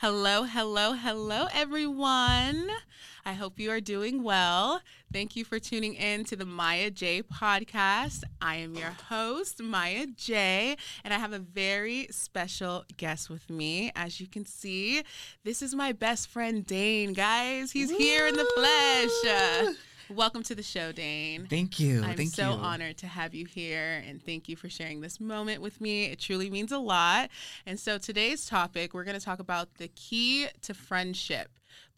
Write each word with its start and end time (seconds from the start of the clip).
Hello, 0.00 0.44
hello, 0.44 0.94
hello, 0.94 1.46
everyone. 1.52 2.70
I 3.26 3.34
hope 3.34 3.60
you 3.60 3.70
are 3.70 3.82
doing 3.82 4.22
well. 4.22 4.80
Thank 5.12 5.36
you 5.36 5.44
for 5.44 5.58
tuning 5.58 5.92
in 5.92 6.24
to 6.24 6.36
the 6.36 6.46
Maya 6.46 6.90
J 6.90 7.22
podcast. 7.22 8.22
I 8.40 8.56
am 8.56 8.74
your 8.76 8.96
host, 9.10 9.62
Maya 9.62 10.06
J, 10.06 10.78
and 11.04 11.12
I 11.12 11.18
have 11.18 11.34
a 11.34 11.38
very 11.38 12.06
special 12.10 12.86
guest 12.96 13.28
with 13.28 13.50
me. 13.50 13.92
As 13.94 14.22
you 14.22 14.26
can 14.26 14.46
see, 14.46 15.02
this 15.44 15.60
is 15.60 15.74
my 15.74 15.92
best 15.92 16.28
friend, 16.30 16.64
Dane. 16.64 17.12
Guys, 17.12 17.70
he's 17.70 17.90
here 17.90 18.26
in 18.26 18.36
the 18.36 18.46
flesh. 18.56 19.76
Welcome 20.10 20.42
to 20.44 20.56
the 20.56 20.62
show, 20.64 20.90
Dane. 20.90 21.46
Thank 21.48 21.78
you. 21.78 22.02
I'm 22.02 22.16
Thank 22.16 22.30
so 22.30 22.50
you. 22.50 22.56
honored 22.56 22.96
to 22.98 23.06
have 23.06 23.32
you 23.32 23.46
here 23.46 24.02
and 24.04 24.20
thank 24.20 24.48
you 24.48 24.56
for 24.56 24.68
sharing 24.68 25.00
this 25.00 25.20
moment 25.20 25.62
with 25.62 25.80
me. 25.80 26.06
It 26.06 26.18
truly 26.18 26.50
means 26.50 26.72
a 26.72 26.78
lot. 26.78 27.30
And 27.64 27.78
so 27.78 27.96
today's 27.96 28.44
topic, 28.44 28.92
we're 28.92 29.04
going 29.04 29.18
to 29.18 29.24
talk 29.24 29.38
about 29.38 29.76
the 29.78 29.86
key 29.86 30.48
to 30.62 30.74
friendship. 30.74 31.50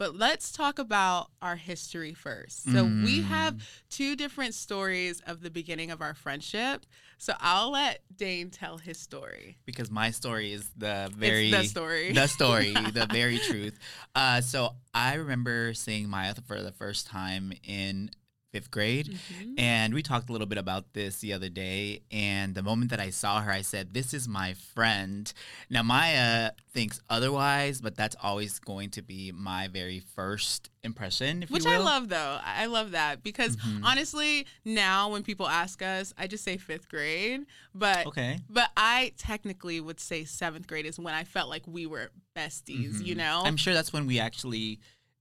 But 0.03 0.17
let's 0.17 0.51
talk 0.51 0.81
about 0.81 1.29
our 1.41 1.55
history 1.55 2.13
first. 2.13 2.73
So 2.73 2.87
we 2.87 3.21
Mm. 3.21 3.25
have 3.27 3.69
two 3.89 4.17
different 4.17 4.53
stories 4.53 5.21
of 5.29 5.43
the 5.43 5.49
beginning 5.49 5.93
of 5.93 6.01
our 6.01 6.13
friendship. 6.13 6.85
So 7.19 7.35
I'll 7.39 7.71
let 7.71 8.01
Dane 8.17 8.51
tell 8.51 8.79
his 8.79 8.99
story. 8.99 9.59
Because 9.65 9.93
my 9.93 10.11
story 10.11 10.53
is 10.53 10.69
the 10.77 11.09
very 11.17 11.53
the 11.53 11.63
story. 11.63 12.13
the 12.13 12.27
story, 12.27 12.75
the 12.91 13.07
very 13.07 13.39
truth. 13.39 13.79
Uh, 14.17 14.41
so 14.41 14.75
I 14.93 15.15
remember 15.15 15.73
seeing 15.73 16.09
Maya 16.09 16.35
for 16.49 16.61
the 16.61 16.73
first 16.73 17.07
time 17.07 17.53
in 17.63 18.11
fifth 18.53 18.71
grade. 18.71 19.09
Mhm. 19.09 19.55
And 19.59 19.95
we 19.95 20.03
talked 20.03 20.29
a 20.29 20.33
little 20.33 20.47
bit 20.47 20.59
about 20.59 20.93
this 20.93 21.19
the 21.21 21.33
other 21.33 21.49
day. 21.49 22.03
And 22.11 22.55
the 22.55 22.63
moment 22.63 22.91
that 22.91 23.01
I 23.01 23.11
saw 23.11 23.41
her, 23.41 23.51
I 23.51 23.63
said, 23.63 23.95
This 23.95 24.13
is 24.15 24.29
my 24.29 24.53
friend. 24.55 25.33
Now, 25.71 25.83
Maya 25.83 26.51
thinks 26.73 27.01
otherwise, 27.11 27.81
but 27.81 27.97
that's 27.97 28.15
always 28.23 28.59
going 28.59 28.91
to 28.91 29.03
be 29.03 29.33
my 29.33 29.69
very 29.69 30.01
first 30.01 30.71
impression. 30.83 31.43
If 31.43 31.51
Which 31.51 31.65
you 31.65 31.71
I 31.73 31.79
love 31.79 32.09
though. 32.09 32.39
I 32.45 32.67
love 32.67 32.91
that 32.93 33.23
because 33.23 33.57
Mhm. 33.57 33.81
honestly, 33.85 34.47
now 34.65 35.09
when 35.11 35.23
people 35.23 35.49
ask 35.49 35.81
us, 35.83 36.13
I 36.19 36.27
just 36.27 36.45
say 36.45 36.57
fifth 36.59 36.89
grade. 36.89 37.47
But 37.75 38.07
Okay. 38.07 38.39
But 38.51 38.71
I 38.77 39.13
technically 39.17 39.81
would 39.81 39.99
say 39.99 40.25
seventh 40.25 40.67
grade 40.67 40.85
is 40.85 40.99
when 40.99 41.15
I 41.15 41.25
felt 41.25 41.49
like 41.49 41.67
we 41.67 41.87
were 41.87 42.11
besties, 42.37 43.03
you 43.03 43.15
Mhm. 43.15 43.19
know? 43.19 43.43
I'm 43.47 43.57
sure 43.57 43.73
that's 43.73 43.93
when 43.95 44.07
we 44.07 44.19
actually 44.21 44.79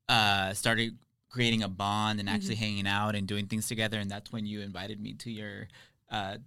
uh, 0.10 0.54
started 0.54 0.98
creating 1.32 1.64
a 1.64 1.68
bond 1.70 2.20
and 2.20 2.30
actually 2.30 2.54
Mm-hmm. 2.56 2.64
hanging 2.64 2.88
out 2.88 3.16
and 3.16 3.26
doing 3.28 3.48
things 3.48 3.68
together. 3.68 3.98
And 3.98 4.12
that's 4.12 4.32
when 4.32 4.46
you 4.46 4.62
invited 4.62 5.00
me 5.02 5.14
to 5.16 5.32
your 5.32 5.68
uh, 6.12 6.38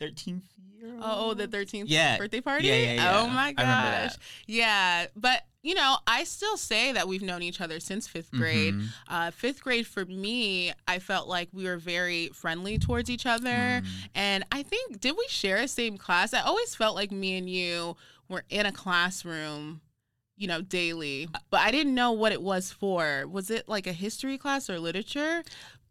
13th 0.00 0.42
year. 0.56 0.94
oh, 1.00 1.30
oh, 1.30 1.34
the 1.34 1.48
13th 1.48 1.84
Yeah. 1.88 2.18
birthday 2.18 2.40
party? 2.40 2.68
Yeah, 2.68 2.74
yeah, 2.76 2.92
yeah. 2.94 3.18
Oh 3.20 3.26
my 3.28 3.52
gosh. 3.52 4.14
Yeah. 4.46 5.06
But, 5.16 5.42
you 5.62 5.74
know, 5.74 5.96
I 6.06 6.22
still 6.22 6.56
say 6.56 6.92
that 6.92 7.08
we've 7.08 7.22
known 7.22 7.42
each 7.42 7.60
other 7.60 7.80
since 7.80 8.06
fifth 8.06 8.30
grade. 8.30 8.74
Mhm. 8.74 8.86
Uh, 9.08 9.30
fifth 9.32 9.60
grade 9.60 9.86
for 9.88 10.04
me, 10.04 10.72
I 10.86 11.00
felt 11.00 11.26
like 11.26 11.48
we 11.52 11.64
were 11.64 11.78
very 11.78 12.28
friendly 12.28 12.78
towards 12.78 13.10
each 13.10 13.26
other. 13.26 13.48
Mm. 13.82 13.86
And 14.14 14.44
I 14.52 14.62
think, 14.62 15.00
did 15.00 15.16
we 15.18 15.26
share 15.28 15.56
a 15.56 15.66
same 15.66 15.98
class? 15.98 16.32
I 16.32 16.42
always 16.42 16.76
felt 16.76 16.94
like 16.94 17.10
me 17.10 17.36
and 17.36 17.50
you 17.50 17.96
were 18.28 18.44
in 18.50 18.66
a 18.66 18.72
classroom, 18.72 19.80
you 20.38 20.48
know, 20.48 20.62
daily, 20.62 21.28
but 21.50 21.60
I 21.60 21.70
didn't 21.70 21.94
know 21.94 22.12
what 22.12 22.32
it 22.32 22.40
was 22.40 22.72
for. 22.72 23.26
Was 23.26 23.50
it 23.50 23.68
like 23.68 23.86
a 23.86 23.92
history 23.92 24.38
class 24.38 24.70
or 24.70 24.78
literature? 24.78 25.42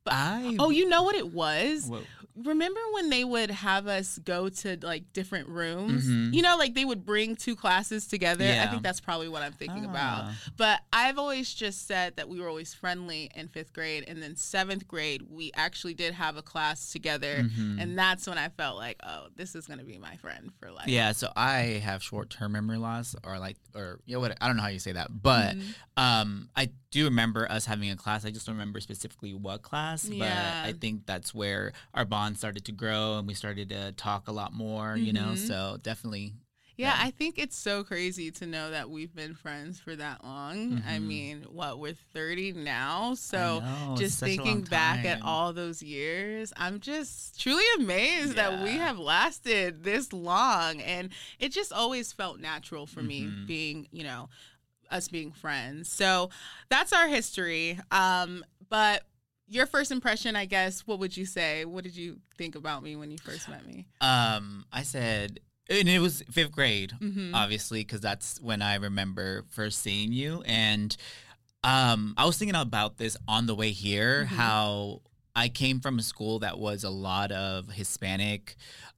I. 0.09 0.55
Oh, 0.59 0.69
you 0.69 0.87
know 0.87 1.03
what 1.03 1.15
it 1.15 1.33
was? 1.33 1.87
Whoa. 1.87 2.01
Remember 2.43 2.79
when 2.93 3.09
they 3.09 3.23
would 3.23 3.49
have 3.49 3.87
us 3.87 4.19
go 4.19 4.49
to 4.49 4.77
like 4.83 5.11
different 5.13 5.49
rooms? 5.49 6.07
Mhm. 6.07 6.33
You 6.33 6.41
know, 6.41 6.55
like 6.57 6.75
they 6.75 6.85
would 6.85 7.05
bring 7.05 7.35
two 7.35 7.55
classes 7.55 8.05
together. 8.07 8.45
I 8.45 8.67
think 8.67 8.83
that's 8.83 8.99
probably 8.99 9.27
what 9.27 9.41
I'm 9.41 9.53
thinking 9.53 9.85
about. 9.85 10.25
Ah. 10.25 10.35
But 10.55 10.81
I've 10.93 11.17
always 11.17 11.53
just 11.53 11.87
said 11.87 12.15
that 12.17 12.29
we 12.29 12.39
were 12.39 12.47
always 12.47 12.73
friendly 12.73 13.31
in 13.35 13.47
fifth 13.47 13.73
grade. 13.73 14.05
And 14.07 14.21
then 14.21 14.35
seventh 14.35 14.87
grade, 14.87 15.23
we 15.29 15.51
actually 15.55 15.93
did 15.93 16.13
have 16.13 16.37
a 16.37 16.41
class 16.41 16.91
together. 16.91 17.43
Mhm. 17.43 17.81
And 17.81 17.97
that's 17.97 18.27
when 18.27 18.37
I 18.37 18.49
felt 18.49 18.77
like, 18.77 18.97
oh, 19.03 19.27
this 19.35 19.55
is 19.55 19.65
going 19.65 19.79
to 19.79 19.85
be 19.85 19.97
my 19.97 20.15
friend 20.17 20.51
for 20.59 20.71
life. 20.71 20.87
Yeah, 20.87 21.11
so 21.13 21.31
I 21.35 21.81
have 21.83 22.03
short-term 22.03 22.51
memory 22.51 22.77
loss, 22.77 23.15
or 23.23 23.39
like, 23.39 23.57
or 23.73 23.99
you 24.05 24.15
know 24.15 24.19
what? 24.19 24.37
I 24.41 24.47
don't 24.47 24.57
know 24.57 24.63
how 24.63 24.69
you 24.69 24.79
say 24.79 24.91
that, 24.91 25.21
but 25.23 25.55
Mhm. 25.55 25.63
um, 25.97 26.49
I 26.55 26.69
do 26.97 27.05
remember 27.05 27.49
us 27.51 27.65
having 27.65 27.89
a 27.89 27.95
class. 27.95 28.25
I 28.25 28.31
just 28.31 28.45
don't 28.45 28.55
remember 28.55 28.79
specifically 28.79 29.33
what 29.33 29.61
class, 29.61 30.05
Yeah. 30.07 30.63
but 30.63 30.69
I 30.69 30.73
think 30.73 31.05
that's 31.05 31.33
where 31.33 31.73
our 31.93 32.05
bond 32.05 32.37
started 32.37 32.65
to 32.65 32.71
grow 32.71 33.17
and 33.17 33.27
we 33.27 33.33
started 33.33 33.69
to 33.69 33.91
talk 33.93 34.27
a 34.27 34.31
lot 34.31 34.53
more. 34.53 34.95
You 34.97 35.13
know, 35.13 35.29
Mhm. 35.33 35.47
so 35.47 35.77
definitely. 35.81 36.33
Yeah, 36.75 36.95
Yeah. 36.95 37.05
I 37.07 37.09
think 37.09 37.39
it's 37.39 37.55
so 37.57 37.83
crazy 37.83 38.29
to 38.31 38.45
know 38.45 38.69
that 38.69 38.91
we've 38.91 39.13
been 39.15 39.33
friends 39.33 39.79
for 39.79 39.95
that 39.95 40.23
long. 40.23 40.83
I 40.87 40.99
Mhm. 40.99 41.07
mean, 41.07 41.41
what, 41.49 41.79
we're 41.79 41.95
30 42.13 42.51
now? 42.51 43.15
So 43.15 43.61
know, 43.61 43.95
just 43.97 44.19
such 44.19 44.29
a 44.29 44.35
long 44.35 44.45
thinking 44.45 44.61
back 44.69 45.03
at 45.03 45.23
all 45.23 45.53
those 45.53 45.81
years, 45.81 46.53
I'm 46.55 46.79
just 46.79 47.39
truly 47.39 47.63
amazed 47.79 48.35
that 48.35 48.61
we 48.63 48.73
have 48.73 48.99
lasted 48.99 49.83
this 49.83 50.13
long. 50.13 50.79
And 50.81 51.09
it 51.39 51.49
just 51.51 51.73
always 51.73 52.13
felt 52.13 52.39
natural 52.39 52.85
for 52.85 53.01
me 53.01 53.23
Mhm. 53.23 53.47
being, 53.47 53.87
you 53.91 54.03
know, 54.03 54.29
us 54.91 55.07
being 55.07 55.31
friends. 55.31 55.91
So 55.91 56.29
that's 56.69 56.93
our 56.93 57.07
history. 57.07 57.79
Um, 57.91 58.43
but 58.69 59.03
your 59.47 59.65
first 59.65 59.91
impression, 59.91 60.35
I 60.35 60.45
guess, 60.45 60.81
what 60.81 60.99
would 60.99 61.15
you 61.15 61.25
say? 61.25 61.65
What 61.65 61.83
did 61.83 61.95
you 61.95 62.19
think 62.37 62.55
about 62.55 62.83
me 62.83 62.95
when 62.95 63.11
you 63.11 63.17
first 63.23 63.47
met 63.49 63.65
me? 63.65 63.85
Um, 64.01 64.65
I 64.71 64.83
said, 64.83 65.39
and 65.69 65.87
it 65.89 65.99
was 65.99 66.23
fifth 66.31 66.51
grade, 66.51 66.93
hmm 66.99 67.33
obviously, 67.33 67.81
because 67.81 68.01
that's 68.01 68.41
when 68.41 68.61
I 68.61 68.75
remember 68.75 69.43
first 69.49 69.81
seeing 69.81 70.11
you. 70.13 70.41
And 70.45 70.95
um, 71.63 72.13
I 72.17 72.25
was 72.25 72.37
thinking 72.37 72.55
about 72.55 72.97
this 72.97 73.17
on 73.27 73.45
the 73.47 73.55
way 73.55 73.71
here, 73.71 74.23
Mhm. 74.23 74.27
how 74.27 75.01
I 75.35 75.49
came 75.49 75.79
from 75.81 75.99
a 75.99 76.01
school 76.03 76.39
that 76.39 76.57
was 76.57 76.83
a 76.83 76.89
lot 76.89 77.31
of 77.31 77.69
Hispanic 77.71 78.55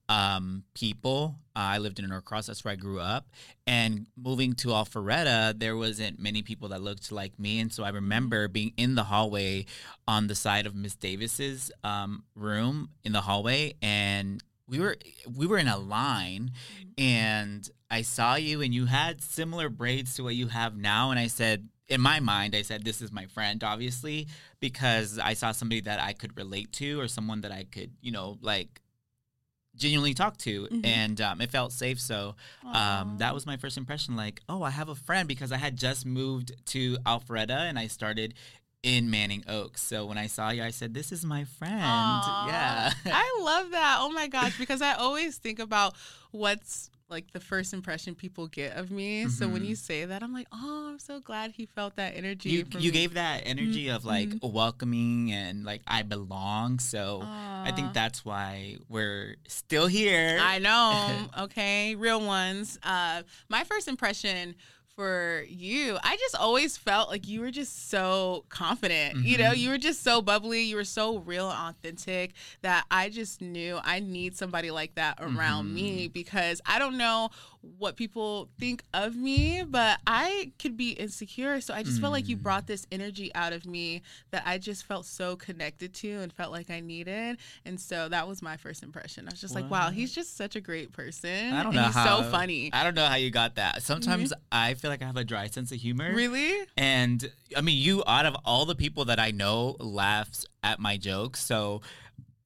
um, 0.09 0.63
people. 0.73 1.35
Uh, 1.55 1.59
I 1.59 1.77
lived 1.77 1.99
in 1.99 2.09
Norcross, 2.09 2.47
that's 2.47 2.65
where 2.65 2.71
I 2.71 2.75
grew 2.75 2.99
up. 2.99 3.27
And 3.67 4.07
moving 4.17 4.53
to 4.55 4.69
Alpharetta, 4.69 5.57
there 5.57 5.77
wasn't 5.77 6.19
many 6.19 6.41
people 6.41 6.69
that 6.69 6.81
looked 6.81 7.11
like 7.11 7.37
me. 7.39 7.59
And 7.59 7.71
so 7.71 7.83
I 7.83 7.89
remember 7.89 8.47
being 8.47 8.73
in 8.75 8.95
the 8.95 9.03
hallway 9.03 9.67
on 10.07 10.27
the 10.27 10.35
side 10.35 10.65
of 10.65 10.75
Miss 10.75 10.95
Davis's 10.95 11.71
um, 11.83 12.23
room 12.35 12.89
in 13.03 13.11
the 13.11 13.21
hallway, 13.21 13.75
and 13.81 14.43
we 14.67 14.79
were 14.79 14.97
we 15.35 15.45
were 15.47 15.57
in 15.57 15.67
a 15.67 15.77
line, 15.77 16.51
and 16.97 17.69
I 17.89 18.01
saw 18.01 18.35
you, 18.35 18.61
and 18.61 18.73
you 18.73 18.85
had 18.87 19.21
similar 19.21 19.69
braids 19.69 20.15
to 20.15 20.23
what 20.23 20.35
you 20.35 20.47
have 20.47 20.75
now, 20.75 21.11
and 21.11 21.19
I 21.19 21.27
said. 21.27 21.69
In 21.87 22.01
my 22.01 22.19
mind, 22.19 22.55
I 22.55 22.61
said, 22.61 22.85
This 22.85 23.01
is 23.01 23.11
my 23.11 23.25
friend, 23.25 23.63
obviously, 23.63 24.27
because 24.59 25.17
I 25.17 25.33
saw 25.33 25.51
somebody 25.51 25.81
that 25.81 25.99
I 25.99 26.13
could 26.13 26.37
relate 26.37 26.71
to 26.73 27.01
or 27.01 27.07
someone 27.07 27.41
that 27.41 27.51
I 27.51 27.63
could, 27.63 27.93
you 27.99 28.11
know, 28.11 28.37
like 28.43 28.79
genuinely 29.79 30.13
talk 30.13 30.37
to. 30.39 30.67
Mhm. 30.67 30.85
And 30.85 31.21
um, 31.21 31.41
it 31.41 31.49
felt 31.51 31.71
safe. 31.71 31.99
So 31.99 32.35
um, 32.65 33.17
that 33.17 33.33
was 33.33 33.45
my 33.45 33.57
first 33.57 33.77
impression 33.77 34.15
like, 34.15 34.41
oh, 34.47 34.61
I 34.61 34.69
have 34.69 34.89
a 34.89 34.95
friend 34.95 35.27
because 35.27 35.51
I 35.51 35.57
had 35.57 35.77
just 35.77 36.05
moved 36.05 36.51
to 36.67 36.97
Alpharetta 37.05 37.57
and 37.69 37.79
I 37.79 37.87
started 37.87 38.33
in 38.83 39.09
Manning 39.09 39.43
Oaks. 39.47 39.81
So 39.81 40.05
when 40.05 40.17
I 40.17 40.27
saw 40.27 40.51
you, 40.51 40.63
I 40.63 40.69
said, 40.71 40.93
This 40.93 41.11
is 41.11 41.25
my 41.25 41.43
friend. 41.43 41.81
Aw, 41.83 42.47
Yeah. 42.47 42.93
I 43.13 43.39
love 43.41 43.71
that. 43.71 43.97
Oh 43.99 44.09
my 44.11 44.27
gosh, 44.27 44.57
because 44.57 44.81
I 44.81 44.93
always 44.93 45.37
think 45.37 45.59
about 45.59 45.95
what's 46.31 46.89
like 47.09 47.31
the 47.31 47.39
first 47.39 47.73
impression 47.73 48.15
people 48.15 48.47
get 48.47 48.75
of 48.77 48.91
me. 48.91 49.27
So 49.27 49.47
when 49.47 49.65
you 49.65 49.75
say 49.75 50.05
that, 50.05 50.21
I'm 50.23 50.33
like, 50.33 50.47
oh, 50.51 50.89
I'm 50.91 50.99
so 50.99 51.19
glad 51.19 51.51
he 51.51 51.65
felt 51.65 51.95
that 51.95 52.15
energy. 52.15 52.49
you, 52.49 52.65
you 52.77 52.91
gave 52.91 53.15
that 53.15 53.43
energy 53.45 53.89
of 53.89 54.05
like 54.05 54.29
welcoming 54.41 55.31
and 55.31 55.63
like 55.63 55.81
I 55.87 56.03
belong. 56.03 56.79
So 56.79 57.21
I 57.23 57.71
think 57.75 57.93
that's 57.93 58.23
why 58.23 58.77
we're 58.87 59.35
still 59.47 59.87
here. 59.87 60.37
I 60.41 60.59
know. 60.59 61.05
Okay, 61.39 61.95
real 61.95 62.21
ones. 62.25 62.77
Uh, 62.83 63.23
my 63.47 63.63
first 63.63 63.87
impression 63.87 64.55
for 65.03 65.45
you, 65.47 65.97
I 66.03 66.17
just 66.17 66.35
always 66.35 66.75
felt 66.75 67.07
like 67.09 67.25
you 67.25 67.39
were 67.39 67.51
just 67.51 67.89
so 67.89 68.43
confident. 68.49 69.23
You 69.25 69.37
know, 69.37 69.51
Mhm. 69.51 69.57
you 69.57 69.69
were 69.69 69.77
just 69.77 70.03
so 70.03 70.21
bubbly. 70.21 70.63
You 70.63 70.75
were 70.75 70.83
so 70.83 71.19
real 71.19 71.49
and 71.49 71.57
authentic 71.73 72.33
that 72.63 72.83
I 72.91 73.07
just 73.07 73.39
knew 73.39 73.79
I 73.81 74.01
need 74.01 74.35
somebody 74.35 74.71
like 74.71 74.95
that 74.95 75.17
around 75.21 75.73
me 75.73 76.09
because 76.09 76.59
I 76.65 76.79
don't 76.79 76.97
know 76.97 77.29
what 77.61 77.97
people 77.97 78.49
think 78.57 78.83
of 78.93 79.15
me, 79.15 79.63
but 79.67 79.99
I 80.07 80.53
could 80.59 80.77
be 80.77 80.91
insecure. 80.91 81.59
So 81.59 81.73
I 81.73 81.83
just 81.83 81.99
felt 81.99 82.13
like 82.13 82.29
you 82.29 82.37
Mm. 82.37 82.41
brought 82.43 82.67
this 82.67 82.87
energy 82.89 83.31
out 83.35 83.51
of 83.51 83.65
me 83.65 84.01
that 84.31 84.43
I 84.45 84.57
just 84.57 84.85
felt 84.85 85.05
so 85.05 85.35
connected 85.35 85.93
to 85.95 86.09
and 86.19 86.31
felt 86.31 86.53
like 86.53 86.69
I 86.69 86.79
needed. 86.79 87.37
And 87.65 87.79
so 87.79 88.07
that 88.07 88.27
was 88.29 88.41
my 88.41 88.55
first 88.55 88.81
impression. 88.81 89.27
I 89.27 89.31
was 89.31 89.41
just 89.41 89.55
like, 89.55 89.69
wow, 89.69 89.89
he's 89.89 90.13
just 90.13 90.37
such 90.37 90.55
a 90.55 90.61
great 90.61 90.93
person. 90.93 91.53
I 91.53 91.63
don't 91.63 91.73
and 91.73 91.75
know 91.75 91.85
he's 91.87 91.95
how. 91.95 92.21
so 92.21 92.31
funny. 92.31 92.69
I 92.71 92.83
don't 92.85 92.95
know 92.95 93.05
how 93.05 93.15
you 93.15 93.29
got 93.29 93.55
that. 93.55 93.83
Sometimes 93.83 94.31
I 94.51 94.75
feel 94.75 94.89
like 94.89 95.01
I 95.01 95.05
have 95.05 95.17
a 95.17 95.25
dry 95.25 95.47
sense 95.47 95.71
of 95.73 95.79
humor. 95.79 96.13
Really? 96.13 96.65
And 96.77 97.29
I 97.57 97.61
mean, 97.61 97.77
you 97.77 98.03
out 98.07 98.25
of 98.25 98.35
all 98.45 98.65
the 98.65 98.75
people 98.75 99.05
that 99.05 99.19
I 99.19 99.31
know 99.31 99.75
laughs 99.79 100.45
at 100.63 100.79
my 100.79 100.95
jokes. 100.95 101.43
So 101.43 101.81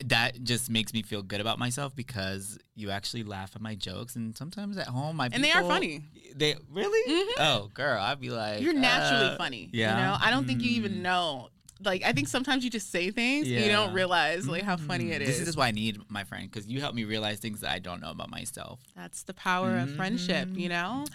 that 0.09 0.43
just 0.43 0.69
makes 0.69 0.93
me 0.93 1.01
feel 1.01 1.21
good 1.21 1.41
about 1.41 1.59
myself 1.59 1.95
because 1.95 2.57
you 2.75 2.89
actually 2.91 3.23
laugh 3.23 3.51
at 3.55 3.61
my 3.61 3.75
jokes, 3.75 4.15
and 4.15 4.35
sometimes 4.37 4.77
at 4.77 4.87
home, 4.87 5.15
my 5.17 5.29
And 5.31 5.43
they 5.43 5.51
are 5.51 5.63
funny. 5.63 6.03
They 6.35 6.55
really? 6.71 7.11
Mhm. 7.13 7.33
Oh, 7.39 7.69
girl, 7.73 8.01
I'd 8.01 8.19
be 8.19 8.29
like, 8.29 8.61
You're 8.61 8.73
naturally 8.73 9.27
uh, 9.29 9.37
funny. 9.37 9.69
yeah. 9.73 9.91
You 9.97 10.03
know, 10.03 10.17
I 10.19 10.29
don't 10.31 10.45
think 10.47 10.61
you 10.61 10.71
Mm. 10.71 10.75
even 10.75 11.01
know. 11.01 11.49
Like, 11.83 12.03
I 12.05 12.13
think 12.13 12.27
sometimes 12.29 12.63
you 12.63 12.69
just 12.69 12.91
say 12.91 13.11
things 13.11 13.47
and 13.49 13.59
you 13.59 13.69
don't 13.69 13.91
realize 13.93 14.47
like 14.47 14.63
how 14.63 14.77
funny 14.77 15.11
it 15.11 15.21
Mm. 15.21 15.25
is. 15.25 15.39
This 15.39 15.47
is 15.49 15.57
why 15.57 15.67
I 15.67 15.71
need 15.71 15.99
my 16.09 16.23
friend 16.23 16.49
because 16.49 16.65
you 16.67 16.79
help 16.79 16.95
me 16.95 17.03
realize 17.03 17.39
things 17.39 17.59
that 17.59 17.71
I 17.71 17.79
don't 17.79 17.99
know 17.99 18.11
about 18.11 18.29
myself. 18.29 18.79
That's 18.95 19.23
the 19.23 19.33
power 19.33 19.77
of 19.79 19.89
friendship, 19.89 20.49
you 20.55 20.69
know? 20.69 21.05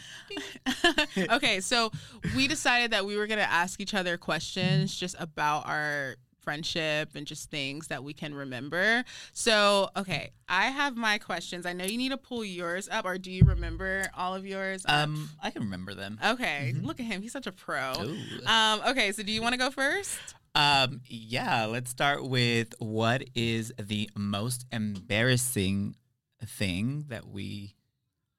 okay, 1.31 1.61
so 1.61 1.91
we 2.35 2.49
decided 2.49 2.91
that 2.91 3.07
we 3.07 3.17
were 3.17 3.27
going 3.27 3.39
to 3.39 3.51
ask 3.51 3.81
each 3.81 3.95
other 3.95 4.17
questions 4.19 4.95
just 4.95 5.17
about 5.19 5.67
our 5.67 6.17
friendship 6.49 7.11
and 7.15 7.27
just 7.27 7.51
things 7.51 7.89
that 7.89 8.03
we 8.03 8.15
can 8.15 8.35
remember. 8.35 9.05
So, 9.35 9.91
okay, 9.95 10.31
I 10.49 10.69
have 10.69 10.97
my 10.97 11.19
questions. 11.19 11.67
I 11.67 11.75
know 11.75 11.85
you 11.85 11.99
need 11.99 12.09
to 12.09 12.17
pull 12.17 12.43
yours 12.43 12.89
up, 12.91 13.05
or 13.05 13.19
do 13.19 13.31
you 13.31 13.45
remember 13.45 14.09
all 14.17 14.35
of 14.35 14.47
yours? 14.47 14.83
Um, 14.89 15.29
I 15.43 15.51
can 15.51 15.61
remember 15.61 15.93
them. 15.93 16.19
okay, 16.25 16.75
look 16.81 17.01
at 17.01 17.05
him. 17.05 17.21
He's 17.21 17.33
such 17.33 17.47
a 17.47 17.53
pro. 17.53 17.93
Ooh. 18.01 18.47
Um, 18.47 18.81
okay, 18.89 19.13
so 19.13 19.23
do 19.23 19.31
you 19.31 19.43
want 19.43 19.53
to 19.53 19.59
go 19.59 19.71
first? 19.71 20.19
Um, 20.55 21.03
yeah, 21.05 21.67
let's 21.67 21.91
start 21.91 22.27
with 22.27 22.73
what 22.79 23.25
is 23.35 23.71
the 23.79 24.09
most 24.17 24.65
embarrassing 24.73 25.97
thing 26.43 27.05
that 27.09 27.29
we 27.29 27.75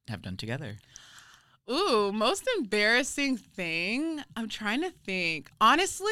have 0.08 0.24
done 0.24 0.36
together? 0.36 0.78
Ooh, 1.72 2.12
most 2.12 2.50
embarrassing 2.58 3.38
thing. 3.38 4.24
I'm 4.36 4.50
trying 4.50 4.82
to 4.82 4.90
think. 4.90 5.52
Honestly, 5.62 6.12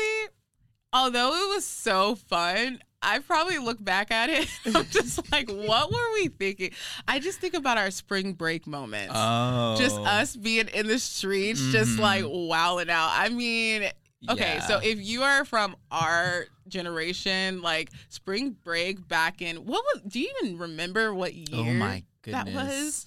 although 0.98 1.34
it 1.36 1.56
was 1.56 1.66
so 1.66 2.16
fun, 2.16 2.80
I 3.02 3.20
probably 3.20 3.58
look 3.60 3.84
back 3.84 4.10
at 4.12 4.30
it. 4.30 4.48
I'm 4.66 4.86
just 4.90 5.32
like, 5.32 5.50
what 5.50 5.90
were 5.92 6.14
we 6.16 6.28
thinking? 6.30 6.72
I 7.08 7.20
just 7.20 7.40
think 7.40 7.54
about 7.54 7.78
our 7.78 7.92
spring 7.92 8.34
break 8.34 8.66
moments. 8.68 9.14
Oh, 9.16 9.76
Just 9.78 9.98
us 10.00 10.36
being 10.36 10.68
in 10.70 10.88
the 10.88 11.00
streets, 11.00 11.60
just 11.72 11.92
Mhm. 11.98 12.00
like 12.00 12.24
wowing 12.28 12.90
out. 12.90 13.10
I 13.14 13.30
mean, 13.30 13.90
okay, 14.30 14.60
so 14.68 14.80
if 14.80 15.00
you 15.00 15.22
are 15.22 15.46
from 15.46 15.76
our 15.92 16.46
generation, 16.68 17.62
like 17.62 17.90
spring 18.10 18.56
break 18.64 19.08
back 19.08 19.42
in 19.42 19.58
what 19.58 19.84
was 19.94 20.02
do 20.12 20.20
you 20.20 20.32
even 20.44 20.58
remember 20.58 21.14
what 21.14 21.34
year 21.34 21.72
oh 21.72 21.74
my 21.74 22.04
goodness, 22.24 22.44
that 22.46 22.54
was? 22.54 23.06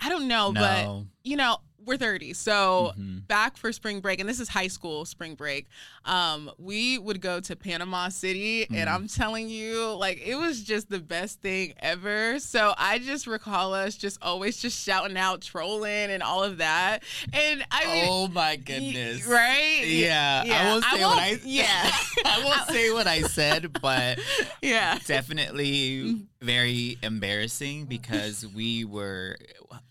I 0.00 0.08
don't 0.08 0.28
know, 0.28 0.52
but 0.52 0.88
you 1.22 1.36
know, 1.36 1.58
we're 1.86 1.96
30. 1.96 2.34
So 2.34 2.92
Mhm. 2.98 3.26
back 3.28 3.56
for 3.56 3.72
spring 3.72 4.00
break, 4.00 4.20
and 4.20 4.28
this 4.28 4.40
is 4.40 4.48
high 4.48 4.66
school 4.66 5.04
spring 5.04 5.34
break, 5.36 5.66
um, 6.04 6.50
we 6.58 6.98
would 6.98 7.20
go 7.20 7.40
to 7.40 7.56
Panama 7.56 8.08
City, 8.08 8.64
and 8.68 8.88
Mm. 8.88 8.94
I'm 8.94 9.08
telling 9.08 9.48
you, 9.48 9.94
like, 9.94 10.20
it 10.24 10.34
was 10.34 10.62
just 10.62 10.90
the 10.90 10.98
best 10.98 11.40
thing 11.40 11.74
ever. 11.78 12.38
So 12.40 12.74
I 12.76 12.98
just 12.98 13.26
recall 13.26 13.72
us 13.72 13.94
just 13.96 14.18
always 14.20 14.56
just 14.56 14.84
shouting 14.84 15.16
out, 15.16 15.42
trolling, 15.42 16.10
and 16.10 16.22
all 16.22 16.42
of 16.42 16.58
that. 16.58 17.02
And 17.32 17.64
I 17.70 17.86
mean, 17.86 18.04
oh 18.08 18.28
my 18.28 18.50
y- 18.50 18.56
goodness, 18.56 19.24
right? 19.26 19.82
Yeah, 19.86 20.44
Yeah, 20.44 20.62
I 20.62 20.68
won't 20.72 20.84
say 20.84 20.90
what 21.00 21.00
won't- 21.16 21.20
I 21.20 21.40
yeah. 21.44 21.96
I 22.24 22.44
won't 22.44 22.68
say 22.70 22.92
what 22.92 23.06
I 23.06 23.22
said, 23.22 23.72
but 23.80 24.18
Yeah. 24.62 24.98
definitely 25.06 26.22
very 26.40 26.98
embarrassing 27.02 27.86
because 27.86 28.46
we 28.54 28.84
were 28.84 29.36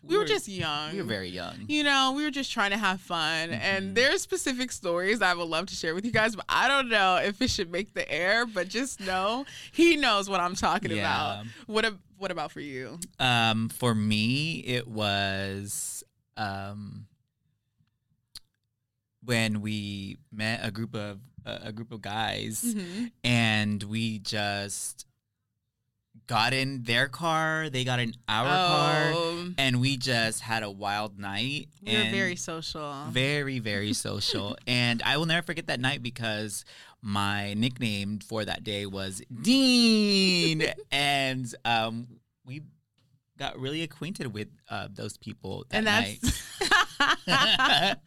We 0.03 0.17
were 0.17 0.25
just 0.25 0.47
young. 0.47 0.91
we 0.93 0.99
were 1.01 1.07
very 1.07 1.29
young. 1.29 1.65
you 1.67 1.83
know, 1.83 2.13
we 2.15 2.23
were 2.23 2.31
just 2.31 2.51
trying 2.51 2.71
to 2.71 2.77
have 2.77 3.01
fun. 3.01 3.49
Mhm. 3.49 3.59
And 3.59 3.95
there's 3.95 4.21
specific 4.21 4.71
stories 4.71 5.21
I 5.21 5.33
would 5.33 5.47
love 5.49 5.65
to 5.67 5.75
share 5.75 5.95
with 5.95 6.05
you 6.05 6.11
guys, 6.11 6.35
but 6.35 6.45
I 6.47 6.67
don't 6.67 6.89
know 6.89 7.17
if 7.17 7.41
it 7.41 7.49
should 7.49 7.71
make 7.71 7.93
the 7.93 8.09
air. 8.11 8.45
But 8.45 8.69
just 8.69 8.99
know 8.99 9.45
he 9.71 9.95
knows 9.95 10.29
what 10.29 10.39
I'm 10.39 10.55
talking 10.55 10.91
Yeah. 10.91 10.97
about. 10.99 11.45
What 11.65 11.85
a, 11.85 11.97
what 12.17 12.31
about 12.31 12.51
for 12.51 12.61
you? 12.61 12.99
Um, 13.19 13.69
for 13.69 13.95
me, 13.95 14.59
it 14.59 14.87
was 14.87 16.03
um 16.37 17.07
when 19.23 19.61
we 19.61 20.17
met 20.31 20.59
a 20.63 20.71
group 20.71 20.93
of 20.95 21.19
a 21.45 21.59
a 21.65 21.71
group 21.71 21.91
of 21.91 22.01
guys, 22.01 22.63
Mm-hmm. 22.63 23.05
and 23.23 23.83
we 23.83 24.19
just 24.19 25.04
got 26.27 26.53
in 26.53 26.83
their 26.83 27.07
car. 27.07 27.69
They 27.69 27.83
got 27.83 27.99
in 27.99 28.13
our 28.27 28.45
car, 28.45 29.11
Oh, 29.13 29.49
and 29.57 29.79
we 29.79 29.97
just 29.97 30.41
had 30.41 30.63
a 30.63 30.69
wild 30.71 31.19
night. 31.19 31.67
we 31.85 31.93
were 31.95 32.11
very 32.11 32.35
social. 32.35 32.93
very 33.09 33.59
very 33.59 33.93
social 33.93 34.57
and 34.67 35.01
i 35.03 35.17
will 35.17 35.25
never 35.25 35.45
forget 35.45 35.67
that 35.67 35.79
night 35.79 36.01
because 36.01 36.65
my 37.01 37.53
nickname 37.53 38.19
for 38.19 38.43
that 38.45 38.63
day 38.63 38.85
was 38.85 39.21
dean 39.41 40.63
and 40.91 41.53
um, 41.63 42.07
we 42.45 42.61
got 43.37 43.59
really 43.59 43.81
acquainted 43.83 44.33
with 44.33 44.47
uh, 44.69 44.87
those 44.93 45.17
people 45.17 45.65
that 45.69 45.77
and 45.77 45.85
night 45.85 46.19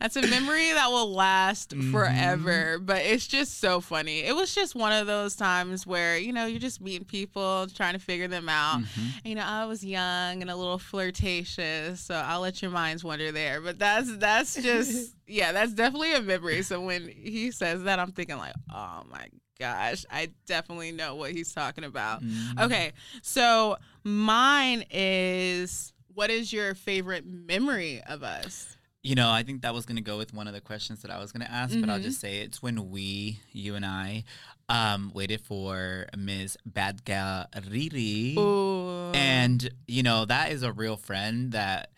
that's 0.00 0.16
a 0.16 0.22
memory 0.28 0.72
that 0.72 0.88
will 0.88 1.12
last 1.12 1.70
Mhm. 1.70 1.90
forever 1.90 2.78
but 2.78 2.98
it's 2.98 3.26
just 3.26 3.58
so 3.60 3.80
funny 3.80 4.20
it 4.20 4.34
was 4.34 4.54
just 4.54 4.74
one 4.74 4.92
of 4.92 5.06
those 5.06 5.34
times 5.36 5.86
where 5.86 6.18
you 6.18 6.32
know 6.32 6.46
you're 6.46 6.60
just 6.60 6.80
meeting 6.80 7.04
people 7.06 7.66
trying 7.74 7.94
to 7.94 7.98
figure 7.98 8.28
them 8.28 8.48
out 8.48 8.80
Mhm. 8.80 9.24
you 9.24 9.34
know, 9.34 9.44
I 9.44 9.64
was 9.66 9.84
young 9.84 10.40
and 10.42 10.50
a 10.50 10.56
little 10.56 10.78
flirtatious, 10.78 12.00
so 12.00 12.14
I'll 12.14 12.40
let 12.40 12.62
your 12.62 12.70
minds 12.70 13.02
wander 13.04 13.32
there. 13.32 13.60
But 13.60 13.78
that's 13.78 14.16
that's 14.18 14.54
just 14.54 15.14
yeah, 15.26 15.52
that's 15.52 15.72
definitely 15.72 16.14
a 16.14 16.22
memory. 16.22 16.62
So 16.62 16.80
when 16.80 17.08
he 17.08 17.50
says 17.50 17.82
that, 17.84 17.98
I'm 17.98 18.12
thinking 18.12 18.36
like, 18.38 18.54
oh 18.72 19.02
my 19.10 19.26
gosh, 19.58 20.04
I 20.10 20.30
definitely 20.46 20.92
know 20.92 21.14
what 21.16 21.32
he's 21.32 21.52
talking 21.52 21.84
about. 21.84 22.22
Mhm. 22.22 22.60
Okay, 22.64 22.92
so 23.22 23.76
mine 24.04 24.84
is 24.90 25.92
what 26.14 26.30
is 26.30 26.52
your 26.52 26.74
favorite 26.74 27.24
memory 27.26 28.02
of 28.08 28.22
us? 28.22 28.74
you 29.04 29.14
know 29.14 29.30
i 29.30 29.44
think 29.44 29.62
that 29.62 29.72
was 29.72 29.86
going 29.86 29.94
to 29.96 30.02
go 30.02 30.18
with 30.18 30.34
one 30.34 30.48
of 30.48 30.54
the 30.54 30.60
questions 30.60 31.02
that 31.02 31.10
i 31.12 31.18
was 31.20 31.30
going 31.30 31.40
to 31.46 31.50
ask 31.50 31.78
but 31.80 31.88
i'll 31.88 32.00
Mhm. 32.00 32.02
just 32.02 32.20
say 32.20 32.40
it's 32.40 32.60
when 32.60 32.90
we 32.90 33.38
you 33.52 33.76
and 33.76 33.86
i 33.86 34.24
um, 34.68 35.12
waited 35.14 35.40
for 35.40 36.06
ms 36.18 36.56
bad 36.66 37.04
gal 37.04 37.46
riri 37.54 38.36
Ooh. 38.36 39.12
And 39.14 39.70
you 39.86 40.02
know 40.02 40.24
that 40.24 40.50
is 40.50 40.64
a 40.64 40.72
real 40.72 40.96
friend 40.96 41.52
that 41.52 41.92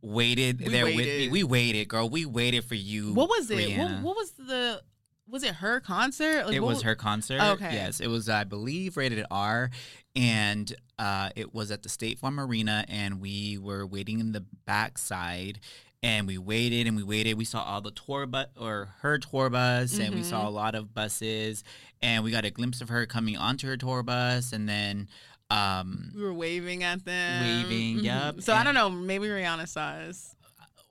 waited 0.00 0.60
We 0.60 0.68
there 0.68 0.84
with 0.86 0.94
me. 1.06 1.28
We 1.28 1.42
waited, 1.42 1.88
girl. 1.88 2.08
We 2.08 2.24
waited 2.24 2.64
for 2.64 2.74
you. 2.76 3.12
what 3.14 3.28
was 3.28 3.50
it? 3.50 3.76
What, 3.76 4.02
what 4.02 4.16
was 4.16 4.30
the 4.32 4.80
was 5.28 5.42
it 5.42 5.54
her 5.56 5.80
concert? 5.80 6.46
Like, 6.46 6.54
it 6.56 6.60
what 6.60 6.68
was 6.74 6.82
her 6.82 6.94
concert. 6.94 7.40
Okay. 7.40 7.72
Yes, 7.74 8.00
it 8.00 8.08
was. 8.08 8.28
I 8.28 8.44
believe 8.44 8.96
rated 8.96 9.24
R, 9.30 9.70
and 10.14 10.74
uh, 10.98 11.30
it 11.36 11.54
was 11.54 11.70
at 11.70 11.82
the 11.82 11.88
State 11.88 12.18
Farm 12.18 12.38
Arena, 12.38 12.84
and 12.88 13.20
we 13.20 13.58
were 13.58 13.86
waiting 13.86 14.20
in 14.20 14.32
the 14.32 14.44
backside. 14.66 15.60
And 16.02 16.26
we 16.26 16.36
waited 16.36 16.86
and 16.86 16.98
we 16.98 17.02
waited. 17.02 17.38
We 17.38 17.46
saw 17.46 17.62
all 17.62 17.80
the 17.80 17.90
tour 17.90 18.26
bus 18.26 18.48
or 18.60 18.90
her 19.00 19.16
tour 19.16 19.48
bus, 19.48 19.98
and 19.98 20.14
we 20.14 20.22
saw 20.22 20.46
a 20.46 20.50
lot 20.50 20.74
of 20.74 20.92
buses. 20.92 21.64
And 22.02 22.22
we 22.22 22.30
got 22.30 22.44
a 22.44 22.50
glimpse 22.50 22.82
of 22.82 22.90
her 22.90 23.06
coming 23.06 23.38
onto 23.38 23.66
her 23.68 23.78
tour 23.78 24.02
bus, 24.02 24.52
and 24.52 24.68
then 24.68 25.08
um, 25.48 26.12
We 26.14 26.22
were 26.22 26.34
waving 26.34 26.82
at 26.82 27.06
them. 27.06 27.42
Waving, 27.64 28.00
Mhm. 28.00 28.02
yup. 28.04 28.42
So 28.42 28.52
I 28.52 28.62
don't 28.64 28.74
know. 28.74 28.90
Maybe 28.90 29.28
Rihanna 29.28 29.66
saw 29.66 29.92
us. 29.92 30.36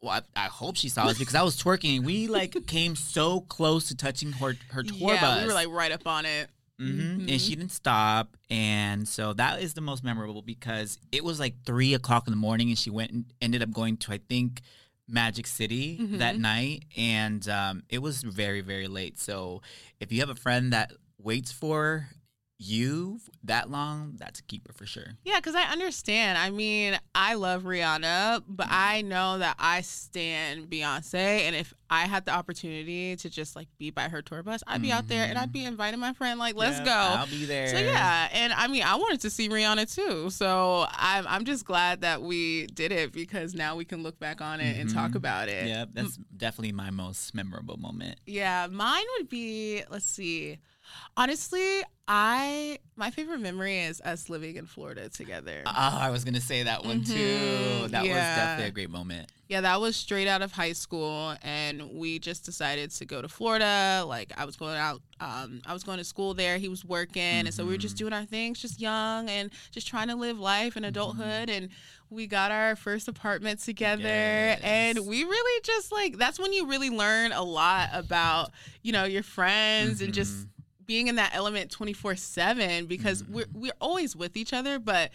Well, 0.03 0.22
I, 0.36 0.45
I 0.45 0.48
hope 0.48 0.75
she 0.75 0.89
saw 0.89 1.05
us 1.05 1.17
because 1.17 1.33
I 1.36 1.41
was 1.43 1.55
twerking. 1.55 2.03
We 2.03 2.27
like 2.27 2.55
came 2.67 2.95
so 2.95 3.39
close 3.41 3.88
to 3.88 3.95
touching 3.95 4.33
her 4.33 4.57
her 4.69 4.83
tour 4.83 5.13
yeah, 5.13 5.22
bus. 5.22 5.41
we 5.41 5.48
were 5.48 5.53
like 5.53 5.69
right 5.69 5.91
up 5.91 6.05
on 6.05 6.25
it. 6.25 6.50
hmm 6.79 6.86
Mhm. 6.89 7.31
and 7.31 7.39
she 7.41 7.55
didn't 7.55 7.72
stop, 7.72 8.36
and 8.50 9.07
so 9.07 9.31
that 9.33 9.62
is 9.62 9.74
the 9.74 9.81
most 9.81 10.03
memorable 10.03 10.41
because 10.41 10.98
it 11.12 11.24
was 11.24 11.39
like 11.39 11.55
three 11.65 11.93
o'clock 11.93 12.27
in 12.27 12.31
the 12.31 12.38
morning, 12.38 12.67
and 12.69 12.77
she 12.77 12.89
went 12.89 13.12
and 13.12 13.25
ended 13.41 13.63
up 13.63 13.72
going 13.72 13.95
to 13.98 14.12
I 14.12 14.19
think 14.29 14.62
Magic 15.07 15.48
City 15.48 15.98
that 16.17 16.36
Mhm. 16.36 16.39
night, 16.39 16.86
and 16.98 17.48
um, 17.48 17.83
it 17.89 18.00
was 18.01 18.22
very 18.24 18.62
very 18.62 18.88
late. 18.88 19.19
So 19.19 19.62
if 20.00 20.12
you 20.12 20.19
have 20.19 20.29
a 20.29 20.36
friend 20.36 20.74
that 20.74 20.91
waits 21.17 21.51
for 21.51 22.10
you 22.60 23.19
that 23.43 23.69
long, 23.69 24.13
that's 24.17 24.39
a 24.39 24.43
keeper 24.43 24.72
for 24.72 24.86
sure. 24.86 25.17
Yeah, 25.25 25.38
because 25.38 25.55
I 25.55 25.63
understand. 25.63 26.38
I 26.38 26.50
mean, 26.50 26.98
I 27.13 27.33
love 27.33 27.63
Rihanna, 27.63 28.43
but 28.48 28.67
Mm-hmm. 28.67 28.75
I 28.75 29.01
know 29.01 29.38
that 29.39 29.55
I 29.60 29.81
stand 29.81 30.69
Beyonce, 30.69 31.13
and 31.41 31.55
if 31.55 31.74
I 31.89 32.05
had 32.07 32.25
the 32.25 32.31
opportunity 32.31 33.15
to 33.17 33.29
just 33.29 33.55
like 33.55 33.67
be 33.77 33.89
by 33.91 34.07
her 34.10 34.22
tour 34.22 34.41
bus, 34.43 34.63
I'd 34.65 34.81
be 34.81 34.91
out 34.91 35.07
there 35.10 35.25
and 35.27 35.38
I'd 35.38 35.51
be 35.51 35.65
inviting 35.65 36.00
my 36.00 36.13
friend, 36.13 36.39
like, 36.39 36.55
let's 36.55 36.77
Yep, 36.77 36.86
go. 36.86 36.91
I'll 36.91 37.27
be 37.27 37.45
there. 37.45 37.67
So 37.67 37.77
yeah, 37.79 38.29
and 38.31 38.53
I 38.53 38.67
mean, 38.67 38.83
I 38.83 38.95
wanted 38.95 39.22
to 39.22 39.29
see 39.29 39.50
Rihanna 39.50 39.93
too. 39.93 40.29
So 40.29 40.86
I'm 40.91 41.27
I'm 41.27 41.45
just 41.45 41.65
glad 41.65 42.01
that 42.01 42.22
we 42.22 42.67
did 42.67 42.91
it 42.91 43.12
because 43.12 43.53
now 43.53 43.75
we 43.75 43.86
can 43.86 44.01
look 44.03 44.19
back 44.19 44.41
on 44.41 44.60
it 44.62 44.79
and 44.79 44.89
talk 44.89 45.12
Mhm. 45.12 45.15
about 45.15 45.50
it. 45.50 45.67
Yeah, 45.67 45.86
that's 45.91 46.17
definitely 46.36 46.72
my 46.72 46.89
most 46.91 47.36
memorable 47.36 47.77
moment. 47.77 48.19
Yeah, 48.25 48.67
mine 48.72 49.03
would 49.17 49.29
be 49.29 49.83
let's 49.89 50.05
see. 50.05 50.60
Honestly, 51.16 51.82
I 52.08 52.80
my 52.96 53.10
favorite 53.12 53.40
memory 53.40 53.80
is 53.80 54.02
us 54.02 54.30
living 54.30 54.56
in 54.56 54.66
Florida 54.66 55.10
together. 55.10 55.63
Oh, 55.66 55.72
I 55.75 56.10
was 56.10 56.24
gonna 56.24 56.42
say 56.42 56.63
that 56.63 56.84
one 56.84 57.04
too. 57.04 57.12
Mhm, 57.13 57.92
That 57.92 58.04
was 58.08 58.25
definitely 58.36 58.66
a 58.66 58.72
great 58.72 58.90
moment. 58.90 59.30
Yeah, 59.50 59.62
that 59.62 59.80
was 59.80 59.96
straight 59.96 60.28
out 60.28 60.42
of 60.42 60.52
high 60.54 60.72
school, 60.74 61.36
and 61.44 61.92
we 61.94 62.18
just 62.18 62.44
decided 62.46 62.90
to 62.92 63.06
go 63.06 63.22
to 63.22 63.28
Florida. 63.30 64.04
Like 64.08 64.32
I 64.36 64.46
was 64.46 64.56
going 64.56 64.75
out, 64.78 65.02
um, 65.20 65.62
I 65.66 65.74
was 65.74 65.84
going 65.84 66.00
to 66.00 66.04
school 66.04 66.34
there. 66.34 66.58
He 66.58 66.70
was 66.70 66.84
working, 66.84 67.22
and 67.22 67.54
so 67.54 67.63
we 67.63 67.72
were 67.72 67.78
just 67.78 67.96
Mhm. 67.96 68.00
doing 68.00 68.13
our 68.13 68.25
things, 68.25 68.60
just 68.60 68.80
young 68.82 69.30
and 69.30 69.52
just 69.72 69.88
trying 69.88 70.08
to 70.08 70.16
live 70.16 70.40
life 70.40 70.75
and 70.75 70.86
adulthood. 70.86 71.50
And 71.50 71.70
we 72.10 72.25
got 72.25 72.52
our 72.52 72.75
first 72.75 73.08
apartment 73.08 73.60
together, 73.60 74.58
and 74.63 75.06
we 75.06 75.24
really 75.24 75.62
just 75.63 75.92
like 75.92 76.18
that's 76.18 76.40
when 76.40 76.52
you 76.54 76.66
really 76.68 76.90
learn 76.90 77.32
a 77.32 77.44
lot 77.44 77.90
about 77.94 78.52
you 78.82 78.92
know 78.92 79.04
your 79.04 79.24
friends 79.24 80.02
and 80.02 80.13
just 80.13 80.34
Mhm. 80.34 80.50
Being 80.86 81.08
in 81.08 81.16
that 81.16 81.32
element 81.34 81.72
24/7 81.72 82.88
because 82.88 83.24
we're 83.25 83.46
we're 83.54 83.74
always 83.82 84.16
with 84.16 84.36
each 84.38 84.54
other, 84.54 84.80
but 84.80 85.12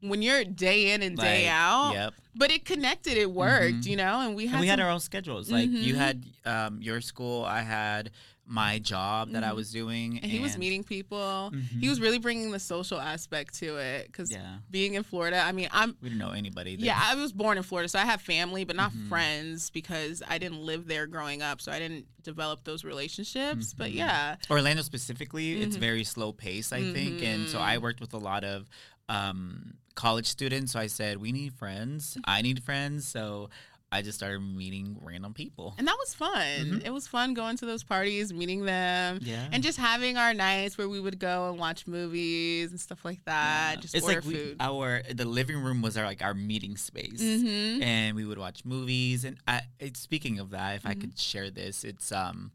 when 0.00 0.20
you're 0.20 0.42
day 0.44 0.92
in 0.92 1.02
and 1.02 1.16
day 1.16 1.44
Like, 1.46 1.52
out, 1.54 1.92
Yep. 1.94 2.14
but 2.34 2.50
it 2.50 2.64
connected, 2.64 3.16
it 3.16 3.30
worked, 3.30 3.82
Mhm. 3.82 3.86
you 3.86 3.96
know, 3.96 4.20
and 4.20 4.34
we 4.34 4.46
had 4.46 4.54
And 4.54 4.60
we 4.62 4.66
had 4.66 4.80
our 4.80 4.90
own 4.90 4.98
schedules. 5.00 5.48
Like 5.50 5.70
you 5.70 5.94
Mhm. 5.94 5.96
had 5.96 6.24
um, 6.44 6.82
your 6.82 7.00
school, 7.00 7.44
I 7.44 7.62
had 7.62 8.10
my 8.52 8.78
job 8.78 9.32
that 9.32 9.42
I 9.42 9.50
Mhm. 9.52 9.56
was 9.56 9.70
doing, 9.72 10.18
and 10.22 10.30
he 10.30 10.38
was 10.40 10.58
meeting 10.58 10.84
people. 10.84 11.50
Mhm. 11.54 11.80
He 11.80 11.88
was 11.88 12.00
really 12.00 12.18
bringing 12.18 12.50
the 12.50 12.60
social 12.60 13.00
aspect 13.00 13.54
to 13.60 13.78
it 13.78 14.08
because 14.08 14.30
Yeah, 14.30 14.58
being 14.70 14.92
in 14.92 15.02
Florida, 15.04 15.38
I 15.40 15.52
mean, 15.52 15.68
I'm 15.72 15.96
we 16.02 16.10
didn't 16.10 16.18
know 16.18 16.32
anybody. 16.32 16.76
There. 16.76 16.84
yeah, 16.84 17.00
I 17.02 17.14
was 17.14 17.32
born 17.32 17.56
in 17.56 17.62
Florida, 17.62 17.88
so 17.88 17.98
I 17.98 18.04
have 18.04 18.20
family, 18.20 18.64
but 18.64 18.76
not 18.76 18.92
Mhm. 18.92 19.08
friends 19.08 19.70
because 19.70 20.22
I 20.28 20.36
didn't 20.36 20.60
live 20.60 20.86
there 20.86 21.06
growing 21.06 21.40
up, 21.40 21.62
so 21.62 21.72
I 21.72 21.78
didn't 21.78 22.06
develop 22.22 22.64
those 22.64 22.84
relationships. 22.84 23.72
But 23.72 23.90
Mhm. 23.92 23.94
yeah, 23.96 24.36
Orlando 24.50 24.82
specifically, 24.82 25.52
it's 25.62 25.76
Mhm. 25.76 25.80
very 25.80 26.04
slow 26.04 26.32
pace, 26.32 26.72
I 26.74 26.92
think, 26.92 27.22
and 27.22 27.48
so. 27.48 27.58
I 27.58 27.78
worked 27.78 28.00
with 28.00 28.12
a 28.12 28.18
lot 28.18 28.44
of 28.44 28.68
um, 29.08 29.74
college 29.94 30.26
students. 30.26 30.72
So 30.72 30.78
I 30.80 30.86
said, 30.86 31.18
we 31.18 31.32
need 31.32 31.52
friends. 31.54 32.16
I 32.24 32.40
need 32.40 32.62
friends. 32.62 33.06
So 33.06 33.50
I 33.92 34.00
just 34.02 34.16
started 34.18 34.40
meeting 34.40 34.98
random 35.02 35.34
people. 35.34 35.74
and 35.78 35.86
that 35.86 35.96
was 35.98 36.14
fun. 36.14 36.32
Mhm. 36.80 36.84
It 36.86 36.92
was 36.92 37.06
fun 37.06 37.34
going 37.34 37.56
to 37.58 37.66
those 37.66 37.84
parties, 37.84 38.32
meeting 38.32 38.64
them. 38.64 39.18
Yeah, 39.22 39.46
And 39.52 39.62
just 39.62 39.78
having 39.78 40.16
our 40.16 40.32
nights 40.32 40.78
where 40.78 40.88
we 40.88 40.98
would 40.98 41.18
go 41.18 41.50
and 41.50 41.58
watch 41.58 41.86
movies 41.86 42.70
and 42.70 42.80
stuff 42.80 43.04
like 43.04 43.22
that. 43.26 43.74
Yeah. 43.76 43.80
Just 43.82 43.94
it's 43.94 44.04
order 44.04 44.16
like 44.20 44.24
we, 44.26 44.34
food. 44.34 44.56
our 44.60 45.02
the 45.14 45.26
living 45.26 45.58
room 45.62 45.82
was 45.82 45.96
our 45.98 46.06
like 46.06 46.22
our 46.22 46.34
meeting 46.34 46.76
space. 46.78 47.20
hmm 47.20 47.82
and 47.82 48.16
we 48.16 48.24
would 48.24 48.38
watch 48.38 48.64
movies. 48.64 49.24
And 49.24 49.36
I, 49.46 49.60
it, 49.78 49.96
speaking 49.98 50.38
of 50.38 50.50
that, 50.50 50.76
if 50.76 50.86
I 50.86 50.94
Mhm. 50.94 51.00
could 51.02 51.18
share 51.18 51.50
this, 51.50 51.84
it's 51.84 52.10
um, 52.12 52.52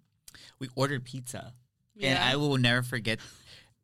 we 0.60 0.70
ordered 0.75 1.06
pizza, 1.06 1.53
and 2.01 2.17
I 2.17 2.36
will 2.36 2.58
never 2.58 2.82
forget 2.82 3.20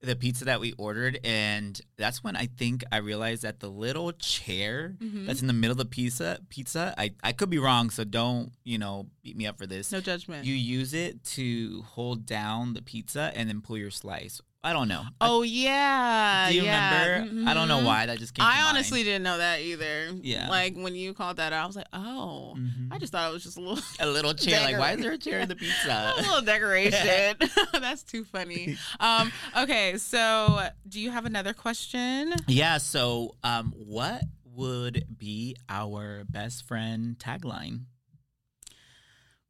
the 0.04 0.16
pizza 0.16 0.46
that 0.46 0.60
we 0.60 0.74
ordered. 0.74 1.18
And 1.24 1.80
that's 1.98 2.24
when 2.24 2.36
I 2.36 2.48
think 2.48 2.84
I 2.92 2.98
realized 2.98 3.44
that 3.44 3.60
the 3.62 3.70
little 3.70 4.12
chair 4.12 4.96
Mhm. 5.00 5.26
that's 5.26 5.42
in 5.42 5.48
the 5.48 5.54
middle 5.54 5.72
of 5.72 5.78
the 5.78 5.86
pizza, 5.86 6.40
pizza, 6.50 6.94
I, 6.98 7.12
I 7.24 7.32
could 7.32 7.50
be 7.50 7.58
wrong, 7.58 7.90
so 7.90 8.04
don't 8.04 8.52
you 8.66 8.78
know 8.78 9.08
beat 9.24 9.38
me 9.38 9.46
up 9.48 9.58
for 9.58 9.66
this. 9.66 9.92
no 9.92 10.02
judgment. 10.02 10.46
You 10.46 10.54
use 10.56 10.94
it 10.94 11.24
to 11.38 11.84
hold 11.84 12.26
down 12.26 12.74
the 12.74 12.82
pizza 12.82 13.32
and 13.36 13.48
then 13.50 13.62
pull 13.62 13.78
your 13.78 13.92
slice. 13.92 14.42
I 14.66 14.72
don't 14.72 14.88
know. 14.88 15.04
Oh 15.20 15.42
yeah. 15.42 16.48
do 16.50 16.56
you 16.56 16.64
yeah. 16.64 17.06
remember? 17.20 17.50
I 17.50 17.54
don't 17.54 17.68
know 17.68 17.80
Mhm. 17.82 17.86
why 17.86 18.06
that 18.06 18.18
just 18.18 18.34
came. 18.34 18.46
I 18.46 18.56
mind. 18.62 18.68
honestly 18.70 19.04
didn't 19.04 19.24
know 19.24 19.38
that 19.38 19.60
either. 19.60 20.12
Yeah. 20.22 20.48
Like 20.50 20.76
when 20.78 20.96
you 20.96 21.14
called 21.14 21.36
that 21.38 21.52
out, 21.52 21.64
I 21.64 21.68
was 21.68 21.76
like, 21.76 21.88
oh. 21.92 22.56
Mhm. 22.58 22.88
I 22.90 22.98
just 22.98 23.12
thought 23.12 23.30
it 23.30 23.34
was 23.34 23.44
just 23.44 23.58
a 23.58 23.60
little, 23.60 23.84
a 24.00 24.08
little 24.08 24.34
chair. 24.34 24.62
Like, 24.62 24.80
why 24.80 24.94
is 24.94 25.02
there 25.02 25.12
a 25.12 25.18
chair 25.18 25.40
in 25.42 25.50
the 25.50 25.56
pizza? 25.58 26.14
a 26.18 26.22
little 26.22 26.42
decoration. 26.42 27.36
That's 27.74 28.04
too 28.04 28.24
funny. 28.24 28.78
Um, 29.02 29.34
okay, 29.58 29.98
so 29.98 30.70
do 30.88 31.02
you 31.02 31.12
have 31.12 31.26
another 31.26 31.54
question? 31.54 32.34
Yeah. 32.48 32.78
So, 32.78 33.36
um, 33.44 33.74
what 33.76 34.22
would 34.46 35.06
be 35.18 35.58
our 35.68 36.24
best 36.30 36.66
friend 36.68 37.18
tagline? 37.20 37.82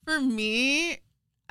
For 0.06 0.20
me, 0.20 0.98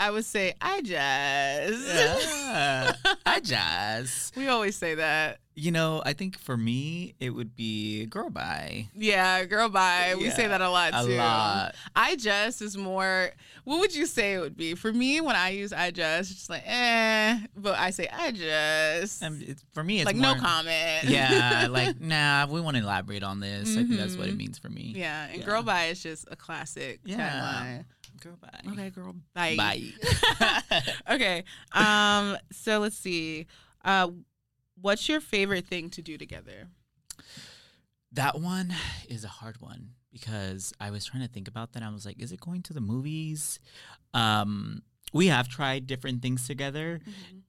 I 0.02 0.10
would 0.10 0.24
say 0.24 0.54
I 0.60 0.80
just. 0.82 1.86
Yeah, 1.94 2.92
I 3.24 3.40
just, 3.44 4.36
we 4.36 4.48
always 4.48 4.74
say 4.76 4.96
that. 4.96 5.38
you 5.54 5.70
know, 5.70 6.02
I 6.04 6.12
think 6.12 6.38
for 6.38 6.56
me 6.56 7.14
it 7.20 7.30
would 7.30 7.54
be 7.54 8.06
girl 8.06 8.28
bye. 8.30 8.88
Yeah, 8.94 9.44
girl, 9.44 9.68
bye. 9.68 10.14
We 10.18 10.30
say 10.30 10.46
that 10.48 10.60
a 10.60 10.68
lot 10.70 10.92
A 10.94 11.06
too. 11.06 11.14
lot. 11.16 11.74
I 11.94 12.16
just 12.16 12.62
is 12.62 12.76
more. 12.76 13.30
What 13.64 13.78
would 13.80 13.94
you 13.94 14.06
say 14.06 14.34
it 14.34 14.40
would 14.40 14.56
be 14.56 14.74
for 14.74 14.92
me 14.92 15.20
when 15.20 15.36
I 15.36 15.50
use 15.50 15.72
I 15.72 15.90
just? 15.92 16.30
It's 16.32 16.40
just 16.40 16.50
like 16.50 16.64
eh, 16.66 17.38
but 17.56 17.78
I 17.78 17.90
say 17.90 18.08
I 18.12 18.32
just 18.32 19.22
And 19.22 19.40
it's, 19.42 19.62
for 19.72 19.84
me, 19.84 19.98
it's 20.00 20.06
like 20.06 20.16
more, 20.16 20.34
no 20.34 20.40
comment. 20.40 21.04
yeah, 21.04 21.68
like 21.70 22.00
nah. 22.00 22.46
We 22.46 22.60
want 22.60 22.76
to 22.76 22.82
elaborate 22.82 23.22
on 23.22 23.38
this. 23.40 23.72
I 23.76 23.84
think 23.84 23.96
that's 23.98 24.16
what 24.16 24.26
it 24.28 24.34
Mhm. 24.34 24.38
means 24.38 24.58
for 24.58 24.68
me. 24.68 24.94
yeah. 24.96 25.26
And 25.28 25.38
Yeah. 25.40 25.46
girl 25.46 25.62
bye 25.62 25.86
is 25.86 26.02
just 26.02 26.26
a 26.30 26.34
classic 26.36 27.00
Yeah. 27.04 27.82
Girl 28.20 28.36
bye. 28.40 28.72
Okay, 28.72 28.90
girl 28.90 29.14
bye. 29.34 29.56
Bye. 29.56 30.82
okay. 31.10 31.44
Um. 31.72 32.36
So 32.52 32.78
let's 32.78 32.96
see. 32.96 33.46
Uh, 33.84 34.08
what's 34.80 35.08
your 35.08 35.20
favorite 35.20 35.66
thing 35.66 35.90
to 35.90 36.02
do 36.02 36.16
together? 36.18 36.68
That 38.12 38.40
one 38.40 38.74
is 39.08 39.24
a 39.24 39.28
hard 39.28 39.60
one 39.60 39.90
because 40.12 40.72
I 40.78 40.90
was 40.90 41.04
trying 41.06 41.22
to 41.22 41.32
think 41.32 41.48
about 41.48 41.72
that. 41.72 41.82
I 41.82 41.88
was 41.88 42.04
like, 42.04 42.20
is 42.20 42.32
it 42.32 42.40
going 42.40 42.62
to 42.62 42.74
the 42.74 42.80
movies? 42.80 43.58
Um, 44.12 44.82
we 45.12 45.26
have 45.28 45.48
tried 45.48 45.86
different 45.86 46.22
things 46.22 46.46
together, 46.46 47.00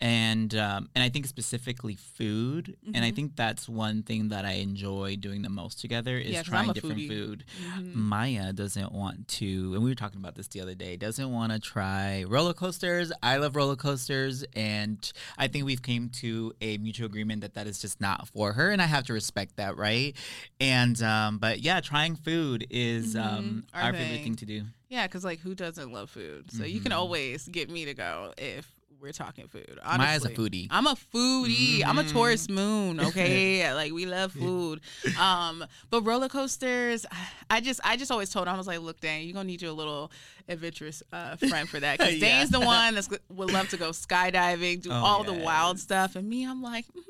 and 0.01 0.53
um, 0.55 0.89
and 0.96 1.03
I 1.03 1.10
think 1.10 1.25
specifically 1.27 1.96
food, 1.96 2.75
and 2.93 3.05
I 3.05 3.12
Mhm. 3.12 3.15
think 3.15 3.36
that's 3.36 3.70
one 3.70 4.03
thing 4.03 4.29
that 4.29 4.43
I 4.46 4.53
enjoy 4.53 5.15
doing 5.15 5.41
the 5.43 5.50
most 5.50 5.79
together 5.79 6.17
is 6.17 6.34
Yeah, 6.34 6.43
trying 6.43 6.74
different 6.74 7.01
foodie. 7.01 7.08
food. 7.08 7.46
Mhm. 7.79 7.96
Maya 7.96 8.51
doesn't 8.53 8.91
want 8.91 9.27
to, 9.39 9.74
and 9.74 9.84
we 9.84 9.89
were 9.91 9.96
talking 9.96 10.20
about 10.20 10.36
this 10.36 10.48
the 10.50 10.60
other 10.62 10.75
day. 10.75 10.98
Doesn't 10.98 11.32
want 11.32 11.51
to 11.53 11.60
try 11.60 12.24
roller 12.25 12.53
coasters. 12.53 13.12
I 13.22 13.38
love 13.38 13.55
roller 13.55 13.75
coasters, 13.77 14.43
and 14.55 15.00
I 15.38 15.48
think 15.48 15.65
we've 15.65 15.82
came 15.82 16.10
to 16.22 16.53
a 16.60 16.77
mutual 16.79 17.05
agreement 17.05 17.41
that 17.41 17.53
that 17.53 17.67
is 17.67 17.79
just 17.79 18.01
not 18.01 18.27
for 18.27 18.53
her, 18.53 18.72
and 18.72 18.82
I 18.82 18.86
have 18.88 19.05
to 19.05 19.13
respect 19.13 19.55
that, 19.55 19.77
right? 19.77 20.15
And 20.60 21.01
um, 21.01 21.38
but 21.38 21.60
yeah, 21.62 21.79
trying 21.79 22.15
food 22.15 22.67
is 22.70 23.15
um, 23.15 23.63
Mhm, 23.63 23.63
our 23.74 23.82
our, 23.84 23.93
favorite 23.93 24.22
thing 24.24 24.36
to 24.36 24.46
do. 24.46 24.63
Yeah, 24.93 25.07
because 25.07 25.23
like 25.25 25.39
who 25.39 25.55
doesn't 25.55 25.91
love 25.91 26.12
food? 26.12 26.51
So 26.51 26.63
you 26.65 26.79
can 26.79 26.91
Mhm. 26.91 26.97
always 26.97 27.47
get 27.47 27.67
me 27.67 27.85
to 27.85 27.95
go 27.95 28.31
if 28.38 28.69
we're 29.01 29.12
talking 29.12 29.47
food. 29.47 29.79
Maya's 29.97 30.23
a 30.23 30.29
foodie. 30.29 30.67
I'm 30.69 30.85
a 30.85 30.95
foodie. 30.95 31.81
I'm 31.83 31.97
a. 31.97 32.03
Taurus 32.03 32.47
moon. 32.47 33.00
Okay, 33.00 33.73
like 33.81 33.91
we 33.91 34.05
love 34.05 34.31
food. 34.33 34.81
Um, 35.19 35.65
but 35.89 36.03
roller 36.03 36.29
coasters, 36.29 37.07
I 37.50 37.59
just, 37.59 37.79
I 37.83 37.97
just 37.97 38.12
always 38.12 38.29
told 38.29 38.47
him 38.47 38.53
I 38.53 38.57
was 38.57 38.67
like, 38.67 38.79
look, 38.81 39.01
Dan, 39.01 39.23
you're 39.23 39.33
gonna 39.33 39.45
need 39.47 39.63
you 39.63 39.71
a 39.71 39.73
little 39.73 40.12
adventurous 40.47 41.01
uh, 41.12 41.35
friend 41.38 41.69
for 41.69 41.79
that 41.79 41.97
because 42.00 42.15
Yeah. 42.15 42.39
Dane's 42.39 42.50
the 42.50 42.59
one 42.59 42.95
that 42.95 43.07
would 43.29 43.51
love 43.51 43.69
to 43.69 43.77
go 43.77 43.89
skydiving, 43.91 44.81
do 44.81 44.89
Oh, 44.91 44.95
all 44.95 45.23
the 45.23 45.33
wild 45.33 45.79
stuff, 45.79 46.15
and 46.15 46.27
me, 46.27 46.45
I'm 46.45 46.62
like, 46.62 46.85
"Mm, 46.88 47.01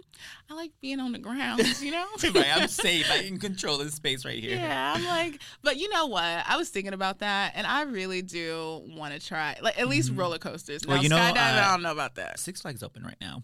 I 0.50 0.54
like 0.54 0.72
being 0.82 1.00
on 1.00 1.12
the 1.12 1.20
ground, 1.20 1.64
you 1.82 1.92
know. 1.92 2.06
Like, 2.34 2.48
I'm 2.56 2.68
safe. 2.68 3.10
I 3.10 3.24
can 3.24 3.40
control 3.40 3.78
this 3.80 3.94
space 3.96 4.24
right 4.26 4.38
here. 4.42 4.58
Yeah, 4.58 4.94
I'm 4.96 5.04
like, 5.06 5.42
but 5.64 5.78
you 5.78 5.90
know 5.90 6.08
what? 6.08 6.24
I 6.24 6.58
was 6.58 6.70
thinking 6.70 6.94
about 6.94 7.20
that, 7.20 7.54
and 7.56 7.66
I 7.66 7.84
really 7.84 8.22
do 8.22 8.82
want 8.96 9.14
to 9.14 9.26
try, 9.26 9.58
like 9.62 9.80
at 9.80 9.88
least 9.88 10.14
Mhm. 10.14 10.18
roller 10.20 10.38
coasters. 10.40 10.86
Well, 10.86 10.98
Now, 10.98 11.04
you 11.04 11.10
know, 11.10 11.18
skydiving, 11.18 11.58
uh, 11.58 11.68
I 11.68 11.72
don't 11.72 11.82
know 11.84 11.92
about 11.92 12.16
that. 12.16 12.40
Six 12.40 12.62
Flags 12.62 12.84
open 12.84 13.04
right 13.04 13.18
now. 13.20 13.44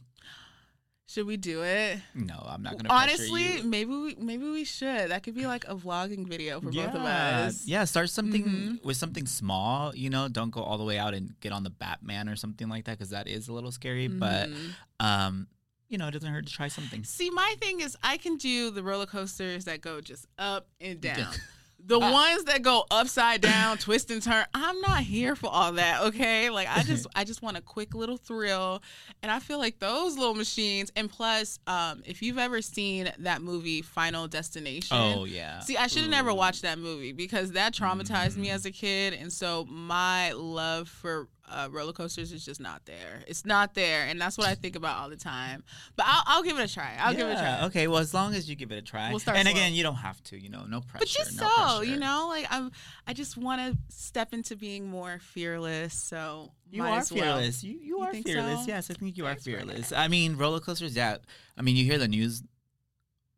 Should 1.10 1.26
we 1.26 1.38
do 1.38 1.64
it? 1.64 1.98
No, 2.14 2.36
I'm 2.48 2.62
not 2.62 2.78
gonna. 2.78 2.90
Honestly, 2.94 3.64
maybe 3.64 3.90
we 3.90 4.16
maybe 4.20 4.48
we 4.48 4.64
should. 4.64 5.10
That 5.10 5.24
could 5.24 5.34
be 5.34 5.48
like 5.48 5.66
a 5.68 5.74
vlogging 5.76 6.28
video 6.28 6.62
for 6.62 6.70
both 6.72 6.94
of 6.94 7.02
us. 7.02 7.66
Yeah, 7.66 7.84
start 7.86 8.12
something 8.12 8.44
Mhm. 8.46 8.84
with 8.84 8.96
something 8.96 9.26
small. 9.26 9.96
You 9.96 10.12
know, 10.12 10.28
don't 10.28 10.52
go 10.52 10.62
all 10.62 10.78
the 10.78 10.84
way 10.84 11.00
out 11.00 11.16
and 11.16 11.34
get 11.40 11.52
on 11.52 11.64
the 11.64 11.72
Batman 11.72 12.30
or 12.30 12.36
something 12.36 12.70
like 12.70 12.86
that 12.86 13.00
because 13.00 13.10
that 13.10 13.28
is 13.28 13.48
a 13.48 13.54
little 13.54 13.72
scary. 13.72 14.08
But 14.08 14.50
Mhm. 14.50 14.74
um, 15.00 15.48
you 15.88 15.98
know, 15.98 16.08
it 16.10 16.12
doesn't 16.12 16.32
hurt 16.32 16.46
to 16.46 16.54
try 16.54 16.68
something. 16.68 17.04
see, 17.04 17.32
my 17.32 17.56
thing 17.60 17.80
is, 17.82 17.98
I 18.04 18.18
can 18.18 18.38
do 18.38 18.70
the 18.70 18.84
roller 18.84 19.08
coasters 19.08 19.66
that 19.66 19.82
go 19.82 20.02
just 20.02 20.28
up 20.38 20.68
and 20.80 21.02
down. 21.02 21.34
The 21.82 22.00
Ah. 22.00 22.12
ones 22.12 22.44
that 22.44 22.62
go 22.62 22.86
upside 22.92 23.42
down, 23.42 23.78
twist 23.80 24.12
and 24.12 24.22
turn, 24.22 24.46
I'm 24.54 24.80
not 24.82 25.02
here 25.02 25.36
for 25.36 25.48
all 25.50 25.72
that. 25.72 26.02
Okay, 26.04 26.50
like 26.52 26.68
I 26.70 26.84
just, 26.84 27.08
I 27.16 27.24
just 27.24 27.42
want 27.42 27.58
a 27.58 27.62
quick 27.62 27.96
little 27.96 28.18
thrill, 28.18 28.84
and 29.24 29.32
I 29.32 29.40
feel 29.40 29.58
like 29.58 29.80
those 29.80 30.16
little 30.18 30.36
machines. 30.36 30.92
And 30.96 31.10
plus, 31.10 31.58
um, 31.66 32.04
if 32.06 32.22
you've 32.22 32.38
ever 32.38 32.62
seen 32.62 33.12
that 33.20 33.42
movie 33.42 33.82
Final 33.82 34.28
Destination, 34.28 34.96
Oh 34.98 35.24
yeah. 35.26 35.62
See, 35.62 35.78
I 35.78 35.88
should 35.88 36.02
have 36.04 36.12
never 36.12 36.32
watched 36.34 36.62
that 36.62 36.78
movie 36.78 37.12
because 37.12 37.54
that 37.54 37.74
traumatized 37.74 38.36
me 38.38 38.50
Mhm. 38.50 38.54
as 38.54 38.66
a 38.66 38.72
kid, 38.72 39.14
and 39.14 39.34
so 39.34 39.66
my 39.66 40.32
love 40.34 40.90
for 40.90 41.28
uh, 41.52 41.68
roller 41.72 41.94
coasters 41.94 42.32
is 42.32 42.46
just 42.46 42.60
not 42.60 42.86
there. 42.86 43.24
It's 43.28 43.46
not 43.46 43.74
there, 43.74 44.06
and 44.08 44.20
that's 44.20 44.38
what 44.38 44.48
I 44.48 44.56
think 44.56 44.76
about 44.76 45.00
all 45.00 45.10
the 45.10 45.16
time. 45.18 45.64
But 45.96 46.06
I'll, 46.08 46.24
I'll 46.28 46.44
give 46.44 46.58
it 46.60 46.70
a 46.70 46.74
try. 46.74 46.96
I'll 47.00 47.14
give 47.14 47.28
it 47.28 47.32
a 47.32 47.36
try. 47.36 47.66
Okay, 47.66 47.88
well, 47.88 48.00
as 48.00 48.14
long 48.14 48.34
as 48.34 48.50
you 48.50 48.56
give 48.56 48.72
it 48.72 48.78
a 48.78 48.82
try. 48.82 49.10
We'll 49.10 49.20
start 49.20 49.38
and 49.38 49.48
slow. 49.48 49.56
again, 49.58 49.74
you 49.74 49.84
don't 49.84 49.96
have 49.96 50.22
to. 50.26 50.40
You 50.40 50.50
know, 50.50 50.66
no 50.66 50.82
pressure. 50.82 51.00
But 51.00 51.08
just 51.08 51.40
no 51.40 51.48
so 51.48 51.78
pressure. 51.78 51.92
you 51.92 51.98
know, 52.00 52.28
like 52.30 52.46
I'm, 52.50 52.72
I 53.08 53.14
just 53.14 53.38
want 53.38 53.62
to 53.62 53.78
step 53.96 54.34
into 54.34 54.56
being 54.56 54.88
more 54.88 55.20
fearless. 55.20 55.94
So 55.94 56.52
You 56.72 56.84
are 56.84 57.00
as 57.00 57.12
well. 57.12 57.38
fearless. 57.38 57.64
You 57.64 57.74
you, 57.74 57.80
You 57.86 58.00
are 58.02 58.14
fearless. 58.14 58.62
so? 58.62 58.68
Yes, 58.68 58.90
I 58.90 58.94
think 58.94 59.18
you 59.18 59.24
Thanks, 59.26 59.42
are 59.42 59.52
fearless. 59.52 59.92
I 59.92 60.08
mean, 60.08 60.38
roller 60.38 60.60
coasters. 60.60 60.96
Yeah. 60.96 61.18
I 61.58 61.62
mean, 61.62 61.76
you 61.76 61.84
hear 61.86 61.98
the 61.98 62.08
news 62.08 62.44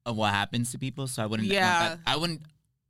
of 0.06 0.18
what 0.18 0.32
happens 0.34 0.72
to 0.72 0.80
people, 0.80 1.08
so 1.08 1.24
I 1.24 1.25
wouldn't. 1.27 1.48
Yeah. 1.48 1.98
I 2.06 2.15
wouldn't 2.18 2.41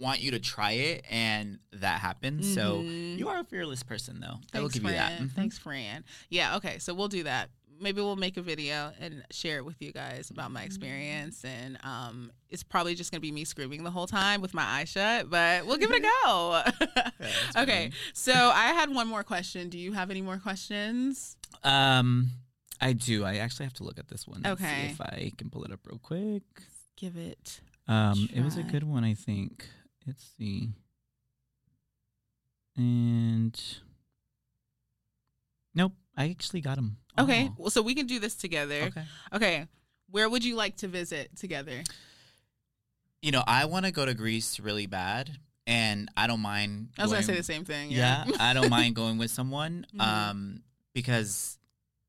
want 0.01 0.20
you 0.20 0.31
to 0.31 0.39
try 0.39 0.72
it 0.72 1.05
and 1.10 1.60
that 1.74 2.01
happens. 2.01 2.53
So 2.53 2.81
Mhm. 2.81 3.17
you 3.20 3.29
are 3.29 3.39
a 3.39 3.43
fearless 3.43 3.84
person, 3.84 4.20
though. 4.20 4.39
I 4.53 4.60
will 4.60 4.70
Thanks, 4.70 4.74
give 4.75 4.84
you 4.84 4.89
that. 4.91 5.17
Fran. 5.17 5.29
Mhm. 5.29 5.31
Thanks, 5.34 5.58
Fran. 5.60 6.03
Yeah, 6.29 6.55
okay, 6.58 6.79
so 6.79 6.93
we'll 6.93 7.08
do 7.08 7.24
that. 7.24 7.50
Maybe 7.79 8.00
we'll 8.01 8.15
make 8.15 8.38
a 8.38 8.43
video 8.43 8.93
and 9.00 9.24
share 9.31 9.58
it 9.58 9.65
with 9.65 9.81
you 9.81 9.91
guys 9.91 10.29
about 10.29 10.46
Mm-hmm. 10.46 10.53
my 10.53 10.63
experience. 10.63 11.43
And 11.43 11.79
um, 11.84 12.31
it's 12.50 12.62
probably 12.63 12.93
just 12.93 13.12
gonna 13.12 13.22
be 13.22 13.31
me 13.31 13.43
screaming 13.46 13.84
the 13.84 13.89
whole 13.91 14.05
time 14.08 14.39
with 14.41 14.53
my 14.53 14.63
eyes 14.63 14.89
shut, 14.89 15.29
but 15.29 15.65
we'll 15.65 15.77
give 15.77 15.89
it 15.91 16.03
a 16.03 16.10
go. 16.25 16.63
that's 17.20 17.55
okay, 17.58 17.91
so 18.13 18.34
I 18.34 18.67
had 18.74 18.89
one 18.89 19.08
more 19.08 19.24
question. 19.24 19.70
Do 19.70 19.79
you 19.79 19.93
have 19.93 20.12
any 20.12 20.22
more 20.22 20.38
questions? 20.38 21.38
Um, 21.63 22.31
I 22.79 22.93
do. 22.93 23.24
I 23.24 23.38
actually 23.38 23.65
have 23.65 23.74
to 23.75 23.84
look 23.84 23.98
at 24.00 24.08
this 24.10 24.27
one. 24.27 24.41
and 24.43 24.58
see 24.60 24.65
Okay. 24.65 24.89
if 24.91 25.01
I 25.01 25.31
can 25.38 25.50
pull 25.50 25.63
it 25.63 25.72
up 25.72 25.79
real 25.86 26.00
quick. 26.00 26.43
Give 26.98 27.15
it. 27.17 27.62
Um, 27.88 28.29
it 28.34 28.41
was 28.43 28.58
a 28.58 28.63
good 28.63 28.84
one, 28.84 29.03
I 29.03 29.15
think. 29.15 29.67
Let's 30.08 30.25
see. 30.38 30.70
And 32.75 33.60
nope, 35.75 35.93
I 36.17 36.29
actually 36.29 36.62
got 36.62 36.77
him. 36.77 36.98
Okay, 37.20 37.50
well, 37.58 37.70
so 37.70 37.81
we 37.81 37.93
can 37.93 38.08
do 38.08 38.20
this 38.20 38.36
together. 38.36 38.84
Okay. 38.84 39.03
Okay, 39.34 39.67
where 40.10 40.29
would 40.29 40.43
you 40.43 40.55
like 40.55 40.77
to 40.77 40.88
visit 40.88 41.36
together? 41.36 41.84
You 43.22 43.31
know, 43.31 43.43
I 43.46 43.65
want 43.65 43.86
to 43.86 43.91
go 43.91 44.05
to 44.05 44.13
Greece 44.13 44.60
really 44.60 44.88
bad, 44.88 45.38
and 45.67 46.10
I 46.17 46.27
don't 46.27 46.39
mind. 46.39 46.89
I 46.98 47.03
was 47.03 47.12
gonna 47.12 47.24
say 47.24 47.36
the 47.36 47.43
same 47.43 47.65
thing. 47.65 47.91
Yeah, 47.91 48.25
Yeah. 48.25 48.38
I 48.39 48.53
don't 48.53 48.70
mind 48.70 48.96
going 49.01 49.17
with 49.17 49.29
someone, 49.31 49.86
Mhm. 49.93 50.01
um, 50.01 50.63
because 50.93 51.60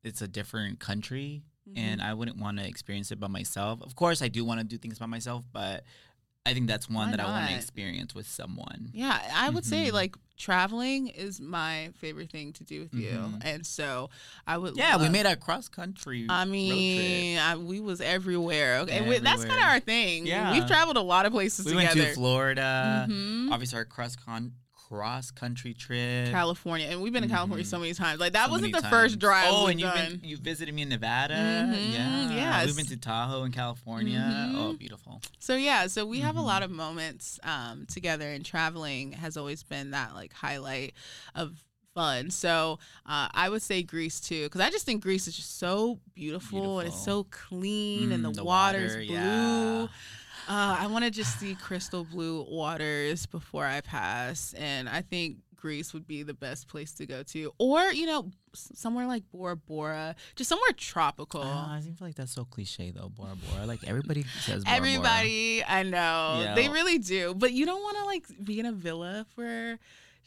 it's 0.04 0.22
a 0.22 0.28
different 0.28 0.78
country, 0.80 1.42
Mhm. 1.68 1.72
and 1.76 2.02
I 2.02 2.14
wouldn't 2.14 2.38
want 2.38 2.58
to 2.58 2.66
experience 2.66 3.10
it 3.10 3.20
by 3.20 3.26
myself. 3.28 3.82
Of 3.82 3.94
course, 3.96 4.22
I 4.22 4.28
do 4.28 4.44
want 4.44 4.60
to 4.60 4.64
do 4.64 4.78
things 4.78 4.98
by 4.98 5.06
myself, 5.06 5.44
but 5.52 5.84
I 6.44 6.54
think 6.54 6.66
that's 6.66 6.88
one 6.88 7.10
Why 7.10 7.16
that 7.16 7.20
I 7.20 7.24
want 7.30 7.46
to 7.46 7.52
not? 7.52 7.60
experience 7.60 8.14
with 8.16 8.26
someone. 8.28 8.90
Yeah, 8.92 9.20
I 9.32 9.48
would 9.50 9.64
say 9.64 9.88
Mhm. 9.88 9.92
like 9.92 10.16
traveling 10.36 11.06
is 11.06 11.40
my 11.40 11.90
favorite 11.98 12.30
thing 12.30 12.52
to 12.54 12.64
do 12.64 12.80
with 12.80 12.94
you, 12.94 13.10
Mhm. 13.12 13.42
and 13.44 13.64
so 13.64 14.10
I 14.44 14.58
would. 14.58 14.76
Yeah, 14.76 14.96
we 14.96 15.04
love- 15.04 15.12
made 15.12 15.26
a 15.26 15.36
cross 15.36 15.68
country. 15.68 16.26
I 16.28 16.44
mean, 16.44 17.38
I, 17.38 17.56
we 17.56 17.78
was 17.78 18.00
everywhere. 18.00 18.78
Okay, 18.80 18.98
and 18.98 19.08
we, 19.08 19.18
that's 19.18 19.42
kind 19.44 19.52
of 19.52 19.58
Everywhere. 19.58 19.68
our 19.68 19.80
thing. 19.80 20.26
Yeah. 20.26 20.52
we've 20.52 20.66
traveled 20.66 20.96
a 20.96 21.00
lot 21.02 21.26
of 21.26 21.32
places 21.32 21.64
We 21.64 21.76
went 21.76 21.90
together. 21.90 22.08
to 22.08 22.14
Florida. 22.16 23.06
Mhm. 23.08 23.52
Obviously, 23.52 23.78
our 23.78 23.84
cross 23.84 24.16
con- 24.16 24.54
cross 24.92 25.30
country 25.30 25.72
trip. 25.72 26.30
California, 26.30 26.86
and 26.90 27.00
we've 27.00 27.14
been 27.14 27.22
to 27.22 27.28
California 27.28 27.64
Mhm. 27.64 27.68
so 27.68 27.78
many 27.78 27.94
times. 27.94 28.20
Like 28.20 28.34
that 28.34 28.46
so 28.46 28.52
wasn't 28.52 28.74
the 28.74 28.82
first 28.82 29.18
drive. 29.18 29.46
Oh, 29.48 29.66
and 29.68 29.80
you've 29.80 29.94
been 29.94 30.20
you 30.22 30.36
visited 30.36 30.74
me 30.74 30.82
in 30.82 30.90
Nevada. 30.90 31.34
Mhm, 31.34 31.92
Yeah, 31.92 32.34
yes. 32.34 32.66
We've 32.66 32.76
been 32.76 32.86
to 32.86 32.96
Tahoe 32.98 33.44
in 33.44 33.52
California. 33.52 34.18
Mhm. 34.18 34.54
Oh, 34.54 34.72
beautiful. 34.74 35.22
So 35.38 35.56
yeah, 35.56 35.86
so 35.86 36.04
we 36.04 36.20
have 36.20 36.36
a 36.36 36.42
lot 36.42 36.62
of 36.62 36.70
moments 36.70 37.40
um, 37.42 37.86
together, 37.86 38.28
and 38.30 38.44
traveling 38.44 39.12
has 39.12 39.38
always 39.38 39.62
been 39.62 39.92
that 39.92 40.12
like 40.14 40.34
highlight 40.34 40.92
of 41.34 41.64
fun. 41.94 42.30
So 42.30 42.78
uh, 43.06 43.28
I 43.32 43.48
would 43.48 43.62
say 43.62 43.82
Greece 43.82 44.20
too, 44.20 44.44
because 44.44 44.60
I 44.60 44.68
just 44.70 44.84
think 44.84 45.02
Greece 45.02 45.26
is 45.26 45.36
just 45.36 45.58
so 45.58 46.00
beautiful, 46.14 46.80
and 46.80 46.88
it's 46.88 47.02
so 47.02 47.22
Beautiful. 47.24 47.48
clean, 47.48 48.12
and 48.12 48.24
Mm, 48.26 48.34
the, 48.36 48.44
water's 48.44 48.92
water, 48.92 49.04
blue. 49.06 49.14
yeah. 49.14 49.86
Uh, 50.52 50.76
I 50.80 50.86
want 50.88 51.04
to 51.04 51.10
just 51.10 51.40
see 51.40 51.54
crystal 51.54 52.04
blue 52.04 52.44
waters 52.50 53.24
before 53.24 53.64
I 53.64 53.80
pass, 53.80 54.54
and 54.58 54.86
I 54.88 55.00
think 55.00 55.38
Greece 55.56 55.94
would 55.94 56.06
be 56.06 56.22
the 56.24 56.34
best 56.34 56.68
place 56.68 56.92
to 56.94 57.06
go 57.06 57.22
to, 57.22 57.52
or 57.58 57.80
you 57.92 58.04
know, 58.04 58.30
somewhere 58.52 59.06
like 59.06 59.22
Bora 59.32 59.56
Bora, 59.56 60.14
just 60.36 60.48
somewhere 60.50 60.72
tropical. 60.76 61.40
Oh, 61.42 61.46
I 61.46 61.80
feel 61.80 61.94
like 62.06 62.16
that's 62.16 62.32
so 62.32 62.44
cliche 62.44 62.90
though, 62.90 63.08
Bora 63.08 63.34
Bora. 63.50 63.64
Like 63.66 63.80
everybody 63.86 64.24
says 64.40 64.62
Bora 64.64 64.76
Bora. 64.76 64.76
Everybody, 64.76 65.64
I 65.64 65.82
know 65.84 66.40
Yeah. 66.42 66.54
they 66.54 66.68
really 66.68 66.98
do, 66.98 67.32
but 67.34 67.52
you 67.52 67.64
don't 67.64 67.80
want 67.80 67.96
to 67.98 68.04
like 68.04 68.44
be 68.44 68.60
in 68.60 68.66
a 68.66 68.72
villa 68.72 69.24
for 69.34 69.46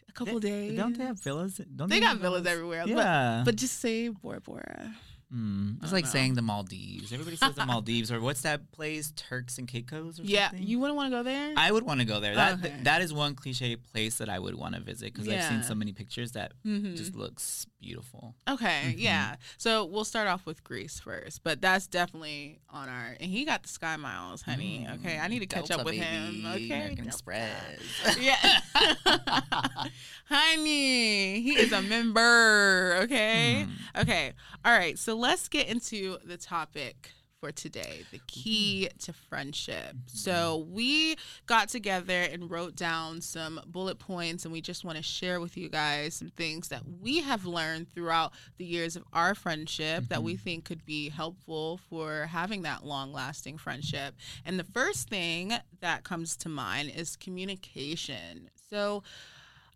a 0.10 0.12
couple 0.14 0.40
They- 0.40 0.50
days. 0.70 0.78
Don't 0.80 0.98
they 0.98 1.04
have 1.04 1.22
villas? 1.22 1.62
Don't 1.76 1.90
They 1.90 2.00
have 2.00 2.14
got 2.16 2.22
villas 2.22 2.48
everywhere, 2.48 2.84
Yeah. 2.88 2.96
but 2.96 3.46
but 3.52 3.56
just 3.58 3.80
say 3.80 4.08
Bora 4.08 4.42
Bora. 4.42 4.96
Mm, 5.34 5.82
it's 5.84 5.92
like 5.92 6.06
know. 6.06 6.10
saying 6.12 6.36
the 6.36 6.42
Maldives. 6.42 7.12
Everybody 7.12 7.36
says 7.36 7.56
the 7.56 7.66
Maldives, 7.72 8.12
or 8.12 8.22
what's 8.22 8.42
that 8.44 8.72
place? 8.72 9.12
Turks 9.16 9.58
and 9.58 9.68
Caicos, 9.68 10.20
or 10.20 10.24
Yeah, 10.24 10.50
something. 10.50 10.68
you 10.68 10.80
wouldn't 10.80 10.96
want 10.96 11.12
to 11.12 11.18
go 11.18 11.24
there. 11.24 11.54
I 11.58 11.72
would 11.72 11.84
want 11.84 12.00
to 12.00 12.06
go 12.06 12.20
there. 12.20 12.36
That 12.36 12.60
Okay. 12.60 12.74
that 12.84 13.02
is 13.02 13.12
one 13.14 13.34
cliche 13.36 13.76
place 13.76 14.20
that 14.20 14.30
I 14.30 14.38
would 14.40 14.56
want 14.56 14.76
to 14.76 14.82
visit 14.82 15.14
because 15.14 15.28
I've 15.28 15.44
seen 15.44 15.64
so 15.64 15.74
many 15.76 15.94
pictures 15.94 16.34
that 16.34 16.52
Mhm. 16.66 16.96
just 16.96 17.16
looks 17.16 17.66
beautiful. 17.82 18.36
Okay, 18.48 18.94
Mhm. 18.96 19.00
yeah. 19.00 19.36
So 19.58 19.84
we'll 19.86 20.06
start 20.06 20.28
off 20.28 20.46
with 20.46 20.64
Greece 20.64 21.00
first, 21.00 21.44
but 21.44 21.60
that's 21.62 21.88
definitely 21.88 22.60
on 22.70 22.88
our. 22.90 23.18
And 23.20 23.30
he 23.32 23.46
got 23.46 23.64
the 23.64 23.70
Sky 23.70 23.96
Miles, 23.98 24.44
honey. 24.44 24.86
Mm, 24.88 24.96
Okay, 25.00 25.18
I 25.20 25.28
need 25.28 25.40
to 25.40 25.46
catch 25.48 25.68
Delta, 25.68 25.82
up 25.82 25.86
with 25.86 25.96
baby, 25.96 26.06
him. 26.06 26.46
Okay, 26.46 26.66
American. 26.66 27.08
Express. 27.08 27.80
Yeah, 28.20 28.62
honey, 30.26 31.42
he 31.42 31.58
is 31.60 31.72
a 31.72 31.82
member. 31.82 32.98
Okay, 33.04 33.66
Mm. 33.68 34.02
okay. 34.02 34.34
All 34.64 34.72
right. 34.72 34.98
So 34.98 35.15
let's 35.16 35.48
get 35.48 35.68
into 35.68 36.18
the 36.26 36.38
topic 36.38 37.12
for 37.40 37.52
today 37.52 38.04
the 38.12 38.20
key 38.28 38.88
mm-hmm. 38.90 38.98
to 38.98 39.14
friendship. 39.14 39.76
Mm-hmm. 39.76 40.18
So, 40.18 40.66
we 40.70 41.16
got 41.46 41.70
together 41.70 42.22
and 42.22 42.50
wrote 42.50 42.76
down 42.76 43.22
some 43.22 43.60
bullet 43.68 44.00
points, 44.00 44.46
and 44.46 44.52
we 44.52 44.62
just 44.62 44.84
want 44.84 44.98
to 44.98 45.04
share 45.04 45.40
with 45.40 45.58
you 45.58 45.70
guys 45.70 46.16
some 46.16 46.30
things 46.30 46.70
that 46.70 46.82
we 47.02 47.22
have 47.22 47.46
learned 47.46 47.94
throughout 47.94 48.34
the 48.58 48.66
years 48.66 48.96
of 48.96 49.04
our 49.14 49.36
friendship 49.36 50.06
that 50.10 50.24
we 50.24 50.34
mm-hmm. 50.34 50.44
think 50.44 50.66
could 50.66 50.86
be 50.86 51.10
helpful 51.10 51.80
for 51.90 52.26
having 52.28 52.64
that 52.64 52.86
long 52.86 53.14
lasting 53.14 53.58
friendship. 53.58 54.16
And 54.46 54.60
the 54.60 54.64
first 54.64 55.10
thing 55.10 55.54
that 55.82 56.04
comes 56.04 56.36
to 56.38 56.50
mind 56.50 56.94
is 56.96 57.16
communication. 57.16 58.50
So, 58.70 59.04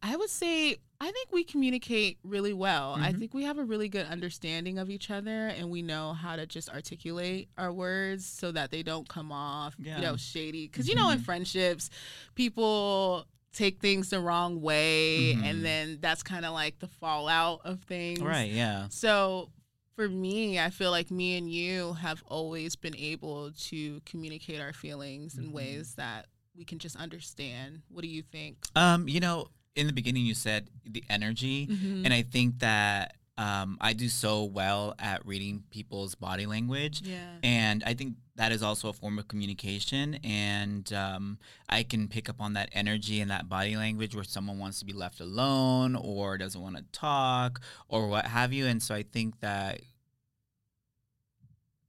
I 0.01 0.15
would 0.15 0.29
say 0.29 0.77
I 1.01 1.11
think 1.11 1.31
we 1.31 1.45
communicate 1.45 2.17
really 2.23 2.51
well. 2.51 2.95
I 2.95 3.13
Mhm. 3.13 3.19
think 3.19 3.33
we 3.33 3.43
have 3.45 3.57
a 3.57 3.63
really 3.63 3.87
good 3.87 4.05
understanding 4.07 4.77
of 4.77 4.89
each 4.89 5.09
other 5.09 5.47
and 5.47 5.69
we 5.69 5.81
know 5.81 6.11
how 6.11 6.35
to 6.35 6.45
just 6.45 6.69
articulate 6.69 7.47
our 7.57 7.71
words 7.71 8.25
so 8.25 8.51
that 8.51 8.69
they 8.69 8.83
don't 8.83 9.07
come 9.07 9.31
off, 9.31 9.75
you 9.79 9.85
know, 10.01 10.17
shady. 10.17 10.67
Cuz 10.67 10.89
you 10.89 10.95
know 10.95 11.09
in 11.09 11.19
Mhm. 11.19 11.23
friendships, 11.25 11.89
people 12.35 13.25
take 13.53 13.79
things 13.79 14.09
the 14.09 14.19
wrong 14.19 14.61
way 14.61 15.35
Mhm. 15.35 15.43
and 15.43 15.65
then 15.65 15.97
that's 16.01 16.21
kind 16.21 16.45
of 16.45 16.53
like 16.53 16.79
the 16.79 16.87
fallout 16.87 17.61
of 17.63 17.81
things. 17.83 18.19
Right. 18.19 18.51
Yeah. 18.51 18.87
So 18.89 19.49
for 19.95 20.07
me, 20.09 20.59
I 20.59 20.69
feel 20.69 20.91
like 20.91 21.09
me 21.11 21.37
and 21.37 21.49
you 21.51 21.93
have 21.93 22.23
always 22.27 22.75
been 22.75 22.95
able 22.95 23.51
to 23.53 24.01
communicate 24.05 24.59
our 24.59 24.73
feelings 24.73 25.37
in 25.37 25.47
Mhm. 25.47 25.51
ways 25.53 25.95
that 25.95 26.27
we 26.55 26.65
can 26.65 26.77
just 26.79 26.95
understand. 26.97 27.81
What 27.89 28.01
do 28.01 28.07
you 28.09 28.21
think? 28.21 28.57
Um. 28.75 29.07
You 29.07 29.19
know, 29.21 29.49
in 29.75 29.87
the 29.87 29.93
beginning, 29.93 30.25
you 30.25 30.33
said 30.33 30.69
the 30.85 31.03
energy, 31.09 31.67
Mhm. 31.67 32.05
and 32.05 32.13
I 32.13 32.21
think 32.23 32.59
that 32.59 33.15
um, 33.37 33.77
I 33.79 33.93
do 33.93 34.09
so 34.09 34.43
well 34.43 34.95
at 34.99 35.25
reading 35.25 35.63
people's 35.69 36.13
body 36.13 36.45
language. 36.45 37.01
yeah. 37.05 37.37
And 37.41 37.81
I 37.85 37.93
think 37.93 38.17
that 38.35 38.51
is 38.51 38.61
also 38.61 38.89
a 38.89 38.93
form 38.93 39.17
of 39.17 39.29
communication. 39.29 40.15
And 40.25 40.91
um, 40.91 41.39
I 41.69 41.83
can 41.83 42.09
pick 42.09 42.27
up 42.27 42.41
on 42.41 42.51
that 42.55 42.67
energy 42.73 43.21
and 43.21 43.31
that 43.31 43.47
body 43.47 43.77
language 43.77 44.13
where 44.13 44.25
someone 44.25 44.59
wants 44.59 44.79
to 44.79 44.85
be 44.85 44.91
left 44.91 45.21
alone 45.21 45.95
or 45.95 46.37
doesn't 46.37 46.59
want 46.61 46.75
to 46.75 46.83
talk 46.91 47.61
or 47.87 48.09
what 48.09 48.25
have 48.25 48.51
you. 48.51 48.65
And 48.67 48.83
so 48.83 48.93
I 48.93 49.03
think 49.03 49.39
that 49.39 49.79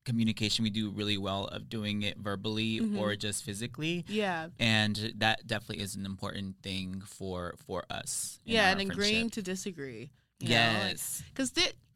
communication, 0.05 0.63
we 0.63 0.71
do 0.71 0.91
really 0.91 1.19
well 1.19 1.47
of 1.47 1.69
doing 1.69 2.03
it 2.03 2.19
verbally 2.19 2.81
Mhm. 2.81 2.99
or 2.99 3.17
just 3.17 3.45
physically. 3.45 4.05
Yeah. 4.09 4.49
And 4.59 5.15
that 5.19 5.47
definitely 5.47 5.83
is 5.83 5.95
an 5.95 6.07
important 6.07 6.57
thing 6.63 7.03
for 7.07 7.55
for 7.67 7.85
us. 7.91 8.39
Yeah, 8.45 8.71
and 8.71 8.81
agreeing 8.81 9.15
friendship. 9.29 9.33
to 9.33 9.43
disagree. 9.43 10.11
Yes. 10.41 11.23
Because 11.29 11.53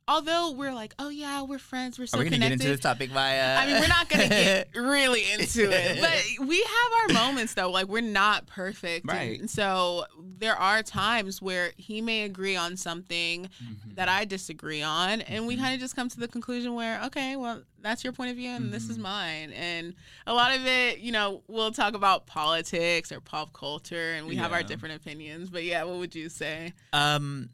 although 0.06 0.52
we're 0.52 0.74
like, 0.74 0.94
oh 0.98 1.08
yeah, 1.08 1.42
we're 1.42 1.58
friends, 1.58 1.98
we're 1.98 2.06
so 2.06 2.16
Are 2.16 2.20
we 2.20 2.24
gonna 2.26 2.36
connected. 2.36 2.58
get 2.58 2.64
into 2.66 2.76
this 2.76 2.80
topic, 2.80 3.10
Maya? 3.12 3.56
I 3.58 3.66
mean, 3.66 3.80
we're 3.80 3.88
not 3.88 4.08
gonna 4.08 4.28
get 4.28 4.68
really 4.74 5.22
into 5.32 5.70
it, 5.70 6.00
but 6.38 6.46
we 6.46 6.58
have 6.58 6.92
our 7.04 7.08
moments 7.24 7.54
though. 7.54 7.70
Like 7.70 7.86
we're 7.88 8.00
not 8.02 8.46
perfect, 8.46 9.08
and 9.08 9.18
Right. 9.40 9.50
so 9.50 10.04
there 10.38 10.56
are 10.56 10.82
times 10.82 11.40
where 11.40 11.72
he 11.76 12.00
may 12.00 12.22
agree 12.22 12.56
on 12.56 12.76
something 12.76 13.44
Mhm. 13.62 13.96
that 13.96 14.08
I 14.08 14.24
disagree 14.24 14.82
on, 14.82 15.20
and 15.22 15.46
we 15.46 15.56
Mhm. 15.56 15.60
kind 15.60 15.74
of 15.74 15.80
just 15.80 15.96
come 15.96 16.08
to 16.08 16.18
the 16.20 16.28
conclusion 16.28 16.74
where, 16.74 17.02
okay, 17.04 17.36
well, 17.36 17.62
that's 17.80 18.02
your 18.04 18.12
point 18.12 18.30
of 18.30 18.36
view, 18.36 18.50
and 18.50 18.72
this 18.72 18.88
is 18.90 18.98
Mhm. 18.98 19.02
mine. 19.02 19.52
And 19.52 19.94
a 20.26 20.34
lot 20.34 20.54
of 20.54 20.66
it, 20.66 20.98
you 20.98 21.12
know, 21.12 21.42
we'll 21.48 21.70
talk 21.70 21.94
about 21.94 22.26
politics 22.26 23.12
or 23.12 23.20
pop 23.20 23.52
culture, 23.52 24.12
and 24.14 24.26
we 24.26 24.36
have 24.36 24.52
our 24.52 24.62
different 24.62 24.96
opinions. 24.96 25.50
But 25.50 25.64
yeah, 25.64 25.84
what 25.84 25.96
would 25.98 26.14
you 26.14 26.28
say? 26.28 26.72
Um, 26.92 27.50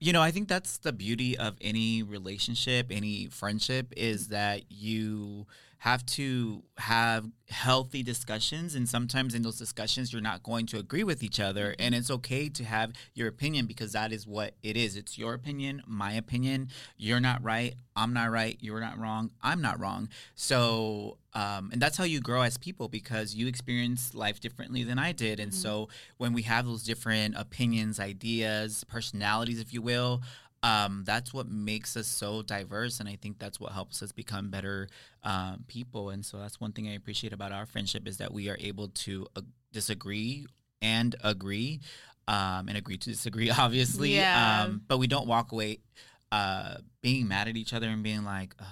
You 0.00 0.12
know, 0.12 0.22
I 0.22 0.30
think 0.30 0.48
that's 0.48 0.78
the 0.78 0.92
beauty 0.92 1.36
of 1.38 1.56
any 1.60 2.02
relationship, 2.02 2.88
any 2.90 3.26
friendship 3.26 3.92
is 3.96 4.28
that 4.28 4.70
you 4.70 5.46
have 5.84 6.04
to 6.06 6.62
have 6.78 7.26
healthy 7.50 8.02
discussions 8.02 8.74
and 8.74 8.88
sometimes 8.88 9.34
in 9.34 9.42
those 9.42 9.58
discussions 9.58 10.14
you're 10.14 10.22
not 10.22 10.42
going 10.42 10.64
to 10.64 10.78
agree 10.78 11.04
with 11.04 11.22
each 11.22 11.38
other 11.38 11.76
and 11.78 11.94
it's 11.94 12.10
okay 12.10 12.48
to 12.48 12.64
have 12.64 12.90
your 13.12 13.28
opinion 13.28 13.66
because 13.66 13.92
that 13.92 14.10
is 14.10 14.26
what 14.26 14.54
it 14.62 14.78
is. 14.78 14.96
It's 14.96 15.18
your 15.18 15.34
opinion 15.34 15.82
my 15.86 16.14
opinion. 16.14 16.70
You're 16.96 17.20
not 17.20 17.44
right 17.44 17.74
i'm 17.96 18.12
not 18.14 18.30
right 18.30 18.56
you're 18.60 18.80
not 18.80 18.98
wrong 18.98 19.30
i'm 19.42 19.60
not 19.60 19.78
wrong. 19.78 20.08
So 20.34 21.18
um, 21.34 21.70
and 21.72 21.80
that's 21.82 21.96
how 21.96 22.04
you 22.04 22.20
grow 22.20 22.42
as 22.42 22.56
people 22.58 22.88
because 22.88 23.34
you 23.34 23.46
experience 23.46 24.14
life 24.14 24.40
differently 24.40 24.82
than 24.84 24.98
i 24.98 25.12
did 25.12 25.40
and 25.40 25.52
Mhm. 25.52 25.54
so 25.64 25.88
when 26.18 26.32
we 26.32 26.42
have 26.42 26.64
those 26.66 26.84
different 26.84 27.34
opinions 27.36 27.98
ideas 28.00 28.84
personalities 28.84 29.60
if 29.60 29.72
you 29.74 29.82
will 29.82 30.22
um, 30.62 31.02
that's 31.04 31.34
what 31.34 31.46
makes 31.46 31.94
us 31.96 32.06
so 32.06 32.40
diverse 32.42 32.98
and 33.00 33.08
i 33.08 33.16
think 33.16 33.38
that's 33.38 33.60
what 33.60 33.72
helps 33.72 34.02
us 34.02 34.12
become 34.12 34.48
better 34.50 34.88
um, 35.22 35.64
people 35.68 36.10
and 36.10 36.24
so 36.24 36.38
that's 36.38 36.58
one 36.60 36.72
thing 36.72 36.88
i 36.88 36.92
appreciate 36.94 37.32
about 37.32 37.52
our 37.52 37.66
friendship 37.66 38.06
is 38.08 38.16
that 38.18 38.32
we 38.32 38.48
are 38.48 38.56
able 38.60 38.88
to 38.88 39.26
uh, 39.36 39.42
disagree 39.72 40.46
and 40.80 41.16
agree 41.22 41.80
um, 42.28 42.68
and 42.68 42.76
agree 42.78 42.96
to 42.96 43.10
disagree 43.10 43.50
obviously 43.58 44.16
Yeah. 44.16 44.62
um, 44.62 44.80
but 44.88 44.98
we 44.98 45.06
don't 45.06 45.26
walk 45.26 45.52
away 45.52 45.80
uh, 46.32 46.76
being 47.02 47.28
mad 47.28 47.46
at 47.48 47.56
each 47.56 47.72
other 47.74 47.88
and 47.88 48.02
being 48.02 48.24
like 48.24 48.54
Ugh, 48.58 48.66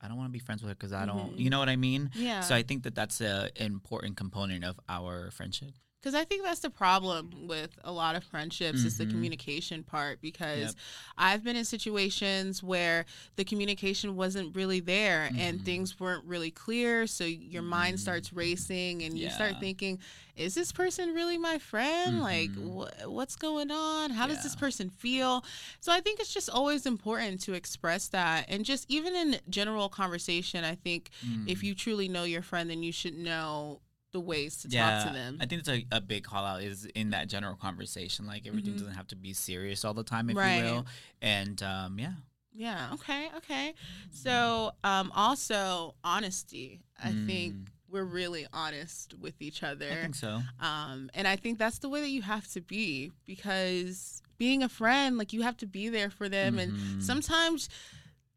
i 0.00 0.08
don't 0.08 0.16
want 0.16 0.28
to 0.28 0.32
be 0.32 0.38
friends 0.38 0.62
with 0.62 0.70
her 0.70 0.74
because 0.74 0.92
i 0.92 1.04
don't 1.06 1.32
you 1.32 1.44
mm-hmm. 1.44 1.48
know 1.50 1.58
what 1.58 1.68
i 1.68 1.76
mean? 1.76 2.10
Yeah. 2.14 2.40
so 2.40 2.54
i 2.54 2.62
think 2.62 2.82
that 2.84 2.94
that's 2.94 3.20
an 3.20 3.50
important 3.56 4.16
component 4.16 4.64
of 4.64 4.78
our 4.88 5.30
friendship 5.30 5.72
Because 6.00 6.14
I 6.14 6.22
think 6.24 6.44
that's 6.44 6.60
the 6.60 6.70
problem 6.70 7.48
with 7.48 7.76
a 7.82 7.90
lot 7.90 8.14
of 8.14 8.22
friendships 8.22 8.84
is 8.84 8.98
the 8.98 9.04
Mhm. 9.06 9.10
communication 9.10 9.82
part. 9.82 10.20
Because 10.20 10.60
Yep. 10.60 10.74
I've 11.16 11.42
been 11.42 11.56
in 11.56 11.64
situations 11.64 12.62
where 12.62 13.04
the 13.34 13.44
communication 13.44 14.14
wasn't 14.14 14.54
really 14.54 14.78
there 14.78 15.32
and 15.36 15.58
Mhm. 15.60 15.64
things 15.64 15.98
weren't 15.98 16.24
really 16.24 16.52
clear. 16.52 17.08
So 17.08 17.24
your 17.24 17.62
mind 17.62 17.96
Mhm. 17.96 18.00
starts 18.00 18.32
racing 18.32 19.02
and 19.02 19.18
you 19.18 19.28
start 19.30 19.58
thinking, 19.58 19.98
is 20.36 20.54
this 20.54 20.70
person 20.70 21.14
really 21.14 21.36
my 21.36 21.58
friend? 21.58 22.20
Like, 22.20 22.52
Mhm. 22.52 23.02
wh- 23.04 23.10
what's 23.10 23.34
going 23.34 23.72
on? 23.72 24.10
How 24.10 24.28
does 24.28 24.44
this 24.44 24.54
person 24.54 24.90
feel? 24.90 25.44
So 25.80 25.90
I 25.90 26.00
think 26.00 26.20
it's 26.20 26.32
just 26.32 26.48
always 26.48 26.86
important 26.86 27.40
to 27.42 27.54
express 27.54 28.06
that. 28.10 28.44
And 28.48 28.64
just 28.64 28.86
even 28.88 29.16
in 29.16 29.40
general 29.50 29.88
conversation, 29.88 30.62
I 30.64 30.76
think 30.76 31.10
if 31.46 31.58
Mm. 31.58 31.62
you 31.64 31.74
truly 31.74 32.08
know 32.08 32.22
your 32.22 32.42
friend, 32.42 32.70
then 32.70 32.84
you 32.84 32.92
should 32.92 33.14
know 33.18 33.80
the 34.12 34.20
ways 34.20 34.56
to 34.62 34.68
talk 34.68 35.04
to 35.04 35.12
them. 35.12 35.38
I 35.40 35.46
think 35.46 35.60
it's 35.60 35.68
a, 35.68 35.84
a 35.92 36.00
big 36.00 36.24
call 36.24 36.44
out 36.44 36.62
is 36.62 36.86
in 36.94 37.10
that 37.10 37.28
general 37.28 37.56
conversation. 37.56 38.26
Like 38.26 38.46
everything 38.46 38.74
Mhm. 38.74 38.78
doesn't 38.78 38.94
have 38.94 39.06
to 39.08 39.16
be 39.16 39.32
serious 39.32 39.84
all 39.84 39.94
the 39.94 40.02
time, 40.04 40.30
if 40.30 40.36
Right. 40.36 40.56
you 40.56 40.62
will. 40.62 40.86
And 41.20 41.62
um, 41.62 41.98
yeah. 41.98 42.12
Yeah. 42.54 42.90
Okay. 42.94 43.28
Okay. 43.36 43.74
So, 44.10 44.72
um, 44.82 45.12
also 45.14 45.94
honesty. 46.02 46.80
I 46.98 47.12
think 47.12 47.54
Mm, 47.54 47.66
we're 47.90 48.04
really 48.04 48.46
honest 48.52 49.14
with 49.14 49.40
each 49.40 49.62
other. 49.62 49.90
I 49.90 49.96
think 49.96 50.14
so. 50.14 50.42
Um, 50.60 51.10
and 51.14 51.28
I 51.28 51.36
think 51.36 51.58
that's 51.58 51.78
the 51.78 51.88
way 51.88 52.00
that 52.00 52.08
you 52.10 52.22
have 52.22 52.48
to 52.48 52.60
be 52.60 53.12
because 53.26 54.22
being 54.38 54.62
a 54.62 54.68
friend, 54.68 55.18
like 55.18 55.32
you 55.32 55.42
have 55.42 55.56
to 55.58 55.66
be 55.66 55.88
there 55.88 56.10
for 56.10 56.28
them. 56.28 56.58
And 56.58 56.72
Mhm. 56.72 57.02
sometimes 57.02 57.68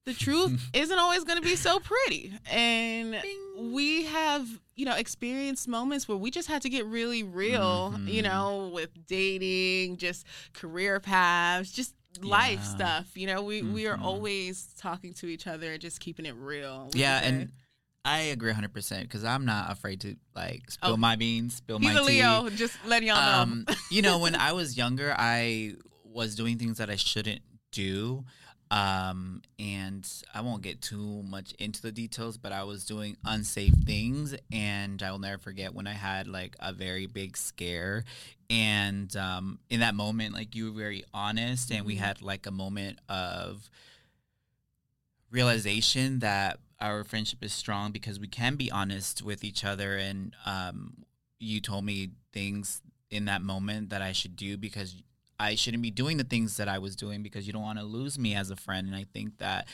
the 0.06 0.14
truth 0.14 0.70
isn't 0.74 0.98
always 1.00 1.24
going 1.24 1.38
to 1.38 1.44
be 1.44 1.56
so 1.56 1.80
pretty. 1.80 2.34
And 2.50 3.12
Bing. 3.22 3.72
we 3.74 4.06
have, 4.06 4.48
you 4.76 4.86
know, 4.86 4.96
experienced 4.96 5.68
moments 5.68 6.08
where 6.08 6.18
we 6.18 6.32
just 6.32 6.48
had 6.48 6.62
to 6.64 6.70
get 6.70 6.86
really 6.86 7.24
real, 7.24 7.96
you 8.06 8.22
Mhm. 8.22 8.24
know, 8.24 8.72
with 8.74 8.90
dating, 9.08 9.98
just 9.98 10.26
career 10.54 11.00
paths, 11.00 11.72
just 11.72 11.94
life 12.22 12.60
Yeah. 12.62 12.76
stuff. 12.76 13.16
You 13.16 13.28
know, 13.28 13.42
we, 13.44 13.62
we 13.62 13.86
are 13.88 13.98
Mhm. 13.98 14.02
always 14.04 14.74
talking 14.78 15.14
to 15.16 15.28
each 15.28 15.48
other 15.48 15.74
and 15.74 15.82
just 15.82 16.00
keeping 16.00 16.26
it 16.26 16.36
real. 16.36 16.90
Yeah, 16.94 17.22
you 17.22 17.26
and 17.28 17.52
I 18.04 18.20
agree 18.22 18.52
100% 18.52 19.04
because 19.04 19.24
I'm 19.24 19.46
not 19.46 19.72
afraid 19.72 20.02
to 20.02 20.16
like 20.36 20.72
spill 20.72 20.94
Oh. 20.94 20.98
my 20.98 21.16
beans, 21.16 21.54
spill 21.56 21.78
he's 21.78 21.94
my 21.94 22.00
a 22.02 22.04
tea. 22.04 22.24
Leo, 22.24 22.50
just 22.50 22.76
letting 22.88 23.08
y'all 23.10 23.22
know. 23.22 23.42
Um, 23.54 23.66
you 23.92 24.02
know, 24.02 24.18
when 24.18 24.34
I 24.50 24.54
was 24.54 24.76
younger, 24.76 25.14
I 25.16 25.76
was 26.04 26.34
doing 26.36 26.58
things 26.58 26.80
that 26.80 26.90
I 26.90 26.96
shouldn't 26.96 27.44
do. 27.72 28.26
Um, 28.72 29.42
and 29.60 30.08
I 30.34 30.42
won't 30.42 30.64
get 30.64 30.82
too 30.82 31.24
much 31.24 31.54
into 31.60 31.82
the 31.82 31.92
details, 31.92 32.38
but 32.38 32.54
I 32.54 32.64
was 32.64 32.86
doing 32.86 33.18
unsafe 33.26 33.74
things. 33.86 34.34
And 34.52 35.04
I 35.04 35.12
will 35.12 35.20
never 35.20 35.38
forget 35.38 35.76
when 35.76 35.88
I 35.88 35.94
had 35.94 36.28
like 36.28 36.56
a 36.60 36.74
very 36.74 37.06
big 37.06 37.38
scare. 37.38 38.06
And 38.50 39.16
um, 39.18 39.60
in 39.70 39.82
that 39.82 39.96
moment, 39.96 40.34
like 40.34 40.56
you 40.56 40.72
were 40.72 40.80
very 40.80 41.04
honest, 41.14 41.72
and 41.72 41.86
we 41.86 41.96
Mhm. 41.96 42.00
had 42.00 42.22
like 42.22 42.48
a 42.48 42.52
moment 42.52 43.00
of 43.10 43.70
realization 45.30 46.20
that 46.20 46.60
our 46.80 47.04
friendship 47.04 47.44
is 47.44 47.54
strong 47.54 47.92
because 47.92 48.20
we 48.20 48.28
can 48.28 48.56
be 48.56 48.72
honest 48.72 49.22
with 49.22 49.44
each 49.44 49.64
other 49.64 49.98
and 49.98 50.36
um, 50.46 51.06
you 51.40 51.62
told 51.62 51.86
me 51.86 52.12
things 52.34 52.82
in 53.10 53.26
that 53.26 53.42
moment 53.42 53.90
that 53.90 54.02
I 54.02 54.12
should 54.12 54.36
do 54.36 54.58
because 54.58 54.96
I 55.42 55.56
shouldn't 55.56 55.84
be 55.84 55.92
doing 55.92 56.18
the 56.18 56.24
things 56.34 56.58
that 56.58 56.68
I 56.70 56.78
was 56.80 56.96
doing 56.96 57.24
because 57.24 57.46
you 57.48 57.54
don't 57.54 57.64
want 57.64 57.80
to 57.80 57.86
lose 57.86 58.18
me 58.20 58.36
as 58.36 58.50
a 58.52 58.56
friend 58.56 58.88
and 58.88 58.96
I 58.96 59.06
think 59.16 59.38
that 59.40 59.68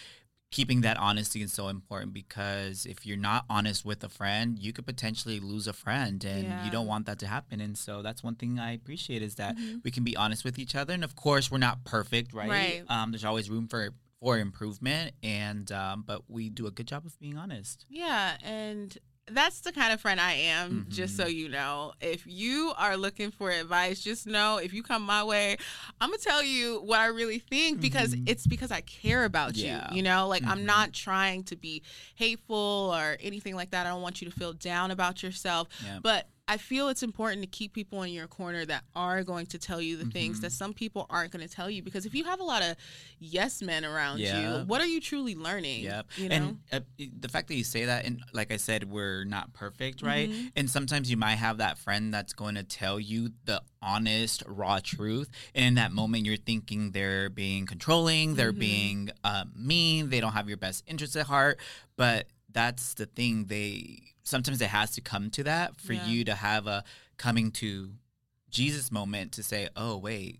keeping 0.49 0.79
that 0.81 0.95
honesty 0.97 1.41
is 1.41 1.51
so 1.51 1.67
important 1.67 2.13
because 2.13 2.85
if 2.85 3.05
you're 3.05 3.17
not 3.17 3.43
honest 3.49 3.83
with 3.83 4.01
a 4.03 4.09
friend 4.09 4.57
you 4.57 4.71
could 4.71 4.85
potentially 4.85 5.39
lose 5.41 5.67
a 5.67 5.73
friend 5.73 6.23
and 6.23 6.45
Yeah. 6.47 6.63
you 6.63 6.71
don't 6.71 6.87
want 6.87 7.05
that 7.07 7.19
to 7.19 7.27
happen 7.27 7.59
and 7.59 7.77
so 7.77 8.01
that's 8.01 8.23
one 8.23 8.35
thing 8.35 8.57
I 8.57 8.71
appreciate 8.71 9.21
is 9.21 9.35
that 9.35 9.57
Mhm. 9.57 9.83
we 9.83 9.91
can 9.91 10.03
be 10.05 10.15
honest 10.15 10.45
with 10.45 10.57
each 10.57 10.73
other 10.73 10.93
and 10.93 11.03
of 11.03 11.15
course 11.17 11.51
we're 11.51 11.57
not 11.69 11.83
perfect 11.83 12.31
right, 12.33 12.49
Right. 12.49 12.83
Um, 12.87 13.11
there's 13.11 13.25
always 13.25 13.49
room 13.49 13.67
for 13.67 13.89
for 14.21 14.39
improvement 14.39 15.13
and 15.21 15.69
um, 15.71 16.03
but 16.07 16.19
we 16.29 16.49
do 16.49 16.65
a 16.65 16.71
good 16.71 16.87
job 16.87 17.05
of 17.05 17.19
being 17.19 17.37
honest 17.37 17.85
Yeah, 17.89 18.37
and 18.41 18.97
that's 19.29 19.61
the 19.61 19.71
kind 19.71 19.91
of 19.93 19.99
friend 19.99 20.19
I 20.21 20.33
am, 20.33 20.85
just 20.89 21.17
so 21.17 21.25
you 21.27 21.49
know. 21.49 21.93
If 21.99 22.25
you 22.25 22.73
are 22.77 22.95
looking 22.95 23.31
for 23.31 23.49
advice, 23.51 24.01
just 24.01 24.25
know 24.25 24.57
if 24.57 24.73
you 24.73 24.83
come 24.83 25.01
my 25.03 25.23
way, 25.23 25.57
I'm 25.99 26.11
to 26.11 26.17
tell 26.17 26.41
you 26.41 26.79
what 26.81 26.99
I 26.99 27.07
really 27.07 27.39
think 27.39 27.81
because 27.81 28.15
Mhm. 28.15 28.29
it's 28.29 28.47
because 28.47 28.71
I 28.71 28.81
care 28.81 29.25
about 29.25 29.55
Yeah. 29.55 29.89
you. 29.91 29.97
You 29.97 30.03
know, 30.03 30.27
like 30.27 30.43
I'm 30.45 30.59
Mhm. 30.59 30.65
not 30.65 30.93
trying 30.93 31.43
to 31.45 31.55
be 31.55 31.81
hateful 32.15 32.91
or 32.95 33.17
anything 33.19 33.55
like 33.55 33.71
that. 33.71 33.85
I 33.85 33.89
don't 33.89 34.01
want 34.01 34.21
you 34.21 34.29
to 34.29 34.37
feel 34.37 34.53
down 34.53 34.91
about 34.91 35.21
yourself. 35.23 35.67
But 36.01 36.27
I 36.49 36.57
feel 36.57 36.87
it's 36.87 37.03
important 37.03 37.41
to 37.41 37.47
keep 37.47 37.73
people 37.73 38.03
in 38.03 38.13
your 38.13 38.27
corner 38.27 38.65
that 38.65 38.83
are 38.95 39.23
going 39.23 39.47
to 39.47 39.57
tell 39.57 39.81
you 39.81 39.97
the 39.97 40.05
things 40.05 40.37
Mhm. 40.37 40.41
that 40.43 40.51
some 40.53 40.73
people 40.73 41.05
aren't 41.09 41.31
going 41.31 41.45
to 41.45 41.53
tell 41.53 41.69
you. 41.69 41.81
Because 41.83 42.05
if 42.05 42.15
you 42.15 42.23
have 42.23 42.39
a 42.39 42.43
lot 42.43 42.61
of 42.63 42.77
yes 43.19 43.61
men 43.61 43.83
around 43.83 44.19
Yeah. 44.19 44.59
you, 44.61 44.65
what 44.65 44.79
are 44.79 44.85
you 44.87 45.01
truly 45.01 45.35
learning? 45.35 45.83
Yep. 45.83 46.07
You 46.17 46.29
know? 46.29 46.35
And 46.35 46.59
uh, 46.71 46.79
the 47.19 47.27
fact 47.27 47.49
that 47.49 47.55
you 47.55 47.65
say 47.65 47.85
that, 47.85 48.05
and 48.05 48.23
like 48.31 48.51
I 48.53 48.57
said, 48.57 48.89
we're 48.89 49.25
not 49.25 49.51
perfect, 49.53 50.01
right? 50.01 50.29
Mhm. 50.29 50.51
And 50.55 50.69
sometimes 50.69 51.09
you 51.11 51.17
might 51.17 51.35
have 51.35 51.57
that 51.57 51.77
friend 51.77 52.13
that's 52.13 52.31
going 52.33 52.55
to 52.55 52.63
tell 52.63 52.97
you 52.99 53.33
the 53.43 53.61
honest, 53.81 54.41
raw 54.47 54.79
truth. 54.79 55.29
And 55.53 55.65
in 55.65 55.73
that 55.75 55.91
moment, 55.91 56.25
you're 56.25 56.37
thinking 56.37 56.91
they're 56.91 57.29
being 57.29 57.65
controlling, 57.65 58.35
they're 58.35 58.53
Mhm. 58.53 58.59
being 58.59 59.09
uh, 59.23 59.45
mean, 59.53 60.09
they 60.09 60.19
don't 60.21 60.33
have 60.33 60.47
your 60.47 60.57
best 60.57 60.83
interests 60.87 61.15
at 61.17 61.25
heart. 61.27 61.59
But 61.97 62.27
that's 62.49 62.93
the 62.93 63.05
thing. 63.05 63.45
They 63.45 63.99
sometimes 64.27 64.61
it 64.61 64.67
has 64.69 64.91
to 64.91 65.01
come 65.01 65.29
to 65.31 65.43
that 65.43 65.79
for 65.79 65.93
Yeah. 65.93 66.05
you 66.07 66.23
to 66.25 66.35
have 66.35 66.67
a 66.67 66.83
coming 67.17 67.51
to 67.51 67.93
Jesus 68.49 68.91
moment 68.91 69.31
to 69.33 69.43
say, 69.43 69.69
oh, 69.75 69.97
wait. 69.97 70.39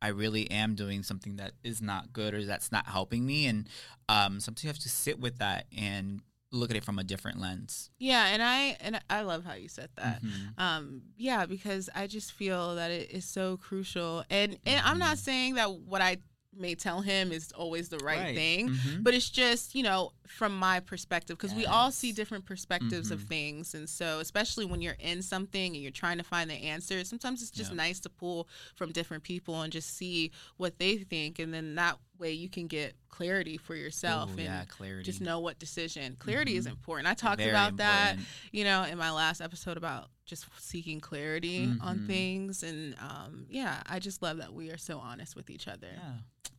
I 0.00 0.08
really 0.08 0.48
am 0.52 0.76
doing 0.76 1.02
something 1.02 1.36
that 1.36 1.54
is 1.64 1.82
not 1.82 2.12
good 2.12 2.32
or 2.32 2.44
that's 2.44 2.70
not 2.70 2.86
helping 2.86 3.26
me. 3.26 3.46
And 3.46 3.68
um, 4.08 4.38
sometimes 4.38 4.62
you 4.62 4.68
have 4.68 4.78
to 4.78 4.88
sit 4.88 5.18
with 5.18 5.38
that 5.38 5.66
and 5.76 6.20
look 6.52 6.70
at 6.70 6.76
it 6.76 6.84
from 6.84 7.00
a 7.00 7.04
different 7.04 7.40
lens. 7.40 7.90
Yeah, 7.98 8.26
and 8.28 8.40
I 8.40 8.76
and 8.80 9.00
I 9.10 9.22
love 9.22 9.44
how 9.44 9.54
you 9.54 9.68
said 9.68 9.88
that. 9.96 10.22
Mhm. 10.22 10.56
Um, 10.56 11.02
yeah, 11.16 11.46
because 11.46 11.90
I 11.96 12.06
just 12.06 12.30
feel 12.30 12.76
that 12.76 12.92
it 12.92 13.10
is 13.10 13.24
so 13.24 13.56
crucial, 13.56 14.24
and 14.30 14.56
and 14.64 14.80
I'm 14.86 15.00
not 15.00 15.16
Mhm. 15.16 15.20
saying 15.20 15.54
that 15.56 15.72
what 15.72 16.00
I 16.00 16.18
may 16.58 16.74
tell 16.74 17.00
him 17.00 17.32
is 17.32 17.52
always 17.52 17.88
the 17.88 17.98
right, 17.98 18.34
thing, 18.34 18.70
Mhm. 18.70 19.02
but 19.04 19.14
it's 19.14 19.30
just 19.30 19.74
you 19.74 19.82
know 19.82 20.12
from 20.26 20.56
my 20.56 20.80
perspective 20.80 21.36
because 21.38 21.54
we 21.54 21.64
all 21.66 21.90
see 21.90 22.12
different 22.12 22.44
perspectives 22.44 23.10
of 23.10 23.20
Mhm. 23.24 23.28
things, 23.28 23.74
and 23.74 23.88
so 23.88 24.20
especially 24.20 24.64
when 24.64 24.82
you're 24.82 24.96
in 24.98 25.22
something 25.22 25.74
and 25.74 25.82
you're 25.82 25.90
trying 25.90 26.18
to 26.18 26.24
find 26.24 26.50
the 26.50 26.54
answer, 26.54 27.02
sometimes 27.04 27.42
it's 27.42 27.50
just 27.50 27.70
Yeah. 27.70 27.76
nice 27.76 28.00
to 28.00 28.08
pull 28.08 28.48
from 28.74 28.92
different 28.92 29.22
people 29.24 29.62
and 29.62 29.72
just 29.72 29.96
see 29.96 30.30
what 30.56 30.78
they 30.78 30.98
think, 30.98 31.38
and 31.38 31.52
then 31.54 31.74
that 31.76 31.98
way 32.18 32.32
you 32.32 32.48
can 32.48 32.66
get 32.66 32.94
clarity 33.08 33.56
for 33.56 33.74
yourself 33.76 34.30
Ooh, 34.30 34.32
and 34.34 34.42
yeah, 34.42 34.64
clarity. 34.68 35.04
just 35.04 35.20
know 35.20 35.40
what 35.40 35.58
decision. 35.58 36.16
Clarity 36.18 36.56
is 36.56 36.66
Mhm. 36.66 36.70
important. 36.70 37.06
I 37.08 37.14
talked 37.14 37.38
Very 37.38 37.50
about 37.50 37.76
that 37.78 38.18
you 38.52 38.64
know, 38.64 38.82
in 38.84 38.98
my 38.98 39.10
last 39.10 39.40
episode 39.40 39.76
about 39.76 40.10
just 40.26 40.46
seeking 40.58 41.00
clarity 41.00 41.72
on 41.80 42.00
Mhm. 42.00 42.06
things. 42.06 42.62
And 42.62 42.94
um, 42.98 43.46
yeah, 43.48 43.82
I 43.86 43.98
just 43.98 44.20
love 44.22 44.38
that 44.38 44.52
we 44.52 44.70
are 44.70 44.76
so 44.78 44.98
honest 44.98 45.36
with 45.36 45.48
each 45.50 45.66
other. 45.68 45.88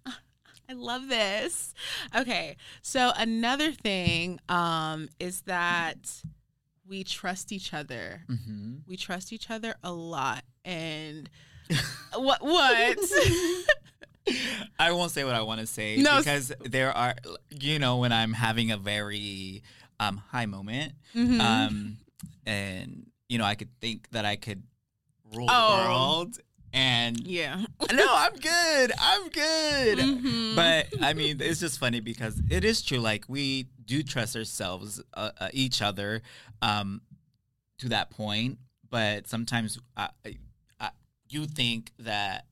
Yeah. 0.06 0.14
I 0.70 0.74
love 0.74 1.08
this. 1.08 1.74
Okay, 2.16 2.56
so 2.82 3.12
another 3.16 3.72
thing 3.72 4.40
um, 4.50 5.10
is 5.20 5.42
that 5.42 6.24
we 6.88 7.04
trust 7.04 7.52
each 7.52 7.74
other. 7.74 8.24
hmm 8.28 8.78
We 8.88 8.98
trust 8.98 9.32
each 9.34 9.50
other 9.50 9.76
a 9.84 9.92
lot. 9.92 10.44
And 10.66 11.30
what? 12.16 12.42
What? 12.44 12.98
I 14.80 14.92
won't 14.92 15.12
say 15.12 15.24
what 15.24 15.36
I 15.36 15.42
want 15.42 15.60
to 15.62 15.68
say 15.68 15.98
No, 15.98 16.18
because 16.20 16.52
there 16.62 16.92
are, 16.96 17.16
you 17.50 17.80
know, 17.80 17.98
when 17.98 18.12
I'm 18.12 18.34
having 18.34 18.72
a 18.72 18.78
very 18.78 19.64
um, 20.00 20.18
high 20.32 20.46
moment, 20.46 20.94
Mhm. 21.16 21.40
um, 21.42 21.98
and 22.46 23.06
you 23.28 23.38
know, 23.38 23.46
I 23.46 23.56
could 23.56 23.70
think 23.80 24.10
that 24.12 24.26
I 24.26 24.36
could 24.38 24.64
rule 25.36 25.48
Oh. 25.50 25.78
the 25.84 25.90
world, 25.90 26.40
and 26.74 27.20
yeah. 27.28 27.58
no, 27.94 28.06
I'm 28.10 28.34
good, 28.36 28.92
I'm 29.00 29.30
good. 29.30 29.98
Mhm. 30.00 30.56
But 30.56 30.88
I 31.02 31.14
mean, 31.14 31.38
it's 31.42 31.60
just 31.60 31.80
funny 31.80 32.00
because 32.00 32.42
it 32.50 32.64
is 32.64 32.82
true. 32.82 33.00
Like 33.00 33.26
we 33.28 33.68
do 33.86 34.02
trust 34.04 34.36
ourselves, 34.36 35.02
uh, 35.14 35.32
uh, 35.40 35.50
each 35.54 35.82
other, 35.82 36.22
um, 36.62 37.02
to 37.80 37.90
that 37.90 38.10
point. 38.12 38.58
But 38.90 39.28
sometimes 39.28 39.78
I, 39.98 40.10
I, 40.26 40.38
I, 40.80 40.90
you 41.30 41.46
think 41.46 41.92
that, 42.00 42.46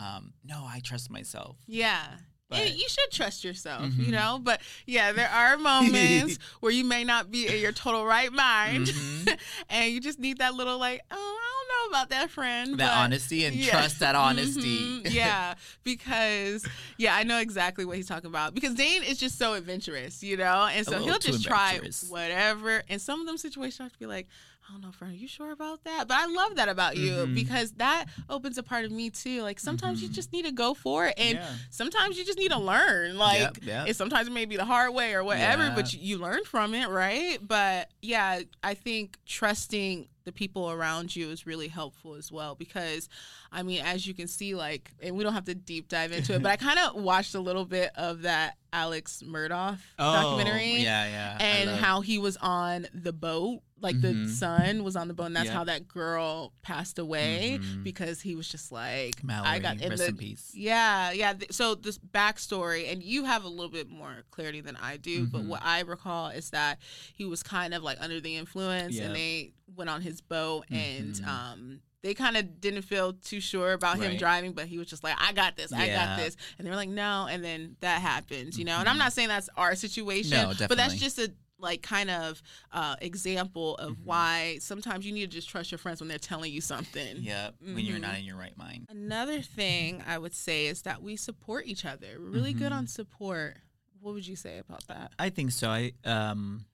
um, 0.00 0.32
no, 0.44 0.64
I 0.66 0.80
trust 0.82 1.10
myself. 1.10 1.56
Yeah. 1.66 2.04
But- 2.48 2.76
you 2.76 2.88
should 2.88 3.12
trust 3.12 3.44
yourself, 3.44 3.82
Mhm. 3.82 4.06
you 4.06 4.10
know? 4.12 4.40
But 4.42 4.60
yeah, 4.84 5.12
there 5.12 5.28
are 5.30 5.56
moments 5.72 6.38
where 6.58 6.72
you 6.72 6.84
may 6.84 7.04
not 7.04 7.30
be 7.30 7.46
in 7.46 7.60
your 7.60 7.70
total 7.70 8.04
right 8.04 8.32
mind. 8.32 8.86
Mhm. 8.88 9.38
and 9.68 9.92
you 9.92 10.00
just 10.00 10.18
need 10.18 10.38
that 10.38 10.54
little, 10.54 10.76
like, 10.76 11.00
oh, 11.12 11.14
I 11.16 11.52
don't 11.52 11.92
know 11.92 11.96
about 11.96 12.08
that 12.10 12.28
friend. 12.30 12.72
That 12.80 12.88
but- 12.88 12.96
honesty 13.04 13.44
and 13.44 13.54
Yeah. 13.54 13.70
trust 13.70 14.00
that 14.00 14.16
honesty. 14.16 14.78
Mhm. 14.80 15.12
Yeah, 15.12 15.54
because 15.84 16.66
yeah, 16.98 17.14
I 17.14 17.22
know 17.22 17.38
exactly 17.38 17.84
what 17.84 17.96
he's 17.96 18.08
talking 18.08 18.28
about. 18.30 18.52
Because 18.54 18.74
Dane 18.74 19.04
is 19.04 19.18
just 19.18 19.38
so 19.38 19.54
adventurous, 19.54 20.22
you 20.22 20.36
know, 20.36 20.66
and 20.66 20.84
so 20.86 20.98
he'll 21.02 21.18
just 21.20 21.44
try 21.44 21.78
whatever. 22.08 22.82
And 22.88 23.00
some 23.00 23.20
of 23.20 23.26
them 23.28 23.36
situations 23.38 23.78
I 23.80 23.82
have 23.84 23.92
to 23.92 23.98
be 23.98 24.06
like, 24.06 24.26
I 24.70 24.72
don't 24.74 24.82
know, 24.82 24.92
friend, 24.92 25.12
are 25.12 25.16
you 25.16 25.26
sure 25.26 25.50
about 25.50 25.82
that? 25.82 26.06
But 26.06 26.16
I 26.16 26.26
love 26.26 26.54
that 26.54 26.68
about 26.68 26.96
you 26.96 27.10
Mhm. 27.12 27.34
because 27.34 27.72
that 27.72 28.04
opens 28.28 28.56
a 28.56 28.62
part 28.62 28.84
of 28.84 28.92
me 28.92 29.10
too. 29.10 29.42
Like 29.42 29.58
sometimes 29.58 30.00
you 30.00 30.08
Mhm. 30.08 30.12
just 30.12 30.32
need 30.32 30.44
to 30.44 30.52
go 30.52 30.74
for 30.74 31.06
it, 31.06 31.14
and 31.18 31.38
Yeah. 31.38 31.54
sometimes 31.70 32.16
you 32.16 32.24
just 32.24 32.38
need 32.38 32.52
to 32.52 32.58
learn. 32.58 33.18
Like 33.18 33.40
Yep, 33.40 33.56
yep. 33.62 33.86
and 33.88 33.96
sometimes 33.96 34.28
it 34.28 34.32
may 34.32 34.44
be 34.44 34.56
the 34.56 34.64
hard 34.64 34.94
way 34.94 35.12
or 35.14 35.24
whatever, 35.24 35.64
Yeah. 35.64 35.74
but 35.74 35.92
you, 35.92 35.98
you 36.00 36.18
learn 36.18 36.44
from 36.44 36.74
it, 36.74 36.88
right? 36.88 37.38
But 37.44 37.90
yeah, 38.00 38.42
I 38.62 38.74
think 38.74 39.18
trusting 39.26 40.08
the 40.24 40.32
people 40.32 40.70
around 40.70 41.16
you 41.16 41.30
is 41.30 41.46
really 41.46 41.66
helpful 41.68 42.14
as 42.14 42.30
well 42.30 42.54
because 42.54 43.08
I 43.50 43.64
mean, 43.64 43.80
as 43.84 44.06
you 44.06 44.14
can 44.14 44.28
see, 44.28 44.54
like, 44.54 44.92
and 45.02 45.16
we 45.16 45.24
don't 45.24 45.32
have 45.34 45.46
to 45.46 45.56
deep 45.56 45.88
dive 45.88 46.12
into 46.12 46.34
it, 46.34 46.42
but 46.42 46.52
I 46.52 46.56
kind 46.68 46.78
of 46.78 46.94
watched 47.02 47.34
a 47.34 47.40
little 47.40 47.64
bit 47.64 47.90
of 47.96 48.22
that 48.22 48.56
Alex 48.72 49.24
Murdaugh 49.26 49.76
documentary. 49.98 50.74
Oh, 50.74 50.76
yeah, 50.76 51.06
yeah. 51.08 51.36
And 51.40 51.70
how 51.70 52.00
he 52.02 52.18
was 52.18 52.36
on 52.36 52.86
the 52.94 53.12
boat, 53.12 53.62
like 53.82 54.00
the 54.00 54.08
Mhm. 54.08 54.28
son 54.28 54.84
was 54.84 54.94
on 54.96 55.08
the 55.08 55.14
boat, 55.14 55.26
and 55.26 55.36
that's 55.36 55.46
Yep. 55.46 55.54
how 55.54 55.64
that 55.64 55.88
girl 55.88 56.52
passed 56.62 56.98
away 56.98 57.58
Mhm. 57.62 57.82
because 57.82 58.20
he 58.20 58.34
was 58.34 58.46
just 58.48 58.70
like, 58.70 59.24
Mallory, 59.24 59.48
I 59.50 59.58
got 59.58 59.80
and 59.80 59.90
rest 59.90 60.02
the- 60.02 60.08
in 60.08 60.16
peace. 60.16 60.50
yeah, 60.54 61.12
yeah. 61.12 61.32
th- 61.32 61.52
So 61.52 61.74
this 61.74 61.98
backstory, 61.98 62.90
and 62.92 63.02
you 63.02 63.24
have 63.24 63.44
a 63.44 63.48
little 63.48 63.70
bit 63.70 63.88
more 63.88 64.24
clarity 64.30 64.60
than 64.60 64.76
I 64.76 64.96
do, 64.96 65.26
but 65.26 65.42
Mhm. 65.42 65.46
what 65.48 65.62
I 65.64 65.80
recall 65.80 66.28
is 66.28 66.50
that 66.50 66.78
he 67.14 67.24
was 67.24 67.42
kind 67.42 67.74
of 67.74 67.82
like 67.82 67.98
under 68.00 68.20
the 68.20 68.36
influence, 68.36 68.94
Yep. 68.96 69.06
and 69.06 69.16
they 69.16 69.52
went 69.74 69.88
on 69.90 70.02
his 70.02 70.20
boat, 70.20 70.66
and 70.70 71.14
Mhm. 71.14 71.26
um, 71.26 71.80
they 72.02 72.14
kind 72.14 72.36
of 72.36 72.60
didn't 72.60 72.82
feel 72.82 73.12
too 73.12 73.40
sure 73.40 73.72
about 73.72 73.98
him 73.98 74.16
driving, 74.16 74.52
but 74.52 74.66
he 74.66 74.78
was 74.78 74.88
just 74.88 75.04
like, 75.04 75.14
"I 75.20 75.32
got 75.32 75.56
this, 75.56 75.70
I 75.72 75.88
got 75.88 76.18
this," 76.18 76.36
and 76.58 76.66
they 76.66 76.70
were 76.70 76.76
like, 76.76 76.88
"No," 76.88 77.26
and 77.30 77.44
then 77.44 77.76
that 77.80 78.00
happens, 78.00 78.58
you 78.58 78.64
know. 78.64 78.78
And 78.78 78.88
I'm 78.88 78.96
Mhm. 78.96 79.00
not 79.00 79.12
saying 79.12 79.28
that's 79.28 79.48
our 79.56 79.74
situation, 79.76 80.30
No, 80.30 80.54
but 80.68 80.76
that's 80.78 80.94
just 80.96 81.18
a 81.18 81.32
like 81.60 81.82
kind 81.82 82.10
of 82.10 82.42
uh, 82.72 82.96
example 83.00 83.76
of 83.76 83.92
Mhm. 83.96 84.04
why 84.04 84.58
sometimes 84.60 85.06
you 85.06 85.12
need 85.12 85.30
to 85.30 85.36
just 85.36 85.48
trust 85.48 85.70
your 85.70 85.78
friends 85.78 86.00
when 86.00 86.08
they're 86.08 86.18
telling 86.18 86.52
you 86.52 86.60
something. 86.60 87.18
Yep, 87.22 87.56
when 87.60 87.78
you're 87.84 87.98
not 87.98 88.18
in 88.18 88.24
your 88.24 88.36
right 88.36 88.56
mind. 88.56 88.86
Another 88.88 89.40
thing 89.42 90.02
I 90.06 90.18
would 90.18 90.34
say 90.34 90.66
is 90.66 90.82
that 90.82 91.02
we 91.02 91.16
support 91.16 91.66
each 91.66 91.84
other. 91.84 92.16
We're 92.18 92.30
really 92.30 92.52
good 92.52 92.72
Mhm. 92.72 92.76
on 92.76 92.86
support. 92.86 93.58
What 94.00 94.14
would 94.14 94.26
you 94.26 94.36
say 94.36 94.58
about 94.58 94.86
that? 94.88 95.12
I 95.18 95.30
think 95.30 95.52
so. 95.52 95.68
I 95.70 95.92
um, 96.04 96.64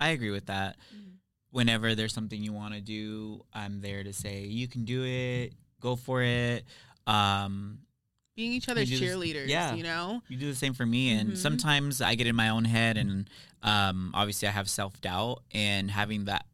I 0.00 0.08
agree 0.08 0.30
with 0.30 0.46
that. 0.46 0.76
Mhm. 0.94 1.18
Whenever 1.50 1.94
there's 1.94 2.12
something 2.14 2.42
you 2.42 2.52
want 2.52 2.74
to 2.74 2.80
do, 2.80 3.44
I'm 3.52 3.80
there 3.80 4.02
to 4.02 4.12
say 4.12 4.46
you 4.46 4.66
can 4.66 4.84
do 4.84 5.04
it. 5.04 5.52
Go 5.80 5.96
for 5.96 6.22
it. 6.22 6.64
Um, 7.06 7.80
Being 8.34 8.52
each 8.52 8.68
other's 8.68 8.88
do 8.88 8.98
this- 8.98 9.08
cheerleaders, 9.10 9.48
yeah. 9.48 9.74
you 9.74 9.82
know? 9.82 10.22
you 10.28 10.36
do 10.38 10.48
the 10.48 10.54
same 10.56 10.72
for 10.74 10.86
me 10.86 11.10
and 11.10 11.32
Mhm. 11.32 11.36
sometimes 11.36 12.00
i 12.00 12.14
get 12.14 12.26
in 12.26 12.34
my 12.34 12.48
own 12.48 12.64
head 12.64 12.96
and 12.96 13.28
um, 13.62 14.10
obviously 14.14 14.48
i 14.48 14.50
have 14.50 14.68
self-doubt 14.70 15.42
and 15.52 15.90
having 15.90 16.24
that 16.24 16.46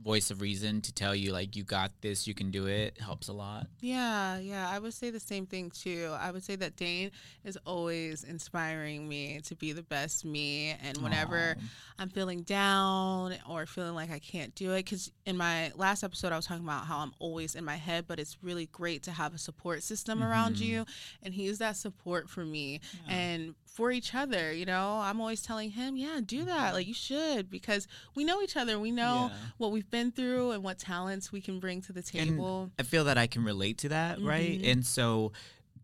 voice 0.00 0.30
of 0.30 0.40
reason 0.40 0.80
to 0.80 0.92
tell 0.92 1.12
you 1.14 1.32
like 1.32 1.56
you 1.56 1.64
got 1.64 1.90
this 2.02 2.26
you 2.26 2.32
can 2.32 2.50
do 2.52 2.66
it 2.66 2.96
helps 3.00 3.26
a 3.28 3.32
lot 3.32 3.66
Yeah, 3.80 4.38
yeah. 4.38 4.68
I 4.70 4.78
would 4.78 4.94
say 4.94 5.10
the 5.10 5.18
same 5.20 5.44
thing 5.46 5.70
too. 5.70 6.14
I 6.18 6.30
would 6.30 6.44
say 6.44 6.54
that 6.56 6.76
Dane 6.76 7.10
is 7.44 7.58
always 7.66 8.22
inspiring 8.24 9.08
me 9.08 9.40
to 9.44 9.56
be 9.56 9.72
the 9.72 9.82
best 9.82 10.24
me. 10.24 10.76
And 10.82 10.98
whenever 10.98 11.56
Aw. 11.58 11.62
I'm 11.98 12.08
feeling 12.10 12.42
down 12.42 13.34
or 13.48 13.66
feeling 13.66 13.94
like 13.94 14.10
I 14.10 14.18
can't 14.20 14.54
do 14.54 14.72
it. 14.72 14.84
Because 14.84 15.10
in 15.26 15.36
my 15.36 15.72
last 15.74 16.04
episode, 16.04 16.32
I 16.32 16.36
was 16.36 16.46
talking 16.46 16.64
about 16.64 16.84
how 16.86 16.98
I'm 16.98 17.12
always 17.18 17.54
in 17.56 17.64
my 17.64 17.76
head, 17.76 18.04
but 18.06 18.18
it's 18.20 18.36
really 18.42 18.66
great 18.66 19.02
to 19.04 19.10
have 19.12 19.34
a 19.34 19.38
support 19.38 19.82
system 19.82 20.22
around 20.22 20.56
Mhm. 20.56 20.60
you. 20.60 20.84
And 21.22 21.34
he's 21.34 21.58
that 21.58 21.76
support 21.76 22.28
for 22.30 22.44
me 22.44 22.80
Yeah. 23.06 23.14
and 23.14 23.54
for 23.78 23.92
each 23.92 24.12
other. 24.12 24.52
You 24.52 24.66
know, 24.66 24.98
I'm 25.00 25.20
always 25.20 25.40
telling 25.40 25.70
him, 25.70 25.96
yeah, 25.96 26.18
do 26.24 26.44
that. 26.46 26.74
Like, 26.74 26.88
you 26.88 26.94
should 26.94 27.48
because 27.48 27.86
we 28.16 28.24
know 28.24 28.42
each 28.42 28.56
other. 28.56 28.76
We 28.76 28.90
know 28.90 29.30
Yeah. 29.30 29.36
what 29.56 29.70
we've 29.70 29.88
been 29.88 30.10
through 30.10 30.50
and 30.50 30.64
what 30.64 30.80
talents 30.80 31.30
we 31.30 31.40
can 31.40 31.60
bring 31.60 31.80
to 31.82 31.92
the 31.92 32.02
table. 32.02 32.72
i 32.76 32.82
feel 32.82 33.04
that 33.04 33.16
i 33.16 33.28
can 33.28 33.44
relate 33.44 33.78
to 33.78 33.88
that 33.90 34.20
right 34.20 34.58
Mhm. 34.60 34.72
and 34.72 34.84
so 34.86 35.30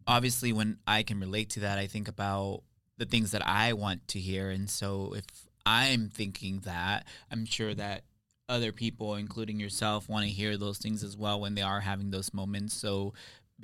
obviously 0.08 0.52
when 0.52 0.78
i 0.88 1.02
can 1.04 1.20
relate 1.20 1.50
to 1.50 1.60
that 1.60 1.78
i 1.78 1.86
think 1.86 2.08
about 2.08 2.62
the 2.98 3.06
things 3.06 3.30
that 3.30 3.46
i 3.46 3.72
want 3.72 4.06
to 4.08 4.18
hear 4.18 4.50
and 4.50 4.68
so 4.68 5.14
if 5.14 5.24
i'm 5.66 6.08
thinking 6.08 6.60
that 6.60 7.06
i'm 7.30 7.44
sure 7.46 7.74
that 7.74 8.02
other 8.48 8.72
people 8.72 9.14
including 9.14 9.58
yourself 9.60 10.08
want 10.08 10.24
to 10.24 10.30
hear 10.30 10.56
those 10.56 10.78
things 10.78 11.02
as 11.04 11.16
well 11.16 11.40
when 11.40 11.54
they 11.54 11.62
are 11.62 11.80
having 11.80 12.10
those 12.10 12.34
moments 12.34 12.74
so 12.74 13.14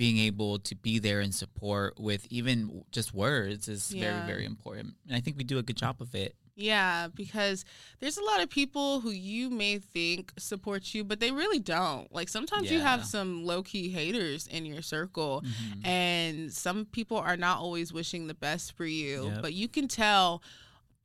being 0.00 0.16
able 0.18 0.58
to 0.58 0.74
be 0.74 0.98
there 0.98 1.20
and 1.20 1.34
support 1.34 2.00
with 2.00 2.26
even 2.30 2.82
just 2.90 3.12
words 3.12 3.68
is 3.68 3.92
Yeah. 3.92 4.00
very 4.00 4.26
very 4.32 4.44
important 4.46 4.94
and 5.06 5.14
i 5.14 5.20
think 5.20 5.36
we 5.36 5.44
do 5.44 5.58
a 5.58 5.62
good 5.62 5.76
job 5.76 5.96
of 6.00 6.14
it 6.14 6.32
Yeah, 6.56 7.08
because 7.22 7.64
there's 8.00 8.18
a 8.18 8.24
lot 8.30 8.40
of 8.42 8.48
people 8.50 9.00
who 9.00 9.10
you 9.10 9.48
may 9.62 9.78
think 9.78 10.32
support 10.38 10.82
you, 10.94 11.04
but 11.04 11.18
they 11.18 11.30
really 11.32 11.58
don't. 11.76 12.06
Like 12.12 12.28
sometimes 12.28 12.70
you 12.70 12.80
have 12.80 13.02
some 13.16 13.46
low 13.50 13.62
key 13.62 13.88
haters 13.98 14.46
in 14.46 14.66
your 14.66 14.82
circle, 14.82 15.42
Mhm. 15.42 15.86
and 15.86 16.52
some 16.52 16.84
people 16.96 17.16
are 17.16 17.38
not 17.38 17.56
always 17.64 17.92
wishing 17.94 18.26
the 18.26 18.34
best 18.48 18.72
for 18.76 18.84
you, 18.84 19.14
Yep. 19.28 19.42
but 19.42 19.52
you 19.54 19.68
can 19.68 19.88
tell 19.88 20.42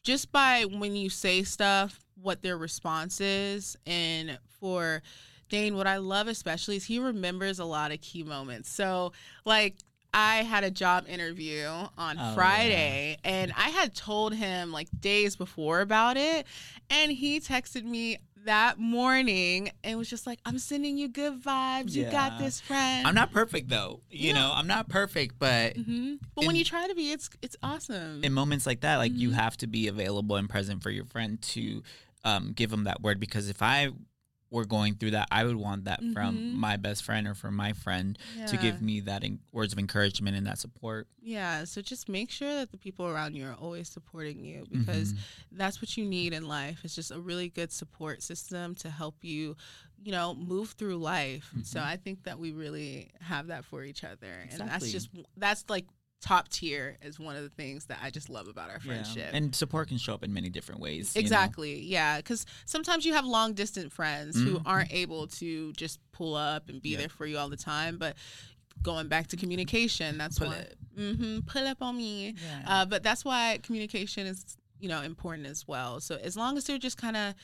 just 0.03 0.25
by 0.31 0.65
when 0.65 0.93
you 1.01 1.10
say 1.10 1.43
stuff 1.43 1.89
what 2.21 2.41
their 2.41 2.58
response 2.58 3.21
is. 3.21 3.77
And 3.86 4.38
for 4.60 5.01
Dane, 5.49 5.75
what 5.75 5.88
I 5.88 5.97
love 5.97 6.27
especially 6.27 6.75
is 6.77 6.86
he 6.86 6.99
remembers 6.99 7.60
a 7.60 7.65
lot 7.65 7.91
of 7.91 8.01
key 8.01 8.23
moments. 8.23 8.69
So, 8.69 9.13
like, 9.45 9.75
I 10.13 10.38
had 10.43 10.63
a 10.63 10.71
job 10.71 11.05
interview 11.10 11.67
on 11.97 12.17
Oh, 12.17 12.34
Friday 12.36 13.17
and 13.25 13.51
I 13.58 13.67
had 13.69 13.93
told 13.93 14.34
him 14.34 14.71
like 14.71 14.88
days 15.01 15.36
before 15.36 15.81
about 15.81 16.15
it. 16.15 16.47
And 16.89 17.12
he 17.12 17.41
texted 17.41 17.84
me 17.84 18.17
that 18.45 18.79
morning 18.79 19.71
and 19.84 19.97
was 19.97 20.10
just 20.10 20.25
like, 20.25 20.39
I'm 20.45 20.58
sending 20.58 20.97
you 20.97 21.10
good 21.10 21.41
vibes. 21.43 21.95
You 21.95 22.05
got 22.05 22.38
this, 22.39 22.62
friend. 22.62 23.05
i'm 23.05 23.13
not 23.15 23.34
perfect 23.34 23.67
though 23.67 23.99
you 24.10 24.27
Yeah. 24.27 24.36
know 24.36 24.53
i'm 24.55 24.67
not 24.67 24.88
perfect 24.88 25.38
but 25.38 25.75
hmm 25.75 26.13
But 26.34 26.45
when 26.45 26.55
you 26.55 26.63
try 26.63 26.88
to 26.88 26.95
be, 26.95 27.12
it's 27.12 27.29
it's 27.41 27.58
awesome. 27.62 28.23
in 28.23 28.31
moments 28.34 28.65
like 28.65 28.81
that, 28.81 28.95
like 28.97 29.12
you 29.17 29.31
Mhm. 29.31 29.34
have 29.34 29.58
to 29.58 29.67
be 29.67 29.88
available 29.89 30.38
and 30.38 30.49
present 30.49 30.81
for 30.81 30.89
your 30.91 31.05
friend 31.05 31.41
to 31.41 31.84
um, 32.23 32.53
give 32.53 32.69
them 32.71 32.86
that 32.86 33.01
word. 33.01 33.19
Because 33.19 33.49
if 33.49 33.62
I 33.62 33.89
were 34.51 34.65
going 34.65 34.95
through 34.95 35.12
that, 35.12 35.27
I 35.31 35.43
would 35.43 35.55
want 35.55 35.86
that 35.86 36.01
Mhm. 36.01 36.13
from 36.13 36.53
my 36.53 36.77
best 36.77 37.03
friend 37.03 37.27
or 37.27 37.34
from 37.34 37.55
my 37.55 37.73
friend 37.73 38.17
to 38.47 38.58
give 38.58 38.81
me 38.81 38.99
that 39.01 39.23
in- 39.23 39.39
words 39.51 39.73
of 39.73 39.79
encouragement 39.79 40.38
and 40.38 40.45
that 40.47 40.60
support. 40.60 41.08
Yeah, 41.21 41.65
so 41.65 41.81
just 41.81 42.08
make 42.08 42.29
sure 42.29 42.53
that 42.53 42.71
the 42.71 42.77
people 42.77 43.05
around 43.08 43.36
you 43.36 43.45
are 43.47 43.55
always 43.55 43.89
supporting 43.89 44.45
you 44.45 44.65
because 44.69 45.13
Mhm. 45.13 45.17
that's 45.51 45.81
what 45.81 45.97
you 45.97 46.05
need 46.05 46.31
in 46.34 46.47
life. 46.47 46.81
It's 46.84 46.95
just 46.95 47.12
a 47.12 47.19
really 47.19 47.49
good 47.49 47.71
support 47.71 48.21
system 48.21 48.75
to 48.75 48.89
help 48.91 49.23
you, 49.23 49.58
you 50.03 50.12
know, 50.12 50.36
move 50.36 50.71
through 50.71 50.97
life. 50.97 51.51
So 51.63 51.79
Mhm. 51.79 51.84
I 51.86 51.97
think 51.97 52.23
that 52.23 52.38
we 52.38 52.51
really 52.51 53.12
have 53.21 53.47
that 53.47 53.65
for 53.65 53.84
each 53.84 54.03
other. 54.03 54.31
And 54.51 54.62
that's 54.69 54.91
just 54.91 55.10
that's 55.36 55.65
like 55.69 55.88
top 56.21 56.49
tier 56.49 56.97
is 57.04 57.19
one 57.19 57.36
of 57.36 57.43
the 57.43 57.49
things 57.49 57.86
that 57.86 57.99
I 58.01 58.10
just 58.10 58.30
love 58.30 58.47
about 58.47 58.69
our 58.69 58.80
Yeah. 58.84 58.93
friendship. 59.04 59.30
and 59.34 59.56
support 59.56 59.89
can 59.89 59.97
show 59.97 60.13
up 60.13 60.23
in 60.23 60.34
many 60.34 60.49
different 60.49 60.82
ways. 60.82 61.13
you 61.15 61.21
know? 61.21 61.25
Exactly. 61.25 61.82
Yeah. 61.82 62.17
Because 62.17 62.45
sometimes 62.65 63.06
you 63.06 63.13
have 63.13 63.25
long 63.25 63.54
distance 63.54 63.93
friends 63.93 64.36
who 64.36 64.58
Mhm. 64.60 64.63
aren't 64.65 64.91
able 64.91 65.28
to 65.28 65.71
just 65.73 65.99
pull 66.12 66.34
up 66.36 66.67
and 66.69 66.82
be 66.82 66.89
Yep. 66.91 66.99
there 66.99 67.10
for 67.10 67.25
you 67.28 67.38
all 67.38 67.49
the 67.49 67.58
time. 67.58 67.97
But 67.97 68.17
going 68.82 69.08
back 69.08 69.28
to 69.28 69.38
communication, 69.38 70.17
that's 70.17 70.39
Pull 70.39 70.47
why. 70.47 70.56
it. 70.56 70.78
Mm-hmm, 70.97 71.39
pull 71.41 71.67
up 71.67 71.82
on 71.82 71.97
me. 71.97 72.34
Yeah. 72.41 72.63
Uh, 72.65 72.86
but 72.86 73.04
that's 73.04 73.23
why 73.23 73.60
communication 73.62 74.25
is, 74.25 74.58
you 74.80 74.88
know, 74.89 75.01
important 75.01 75.45
as 75.47 75.67
well. 75.67 75.99
So 75.99 76.15
as 76.15 76.36
long 76.36 76.58
as 76.58 76.65
they're 76.65 76.78
just 76.80 76.97
kind 76.97 77.17
of 77.17 77.36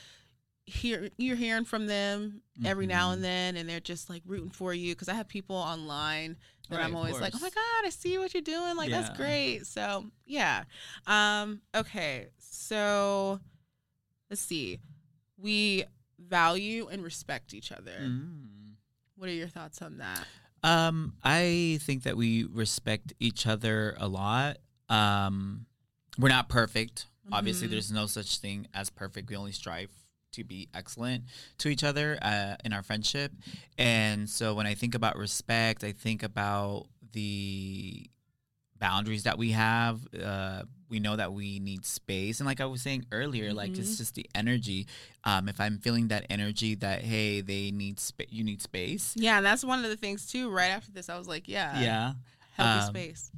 hear 0.64 1.10
you're 1.18 1.34
hearing 1.36 1.64
from 1.64 1.86
them 1.86 2.40
every 2.64 2.86
now 2.86 3.10
Mhm. 3.10 3.14
and 3.14 3.24
then, 3.24 3.56
and 3.56 3.68
they're 3.68 3.80
just 3.80 4.08
like 4.08 4.22
rooting 4.24 4.50
for 4.50 4.72
you. 4.72 4.94
Because 4.94 5.08
I 5.08 5.14
have 5.14 5.26
people 5.28 5.56
online 5.56 6.36
then 6.68 6.78
Right, 6.78 6.86
I'm 6.86 6.96
always 6.96 7.20
like, 7.20 7.34
oh 7.34 7.38
my 7.40 7.50
god, 7.50 7.86
I 7.86 7.90
see 7.90 8.18
what 8.18 8.32
you're 8.34 8.42
doing. 8.42 8.76
Like 8.76 8.90
that's 8.90 9.16
great. 9.16 9.66
So 9.66 10.06
yeah. 10.26 10.64
Um. 11.06 11.60
Okay. 11.74 12.28
So 12.38 13.40
let's 14.30 14.42
see. 14.42 14.78
We 15.36 15.84
value 16.18 16.88
and 16.88 17.02
respect 17.02 17.52
each 17.54 17.72
other. 17.72 17.98
Mm. 18.00 18.74
What 19.16 19.28
are 19.28 19.32
your 19.32 19.48
thoughts 19.48 19.82
on 19.82 19.98
that? 19.98 20.24
Um, 20.62 21.14
I 21.24 21.78
think 21.82 22.04
that 22.04 22.16
we 22.16 22.44
respect 22.44 23.12
each 23.18 23.46
other 23.46 23.96
a 23.98 24.06
lot. 24.06 24.58
Um, 24.88 25.66
we're 26.18 26.28
not 26.28 26.48
perfect. 26.48 27.06
Obviously, 27.32 27.66
Mhm. 27.66 27.70
there's 27.72 27.90
no 27.92 28.06
such 28.06 28.38
thing 28.38 28.68
as 28.72 28.90
perfect. 28.90 29.28
We 29.28 29.36
only 29.36 29.52
strive 29.52 29.90
to 30.32 30.44
be 30.44 30.68
excellent 30.74 31.24
to 31.58 31.68
each 31.68 31.84
other 31.84 32.18
uh, 32.22 32.56
in 32.64 32.72
our 32.72 32.82
friendship. 32.82 33.32
And 33.78 34.28
so 34.28 34.54
when 34.54 34.66
I 34.66 34.74
think 34.74 34.94
about 34.94 35.16
respect, 35.16 35.84
I 35.84 35.92
think 35.92 36.22
about 36.22 36.86
the 37.12 38.08
boundaries 38.78 39.22
that 39.24 39.38
we 39.38 39.52
have. 39.52 40.00
Uh, 40.20 40.62
we 40.88 40.98
know 41.00 41.16
that 41.16 41.32
we 41.32 41.58
need 41.60 41.86
space. 41.86 42.40
And 42.40 42.46
like 42.46 42.60
I 42.60 42.66
was 42.66 42.82
saying 42.82 43.06
earlier, 43.12 43.54
like 43.54 43.72
Mhm. 43.74 43.78
it's 43.78 43.96
just 43.96 44.14
the 44.14 44.26
energy. 44.34 44.86
Um, 45.24 45.48
if 45.48 45.60
I'm 45.60 45.78
feeling 45.78 46.08
that 46.08 46.26
energy 46.28 46.74
that, 46.76 47.02
hey, 47.02 47.40
they 47.40 47.70
need 47.70 48.00
space, 48.00 48.26
you 48.30 48.44
need 48.44 48.60
space. 48.60 49.14
Yeah, 49.16 49.40
that's 49.40 49.64
one 49.64 49.84
of 49.84 49.90
the 49.90 49.96
things 49.96 50.26
too. 50.26 50.50
Right 50.50 50.70
after 50.70 50.90
this, 50.92 51.08
I 51.08 51.16
was 51.16 51.28
like, 51.28 51.48
yeah, 51.48 51.80
Yeah. 51.80 52.12
healthy 52.56 52.86
Um, 52.88 52.94
space. 52.94 53.30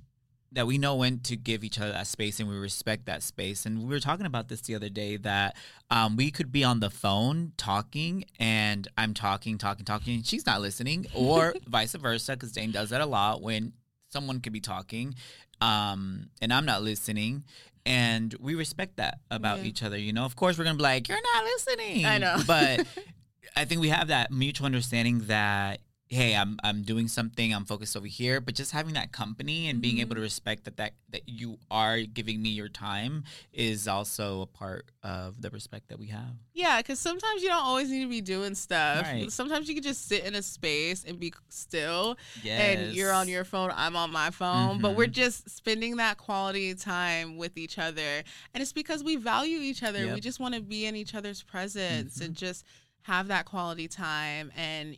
That 0.54 0.66
we 0.66 0.78
know 0.78 0.94
when 0.96 1.18
to 1.20 1.36
give 1.36 1.64
each 1.64 1.78
other 1.80 1.92
that 1.92 2.06
space 2.06 2.40
and 2.40 2.48
we 2.48 2.56
respect 2.56 3.06
that 3.06 3.22
space. 3.22 3.66
And 3.66 3.80
we 3.80 3.86
were 3.86 4.00
talking 4.00 4.24
about 4.26 4.48
this 4.48 4.60
the 4.62 4.74
other 4.74 4.88
day 4.88 5.16
that 5.18 5.56
um, 5.90 6.16
we 6.16 6.30
could 6.30 6.50
be 6.52 6.64
on 6.64 6.80
the 6.80 6.90
phone 6.90 7.52
talking 7.56 8.24
and 8.38 8.86
I'm 8.96 9.14
talking, 9.14 9.58
talking, 9.58 9.84
talking, 9.84 10.14
and 10.14 10.26
she's 10.26 10.46
not 10.46 10.60
listening, 10.60 11.06
or 11.14 11.54
vice 11.66 11.94
versa, 11.94 12.32
because 12.32 12.52
Dane 12.52 12.70
does 12.70 12.90
that 12.90 13.00
a 13.00 13.06
lot 13.06 13.42
when 13.42 13.72
someone 14.10 14.40
could 14.40 14.52
be 14.52 14.60
talking 14.60 15.14
um, 15.60 16.30
and 16.40 16.52
I'm 16.52 16.64
not 16.64 16.82
listening. 16.82 17.44
And 17.86 18.34
we 18.40 18.54
respect 18.54 18.96
that 18.96 19.18
about 19.30 19.58
Yeah. 19.58 19.64
each 19.66 19.82
other. 19.82 19.98
You 19.98 20.12
know, 20.12 20.24
of 20.24 20.36
course, 20.36 20.56
we're 20.56 20.64
going 20.64 20.76
to 20.76 20.78
be 20.78 20.82
like, 20.84 21.08
you're 21.08 21.18
not 21.34 21.44
listening. 21.44 22.06
I 22.06 22.18
know. 22.18 22.36
But 22.46 22.86
I 23.56 23.64
think 23.66 23.80
we 23.80 23.88
have 23.90 24.08
that 24.08 24.30
mutual 24.32 24.66
understanding 24.66 25.20
that 25.26 25.80
hey, 26.08 26.36
I'm 26.36 26.58
I'm 26.62 26.82
doing 26.82 27.08
something, 27.08 27.52
I'm 27.54 27.64
focused 27.64 27.96
over 27.96 28.06
here, 28.06 28.40
but 28.40 28.54
just 28.54 28.72
having 28.72 28.94
that 28.94 29.10
company 29.10 29.68
and 29.68 29.80
being 29.80 29.96
Mhm. 29.96 30.00
able 30.02 30.14
to 30.16 30.20
respect 30.20 30.64
that 30.64 30.76
that 30.76 30.92
that 31.10 31.22
you 31.28 31.58
are 31.70 32.00
giving 32.02 32.42
me 32.42 32.50
your 32.50 32.68
time 32.68 33.24
is 33.52 33.88
also 33.88 34.42
a 34.42 34.46
part 34.46 34.86
of 35.02 35.40
the 35.40 35.50
respect 35.50 35.88
that 35.88 35.98
we 35.98 36.08
have. 36.08 36.34
Yeah, 36.52 36.78
because 36.80 36.98
sometimes 37.00 37.42
you 37.42 37.48
don't 37.48 37.62
always 37.64 37.88
need 37.90 38.02
to 38.02 38.08
be 38.08 38.20
doing 38.20 38.54
stuff. 38.54 39.02
Right. 39.06 39.30
Sometimes 39.32 39.68
you 39.68 39.74
can 39.74 39.82
just 39.82 40.06
sit 40.06 40.24
in 40.24 40.34
a 40.34 40.42
space 40.42 41.04
and 41.04 41.18
be 41.18 41.32
still, 41.48 42.16
Yes. 42.42 42.60
and 42.60 42.94
you're 42.94 43.12
on 43.12 43.28
your 43.28 43.44
phone, 43.44 43.72
I'm 43.74 43.96
on 43.96 44.12
my 44.12 44.30
phone, 44.30 44.80
but 44.80 44.94
we're 44.96 45.06
Mhm. 45.06 45.12
just 45.12 45.48
spending 45.50 45.96
that 45.96 46.18
quality 46.18 46.74
time 46.74 47.36
with 47.38 47.56
each 47.56 47.78
other. 47.78 48.22
And 48.52 48.62
it's 48.62 48.72
because 48.72 49.02
we 49.02 49.16
value 49.16 49.58
each 49.60 49.82
other. 49.82 50.12
We 50.12 50.20
just 50.20 50.38
want 50.38 50.54
to 50.54 50.60
be 50.60 50.84
in 50.86 50.96
each 50.96 51.14
other's 51.14 51.42
presence 51.42 52.20
and 52.20 52.36
just 52.36 52.64
have 53.02 53.28
that 53.28 53.46
quality 53.46 53.88
time. 53.88 54.52
And 54.56 54.96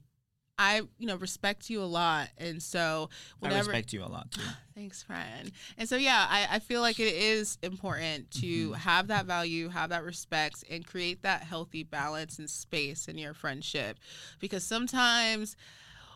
I, 0.58 0.82
you 0.98 1.06
know, 1.06 1.16
respect 1.16 1.68
you 1.68 1.82
a 1.82 1.84
lot. 1.84 2.28
And 2.38 2.62
so 2.62 3.10
I 3.42 3.48
respect 3.58 3.92
you 3.92 4.02
a 4.02 4.06
lot 4.06 4.30
too. 4.30 4.42
Thanks, 4.74 5.02
friend. 5.02 5.52
And 5.78 5.88
so, 5.88 5.96
yeah, 5.96 6.26
I, 6.28 6.46
I 6.52 6.58
feel 6.58 6.80
like 6.82 6.98
it 7.00 7.14
is 7.14 7.58
important 7.62 8.30
to 8.32 8.70
Mhm. 8.70 8.76
have 8.76 9.06
that 9.08 9.24
value, 9.26 9.68
have 9.68 9.90
that 9.90 10.04
respect, 10.04 10.64
and 10.70 10.86
create 10.86 11.22
that 11.22 11.42
healthy 11.42 11.82
balance 11.82 12.38
and 12.38 12.48
space 12.48 13.08
in 13.08 13.16
your 13.18 13.32
friendship. 13.34 13.98
Because 14.38 14.64
sometimes 14.64 15.56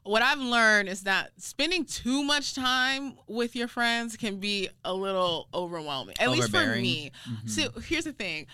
what 0.03 0.23
I've 0.23 0.39
learned 0.41 0.89
is 0.89 1.03
that 1.03 1.33
spending 1.39 1.85
too 1.85 2.23
much 2.23 2.55
time 2.55 3.17
with 3.27 3.55
your 3.57 3.69
friends 3.69 4.17
can 4.17 4.41
be 4.41 4.69
a 4.85 4.93
little 4.95 5.49
overwhelming, 5.55 6.17
at 6.19 6.31
least 6.31 6.51
for 6.51 6.59
me. 6.83 7.13
Mhm. 7.29 7.49
So, 7.49 7.81
here's 7.81 8.05
the 8.05 8.13
thing. 8.13 8.47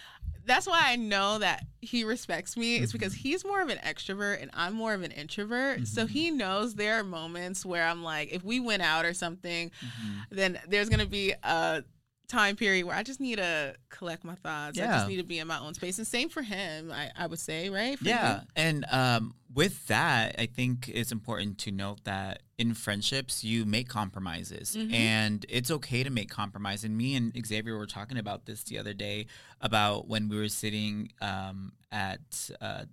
That's 0.47 0.67
why 0.67 0.81
I 0.85 0.97
know 0.97 1.39
that 1.41 1.65
he 1.81 2.05
respects 2.05 2.57
me. 2.57 2.77
Is 2.77 2.91
Mm-hmm. 2.91 2.99
because 2.99 3.15
he's 3.15 3.45
more 3.45 3.61
of 3.61 3.69
an 3.69 3.79
extrovert 3.79 4.41
and 4.41 4.51
I'm 4.55 4.75
more 4.75 4.95
of 4.95 5.03
an 5.03 5.11
introvert. 5.11 5.87
So 5.89 6.05
Mhm. 6.07 6.09
he 6.11 6.31
knows 6.31 6.75
there 6.77 6.99
are 7.01 7.05
moments 7.05 7.67
where 7.67 7.87
I'm 7.87 8.03
like, 8.03 8.31
if 8.33 8.43
we 8.45 8.61
went 8.61 8.83
out 8.83 9.05
or 9.05 9.13
something, 9.15 9.71
Mhm. 9.85 10.23
then 10.31 10.61
there's 10.69 10.89
gonna 10.89 11.07
be 11.07 11.35
a 11.43 11.85
time 12.29 12.57
period 12.57 12.85
where 12.87 12.97
I 12.97 13.03
just 13.03 13.21
need 13.21 13.37
to 13.37 13.75
collect 13.89 14.25
my 14.25 14.35
thoughts. 14.35 14.79
I 14.79 14.85
just 14.87 15.09
need 15.09 15.17
to 15.19 15.23
be 15.23 15.39
in 15.39 15.47
my 15.47 15.59
own 15.61 15.75
space. 15.75 15.99
And 15.99 16.07
same 16.07 16.29
for 16.29 16.43
him, 16.43 16.91
I, 16.93 17.11
I 17.17 17.27
would 17.27 17.39
say, 17.39 17.69
right? 17.71 17.99
For 17.99 18.05
Yeah, 18.05 18.41
you? 18.41 18.47
and 18.57 18.85
um, 18.91 19.35
with 19.55 19.87
that, 19.87 20.35
I 20.39 20.47
think 20.47 20.89
it's 20.93 21.13
important 21.13 21.59
to 21.59 21.71
note 21.71 22.05
that 22.05 22.43
in 22.59 22.75
friendships, 22.75 23.45
you 23.45 23.65
make 23.65 23.89
compromises, 23.89 24.75
Mhm. 24.77 24.93
and 24.93 25.47
it's 25.49 25.71
okay 25.71 26.03
to 26.03 26.11
make 26.11 26.29
compromise. 26.31 26.85
And 26.85 26.97
me 26.97 27.15
and 27.15 27.33
Xavier 27.47 27.77
were 27.77 27.87
talking 27.87 28.19
about 28.19 28.47
this 28.47 28.65
the 28.65 28.79
other 28.79 28.95
day 28.95 29.27
about 29.61 30.09
when 30.09 30.29
we 30.29 30.37
were 30.37 30.49
sitting 30.49 31.13
um, 31.21 31.73
at 31.93 32.51
uh, 32.61 32.85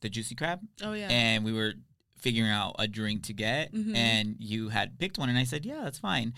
the 0.00 0.08
Juicy 0.08 0.34
Crab, 0.34 0.60
Oh 0.82 0.92
yeah. 0.94 1.08
and 1.10 1.44
we 1.44 1.52
were 1.52 1.74
figuring 2.16 2.50
out 2.50 2.76
a 2.78 2.86
drink 2.86 3.24
to 3.24 3.32
get, 3.32 3.72
Mhm. 3.72 3.96
and 3.96 4.36
you 4.38 4.68
had 4.68 4.96
picked 4.98 5.18
one, 5.18 5.28
and 5.28 5.36
I 5.36 5.42
said, 5.42 5.66
"Yeah, 5.66 5.80
that's 5.82 5.98
fine." 5.98 6.34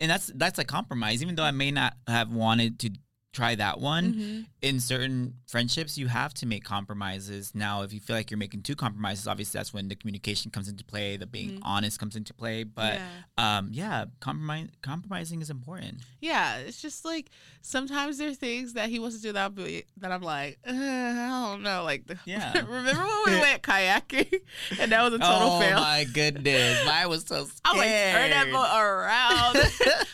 And 0.00 0.10
that's 0.10 0.30
that's 0.34 0.58
a 0.58 0.64
compromise, 0.64 1.22
even 1.22 1.34
though 1.34 1.44
I 1.44 1.50
may 1.50 1.70
not 1.70 1.94
have 2.06 2.32
wanted 2.32 2.78
to 2.80 2.90
try 3.34 3.54
that 3.54 3.78
one 3.78 4.14
Mhm. 4.14 4.46
in 4.62 4.80
certain 4.80 5.34
friendships, 5.46 5.98
you 5.98 6.08
have 6.08 6.32
to 6.34 6.46
make 6.46 6.64
compromises. 6.64 7.54
Now, 7.54 7.82
if 7.82 7.92
you 7.92 8.00
feel 8.00 8.16
like 8.16 8.30
you're 8.30 8.38
making 8.38 8.62
two 8.62 8.74
compromises, 8.74 9.28
obviously 9.28 9.58
that's 9.58 9.72
when 9.72 9.88
the 9.88 9.94
communication 9.96 10.50
comes 10.50 10.66
into 10.66 10.82
play, 10.82 11.16
the 11.18 11.26
being 11.26 11.52
Mhm. 11.58 11.60
honest 11.62 11.98
comes 12.00 12.16
into 12.16 12.32
play. 12.32 12.64
But 12.64 12.94
yeah. 12.94 13.58
um, 13.58 13.68
yeah, 13.70 14.06
compromise 14.20 14.68
compromising 14.82 15.42
is 15.42 15.50
important. 15.50 16.00
Yeah, 16.20 16.56
it's 16.56 16.80
just 16.80 17.04
like 17.04 17.30
sometimes 17.60 18.16
there 18.18 18.30
are 18.30 18.34
things 18.34 18.72
that 18.72 18.88
he 18.88 18.98
wants 18.98 19.16
to 19.16 19.22
do 19.22 19.32
that 19.34 19.54
be, 19.54 19.84
that 19.98 20.10
I'm 20.10 20.22
like, 20.22 20.58
uh, 20.66 20.72
I 20.72 21.28
don't 21.50 21.62
know. 21.62 21.84
Like, 21.84 22.06
the, 22.06 22.18
Yeah. 22.24 22.52
remember 22.66 23.04
when 23.04 23.34
we 23.34 23.40
went 23.40 23.62
kayaking 23.62 24.40
and 24.80 24.90
that 24.90 25.02
was 25.02 25.12
a 25.12 25.18
total 25.18 25.50
oh 25.52 25.60
fail? 25.60 25.78
Oh 25.78 25.82
my 25.82 26.04
goodness, 26.04 26.84
mine 26.86 27.08
was 27.10 27.24
so 27.26 27.44
scared. 27.44 27.52
I 27.66 27.72
was 27.72 27.78
like, 27.78 27.88
turn 28.14 28.30
that 28.30 28.50
boat 28.50 28.74
around. 28.74 29.54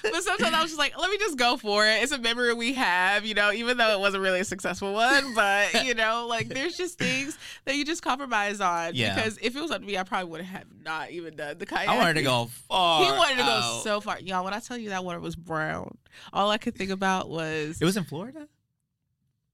but 0.02 0.22
sometimes 0.24 0.54
I 0.54 0.60
was 0.62 0.70
just 0.72 0.78
like, 0.80 0.98
let 0.98 1.10
me 1.10 1.16
just 1.18 1.38
go 1.38 1.56
for 1.56 1.86
it. 1.86 2.02
It's 2.02 2.12
a 2.12 2.18
memory 2.18 2.52
we 2.54 2.74
have, 2.74 3.13
you 3.22 3.34
know, 3.34 3.52
even 3.52 3.76
though 3.76 3.90
it 3.92 4.00
wasn't 4.00 4.22
really 4.22 4.40
a 4.40 4.44
successful 4.44 4.92
one. 4.92 5.34
But, 5.34 5.84
you 5.84 5.94
know, 5.94 6.26
like 6.28 6.48
there's 6.48 6.74
just 6.74 6.98
things 6.98 7.38
that 7.64 7.76
you 7.76 7.84
just 7.84 8.02
compromise 8.02 8.60
on. 8.60 8.94
Yeah. 8.94 9.14
Because 9.14 9.38
if 9.42 9.54
it 9.54 9.60
was 9.60 9.70
up 9.70 9.80
to 9.82 9.86
me, 9.86 9.96
I 9.98 10.02
probably 10.02 10.30
would 10.30 10.40
have 10.40 10.64
not 10.82 11.10
even 11.10 11.36
done 11.36 11.58
the 11.58 11.66
kayaking. 11.66 11.88
I 11.88 11.96
wanted 11.98 12.14
to 12.14 12.22
go 12.22 12.46
far. 12.68 13.04
He 13.04 13.10
wanted 13.10 13.36
to 13.36 13.42
go 13.42 13.48
out. 13.48 13.82
so 13.82 14.00
far. 14.00 14.18
Y'all, 14.20 14.44
when 14.44 14.54
I 14.54 14.60
tell 14.60 14.78
you 14.78 14.88
that 14.90 15.04
water 15.04 15.20
was 15.20 15.36
brown, 15.36 15.96
all 16.32 16.50
I 16.50 16.58
could 16.58 16.74
think 16.74 16.90
about 16.90 17.28
was 17.30 17.78
It 17.80 17.84
was 17.84 17.96
in 17.96 18.04
Florida. 18.04 18.48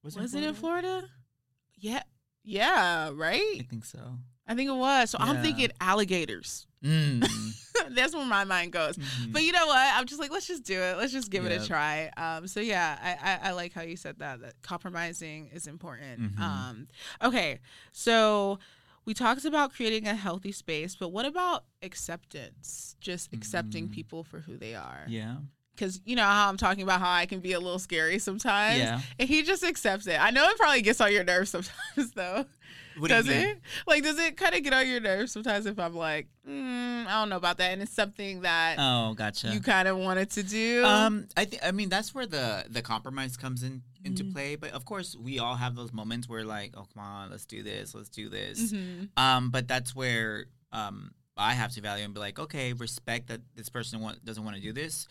was 0.03 0.17
it 0.35 0.43
in 0.43 0.55
Florida? 0.55 1.05
Yeah. 1.77 2.03
Yeah, 2.43 3.11
right? 3.15 3.43
I 3.59 3.67
think 3.69 3.85
so. 3.85 3.99
I 4.47 4.55
think 4.55 4.69
it 4.71 4.75
was. 4.75 5.11
So 5.11 5.19
I'm 5.21 5.43
thinking 5.43 5.71
alligators. 5.81 6.67
Mm. 6.85 7.27
That's 7.95 8.15
where 8.15 8.25
my 8.27 8.45
mind 8.45 8.73
goes. 8.73 8.97
Mhm. 8.97 9.33
But 9.33 9.43
you 9.43 9.53
know 9.53 9.67
what? 9.67 9.93
I'm 9.95 10.07
just 10.07 10.21
like, 10.21 10.31
let's 10.31 10.47
just 10.47 10.63
do 10.65 10.79
it. 10.81 10.97
Let's 10.99 11.13
just 11.13 11.31
give 11.31 11.45
it 11.47 11.61
a 11.61 11.67
try. 11.67 12.11
Um, 12.17 12.47
so 12.47 12.61
yeah, 12.61 12.99
I, 13.03 13.31
I, 13.33 13.49
I 13.49 13.53
like 13.53 13.73
how 13.73 13.83
you 13.83 13.97
said 13.97 14.19
that. 14.21 14.41
That 14.43 14.55
compromising 14.63 15.49
is 15.53 15.67
important. 15.67 16.37
Mhm. 16.37 16.39
Um, 16.41 16.89
okay, 17.23 17.59
so 17.93 18.59
we 19.05 19.15
talked 19.15 19.45
about 19.45 19.73
creating 19.75 20.07
a 20.07 20.15
healthy 20.15 20.53
space, 20.53 20.95
but 20.95 21.09
what 21.09 21.27
about 21.27 21.65
acceptance? 21.83 22.97
Just 23.01 23.33
accepting 23.33 23.89
Mhm. 23.89 23.93
people 23.93 24.25
for 24.25 24.41
who 24.41 24.57
they 24.57 24.75
are. 24.75 25.05
yeah, 25.09 25.37
Because 25.81 26.01
you 26.05 26.15
know 26.15 26.25
how 26.25 26.49
I'm 26.51 26.59
talking 26.59 26.83
about 26.83 27.01
how 27.01 27.11
I 27.11 27.25
can 27.25 27.41
be 27.41 27.55
a 27.55 27.59
little 27.61 27.79
scary 27.79 28.19
sometimes. 28.19 28.79
yeah. 28.79 29.01
And 29.19 29.27
he 29.29 29.43
just 29.43 29.65
accepts 29.65 30.07
it. 30.07 30.21
I 30.21 30.31
know 30.31 30.47
it 30.47 30.59
probably 30.59 30.83
gets 30.83 31.01
on 31.01 31.11
your 31.11 31.25
nerves 31.25 31.51
sometimes, 31.57 32.13
though. 32.15 32.45
What 32.99 33.09
does 33.09 33.27
mean? 33.27 33.41
it? 33.41 33.61
Like, 33.87 34.03
does 34.03 34.19
it 34.19 34.37
kind 34.37 34.55
of 34.55 34.63
get 34.63 34.75
on 34.75 34.87
your 34.87 35.01
nerves 35.01 35.33
sometimes 35.33 35.65
if 35.65 35.79
I'm 35.79 35.95
like, 35.97 36.29
mm, 36.47 37.07
I 37.07 37.11
don't 37.21 37.31
know 37.31 37.37
about 37.37 37.57
that, 37.59 37.73
and 37.73 37.81
it's 37.81 37.93
something 37.95 38.43
that 38.43 38.77
Oh, 38.79 39.15
gotcha. 39.15 39.49
you 39.53 39.61
kind 39.61 39.89
of 39.89 39.97
wanted 39.97 40.29
to 40.33 40.43
do? 40.43 40.85
Um, 40.85 41.27
I 41.37 41.47
think 41.47 41.63
I 41.65 41.71
mean 41.71 41.89
that's 41.89 42.15
where 42.15 42.27
the 42.27 42.67
the 42.69 42.83
compromise 42.83 43.39
comes 43.39 43.63
in 43.63 43.83
into 44.05 44.25
Mhm. 44.25 44.33
play. 44.35 44.57
But 44.57 44.73
of 44.73 44.85
course, 44.85 45.17
we 45.17 45.39
all 45.39 45.55
have 45.55 45.77
those 45.77 45.93
moments 45.95 46.29
where 46.29 46.45
like, 46.45 46.73
oh 46.77 46.87
come 46.93 47.03
on, 47.03 47.31
let's 47.31 47.47
do 47.47 47.63
this, 47.63 47.95
let's 47.95 48.09
do 48.11 48.29
this. 48.29 48.73
Mhm. 48.73 49.09
Um, 49.17 49.51
but 49.51 49.67
that's 49.67 49.95
where 49.95 50.45
um 50.73 51.13
I 51.37 51.55
have 51.55 51.73
to 51.73 51.81
value 51.81 52.05
and 52.05 52.13
be 52.13 52.21
like, 52.21 52.39
okay, 52.39 52.75
respect 52.75 53.29
that 53.29 53.41
this 53.55 53.71
person 53.71 54.01
want, 54.01 54.23
doesn't 54.27 54.45
want 54.45 54.57
to 54.57 54.63
do 54.63 54.75
this. 54.75 55.07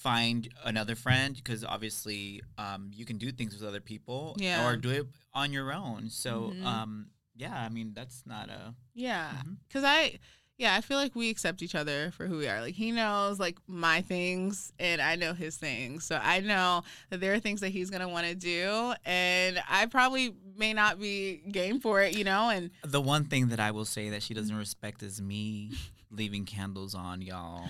Find 0.00 0.48
another 0.64 0.94
friend 0.96 1.34
because 1.36 1.62
obviously, 1.62 2.40
um, 2.56 2.90
you 2.94 3.04
can 3.04 3.18
do 3.18 3.30
things 3.32 3.52
with 3.54 3.68
other 3.68 3.80
people, 3.80 4.34
Yeah. 4.38 4.64
or 4.64 4.76
do 4.76 4.88
it 4.90 5.06
on 5.34 5.52
your 5.52 5.72
own. 5.72 6.08
So, 6.08 6.54
Mhm. 6.56 6.64
um, 6.64 7.10
yeah, 7.36 7.60
I 7.62 7.68
mean 7.68 7.92
that's 7.92 8.22
not 8.24 8.48
a 8.48 8.74
Yeah, 8.94 9.42
because 9.68 9.84
I, 9.84 10.18
yeah, 10.56 10.74
I 10.74 10.80
feel 10.80 10.96
like 10.96 11.14
we 11.14 11.28
accept 11.28 11.60
each 11.62 11.74
other 11.74 12.10
for 12.12 12.26
who 12.26 12.38
we 12.38 12.48
are. 12.48 12.62
Like 12.62 12.74
he 12.74 12.92
knows 12.92 13.38
like 13.38 13.58
my 13.66 14.00
things, 14.00 14.72
and 14.78 15.02
I 15.02 15.16
know 15.16 15.34
his 15.34 15.56
things. 15.58 16.04
So 16.06 16.16
I 16.16 16.40
know 16.40 16.82
that 17.10 17.20
there 17.20 17.34
are 17.34 17.38
things 17.40 17.60
that 17.60 17.68
he's 17.70 17.90
gonna 17.90 18.08
want 18.08 18.26
to 18.26 18.34
do, 18.34 18.94
and 19.04 19.62
I 19.68 19.84
probably 19.84 20.34
may 20.56 20.72
not 20.72 20.98
be 20.98 21.42
game 21.50 21.78
for 21.78 22.00
it, 22.02 22.16
you 22.16 22.24
know. 22.24 22.48
And 22.48 22.70
The 22.84 23.00
one 23.02 23.26
thing 23.26 23.48
that 23.48 23.60
I 23.60 23.70
will 23.70 23.84
say 23.86 24.08
that 24.10 24.22
she 24.22 24.32
doesn't 24.32 24.56
respect 24.56 25.02
is 25.02 25.20
me. 25.20 25.72
leaving 26.12 26.44
candles 26.44 26.92
on, 26.92 27.22
y'all. 27.22 27.68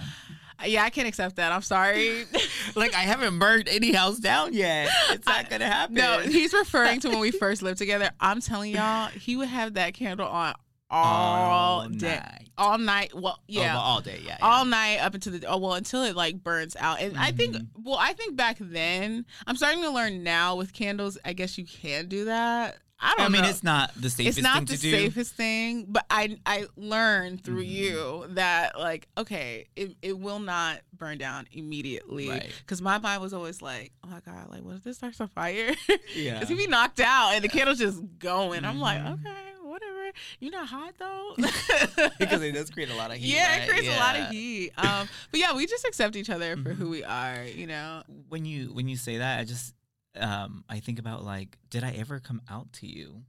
Yeah, 0.66 0.84
I 0.84 0.90
can't 0.90 1.08
accept 1.08 1.36
that. 1.36 1.52
I'm 1.52 1.62
sorry. 1.62 2.24
like 2.76 2.94
I 2.94 3.00
haven't 3.00 3.38
burned 3.38 3.68
any 3.68 3.92
house 3.92 4.18
down 4.18 4.52
yet. 4.52 4.88
It's 5.10 5.26
not 5.26 5.48
gonna 5.50 5.66
happen. 5.66 5.94
no, 5.94 6.20
he's 6.20 6.52
referring 6.52 7.00
to 7.00 7.08
when 7.08 7.20
we 7.20 7.30
first 7.32 7.62
lived 7.62 7.78
together. 7.78 8.10
I'm 8.20 8.40
telling 8.40 8.72
y'all, 8.72 9.08
he 9.08 9.36
would 9.36 9.48
have 9.48 9.74
that 9.74 9.94
candle 9.94 10.26
on 10.28 10.54
all, 10.92 11.88
day, 11.88 12.16
night. 12.16 12.48
all 12.58 12.76
night. 12.78 13.12
Well, 13.14 13.36
Oh, 13.38 13.42
yeah, 13.46 13.74
well, 13.74 13.82
all 13.82 14.00
day. 14.00 14.20
Yeah. 14.24 14.36
yeah. 14.40 14.46
all 14.46 14.64
night 14.64 14.98
up 14.98 15.14
until 15.14 15.32
the 15.32 15.46
oh 15.46 15.58
well 15.58 15.74
until 15.74 16.02
it 16.04 16.16
like 16.16 16.42
burns 16.42 16.74
out 16.78 17.00
and 17.00 17.16
i 17.16 17.30
think 17.30 17.54
Mhm. 17.56 17.66
well 17.84 17.96
i 18.00 18.12
think 18.12 18.36
back 18.36 18.56
then 18.60 19.24
i'm 19.46 19.54
starting 19.56 19.82
to 19.82 19.90
learn 19.90 20.22
now 20.24 20.56
with 20.56 20.72
candles 20.72 21.16
i 21.24 21.32
guess 21.32 21.56
you 21.58 21.64
can 21.64 22.06
do 22.08 22.24
that 22.26 22.78
i 23.00 23.14
don't 23.16 23.26
I 23.26 23.28
mean, 23.28 23.42
know 23.42 23.48
it's 23.48 23.62
not 23.62 23.92
the 23.94 24.10
safest 24.10 24.16
thing. 24.16 24.26
it's 24.26 24.42
not 24.42 24.66
the 24.66 24.76
to 24.76 24.80
do. 24.80 24.90
safest 24.90 25.34
thing 25.34 25.86
but 25.88 26.04
i 26.10 26.36
i 26.46 26.66
learned 26.76 27.42
through 27.44 27.64
Mhm. 27.64 27.68
you 27.68 28.24
that 28.30 28.78
like 28.78 29.08
okay 29.16 29.66
it, 29.76 29.96
it 30.02 30.18
will 30.18 30.38
not 30.40 30.80
burn 30.96 31.18
down 31.18 31.46
immediately 31.52 32.28
Right. 32.28 32.50
because 32.60 32.82
my 32.82 32.98
mind 32.98 33.22
was 33.22 33.32
always 33.32 33.62
like 33.62 33.92
oh 34.04 34.08
my 34.08 34.20
god 34.20 34.50
like 34.50 34.62
what 34.62 34.76
if 34.76 34.84
this 34.84 34.98
starts 34.98 35.20
a 35.20 35.26
fire 35.28 35.74
Yeah. 36.14 36.34
because 36.34 36.48
he'd 36.48 36.58
be 36.58 36.66
knocked 36.66 37.00
out 37.00 37.32
and 37.34 37.42
the 37.44 37.48
candle's 37.48 37.78
just 37.78 38.02
going 38.18 38.64
i'm 38.64 38.78
like 38.80 39.00
Mhm. 39.00 39.14
okay 39.14 39.30
whatever 39.62 40.10
you're 40.40 40.50
not 40.50 40.66
hot 40.66 40.94
though 40.98 41.34
because 42.18 42.42
it 42.42 42.52
does 42.52 42.70
create 42.70 42.90
a 42.90 42.94
lot 42.96 43.10
of 43.12 43.16
heat. 43.18 43.34
yeah, 43.34 43.52
right? 43.58 43.62
it 43.62 43.68
creates 43.68 43.88
a 43.94 43.98
lot 43.98 44.16
of 44.16 44.28
heat. 44.28 44.72
Um, 44.76 45.08
but 45.30 45.38
yeah, 45.38 45.54
we 45.54 45.64
just 45.66 45.84
accept 45.84 46.16
each 46.16 46.28
other 46.28 46.56
for 46.56 46.70
Mhm. 46.74 46.76
who 46.76 46.90
we 46.90 47.04
are. 47.04 47.44
You 47.44 47.68
know. 47.68 48.02
When 48.28 48.44
you 48.44 48.72
when 48.74 48.88
you 48.88 48.96
say 48.96 49.18
that, 49.18 49.38
I 49.38 49.44
just 49.44 49.72
um 50.18 50.64
I 50.68 50.80
think 50.80 50.98
about 50.98 51.24
like, 51.24 51.56
did 51.70 51.84
I 51.84 51.90
ever 51.92 52.18
come 52.20 52.40
out 52.50 52.72
to 52.74 52.86
you? 52.86 53.22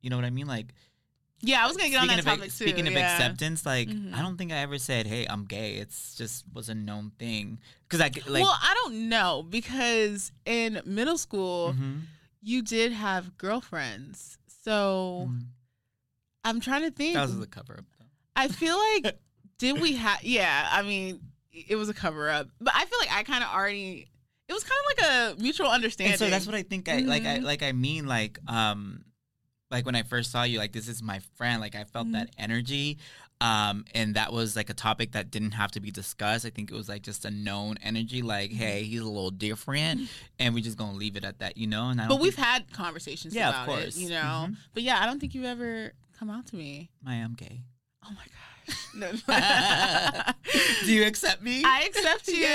You 0.00 0.10
know 0.10 0.16
what 0.16 0.24
I 0.24 0.30
mean? 0.30 0.46
Like 0.46 0.74
Yeah, 1.40 1.62
I 1.64 1.66
was 1.68 1.76
gonna 1.76 1.90
get 1.90 2.00
on 2.00 2.08
that 2.08 2.22
topic 2.24 2.46
ac- 2.46 2.58
too. 2.64 2.64
speaking 2.70 2.86
of 2.88 2.94
acceptance, 2.96 3.64
like 3.66 3.88
Mhm. 3.88 4.14
I 4.14 4.22
don't 4.22 4.36
think 4.36 4.52
I 4.52 4.56
ever 4.58 4.78
said, 4.78 5.06
"Hey, 5.06 5.26
I'm 5.26 5.44
gay." 5.44 5.74
It's 5.76 6.14
just 6.16 6.44
was 6.52 6.68
a 6.68 6.74
known 6.74 7.12
thing 7.18 7.58
because 7.84 8.00
I 8.00 8.10
like. 8.26 8.42
well, 8.42 8.56
I 8.60 8.74
don't 8.82 9.08
know 9.08 9.42
because 9.48 10.32
in 10.44 10.80
middle 10.84 11.18
school 11.18 11.74
mhm, 11.74 12.02
you 12.42 12.62
did 12.62 12.92
have 12.92 13.36
girlfriends, 13.38 14.38
so 14.64 15.30
mhm. 15.30 15.46
I'm 16.44 16.60
trying 16.60 16.82
to 16.82 16.90
think. 16.90 17.14
that 17.14 17.22
was 17.22 17.38
the 17.38 17.46
cover 17.46 17.74
up 17.78 17.84
though. 17.98 18.06
I 18.36 18.48
feel 18.48 18.76
like 18.94 19.18
did 19.58 19.80
we 19.80 19.94
have? 19.96 20.22
Yeah, 20.22 20.68
I 20.70 20.82
mean, 20.82 21.20
it 21.52 21.76
was 21.76 21.88
a 21.88 21.94
cover 21.94 22.30
up, 22.30 22.48
but 22.60 22.74
I 22.74 22.84
feel 22.84 22.98
like 23.00 23.12
I 23.12 23.22
kind 23.24 23.42
of 23.44 23.50
already. 23.50 24.08
It 24.48 24.52
was 24.54 24.64
kind 24.64 24.72
of 24.80 24.86
like 25.34 25.38
a 25.38 25.42
mutual 25.42 25.68
understanding. 25.68 26.12
And 26.12 26.18
so 26.18 26.30
that's 26.30 26.46
what 26.46 26.54
I 26.54 26.62
think. 26.62 26.88
I 26.88 26.98
like. 27.00 27.24
I 27.26 27.38
like. 27.38 27.62
I 27.62 27.72
mean, 27.72 28.06
like, 28.06 28.38
um, 28.48 29.04
like 29.70 29.84
when 29.84 29.94
I 29.94 30.02
first 30.02 30.30
saw 30.30 30.44
you, 30.44 30.58
like 30.58 30.72
this 30.72 30.88
is 30.88 31.02
my 31.02 31.20
friend. 31.36 31.60
Like 31.60 31.74
I 31.74 31.84
felt 31.84 32.06
Mhm. 32.08 32.12
that 32.12 32.30
energy, 32.38 32.96
um, 33.42 33.84
and 33.94 34.14
that 34.16 34.32
was 34.32 34.56
like 34.56 34.70
a 34.70 34.74
topic 34.74 35.12
that 35.12 35.30
didn't 35.30 35.50
have 35.52 35.70
to 35.72 35.80
be 35.80 35.90
discussed. 35.90 36.46
I 36.46 36.50
think 36.50 36.70
it 36.70 36.74
was 36.74 36.88
like 36.88 37.02
just 37.02 37.26
a 37.26 37.30
known 37.30 37.76
energy. 37.82 38.22
Like, 38.22 38.48
Mm-hmm. 38.50 38.58
hey, 38.58 38.84
he's 38.84 39.00
a 39.02 39.04
little 39.04 39.30
different, 39.30 40.08
and 40.38 40.54
we're 40.54 40.64
just 40.64 40.78
gonna 40.78 40.96
leave 40.96 41.16
it 41.16 41.24
at 41.24 41.40
that, 41.40 41.58
you 41.58 41.66
know. 41.66 41.90
And 41.90 42.00
I 42.00 42.04
don't 42.08 42.16
But 42.16 42.22
we've 42.22 42.34
think- 42.34 42.46
had 42.46 42.72
conversations 42.72 43.34
Yeah, 43.34 43.60
of 43.60 43.66
course. 43.66 43.96
it, 43.96 44.00
you 44.00 44.08
know. 44.08 44.46
Mhm. 44.48 44.56
But 44.72 44.82
yeah, 44.82 44.98
I 45.02 45.04
don't 45.06 45.20
think 45.20 45.34
you've 45.34 45.44
ever 45.44 45.92
come 46.18 46.30
out 46.30 46.46
to 46.46 46.56
me. 46.56 46.88
I 47.06 47.16
am 47.16 47.34
gay. 47.34 47.60
Oh 48.02 48.08
my 48.10 48.24
gosh. 48.24 48.47
No. 48.94 49.12
Do 50.84 50.92
you 50.92 51.04
accept 51.06 51.42
me? 51.42 51.62
I 51.64 51.82
accept 51.82 52.28
you. 52.28 52.46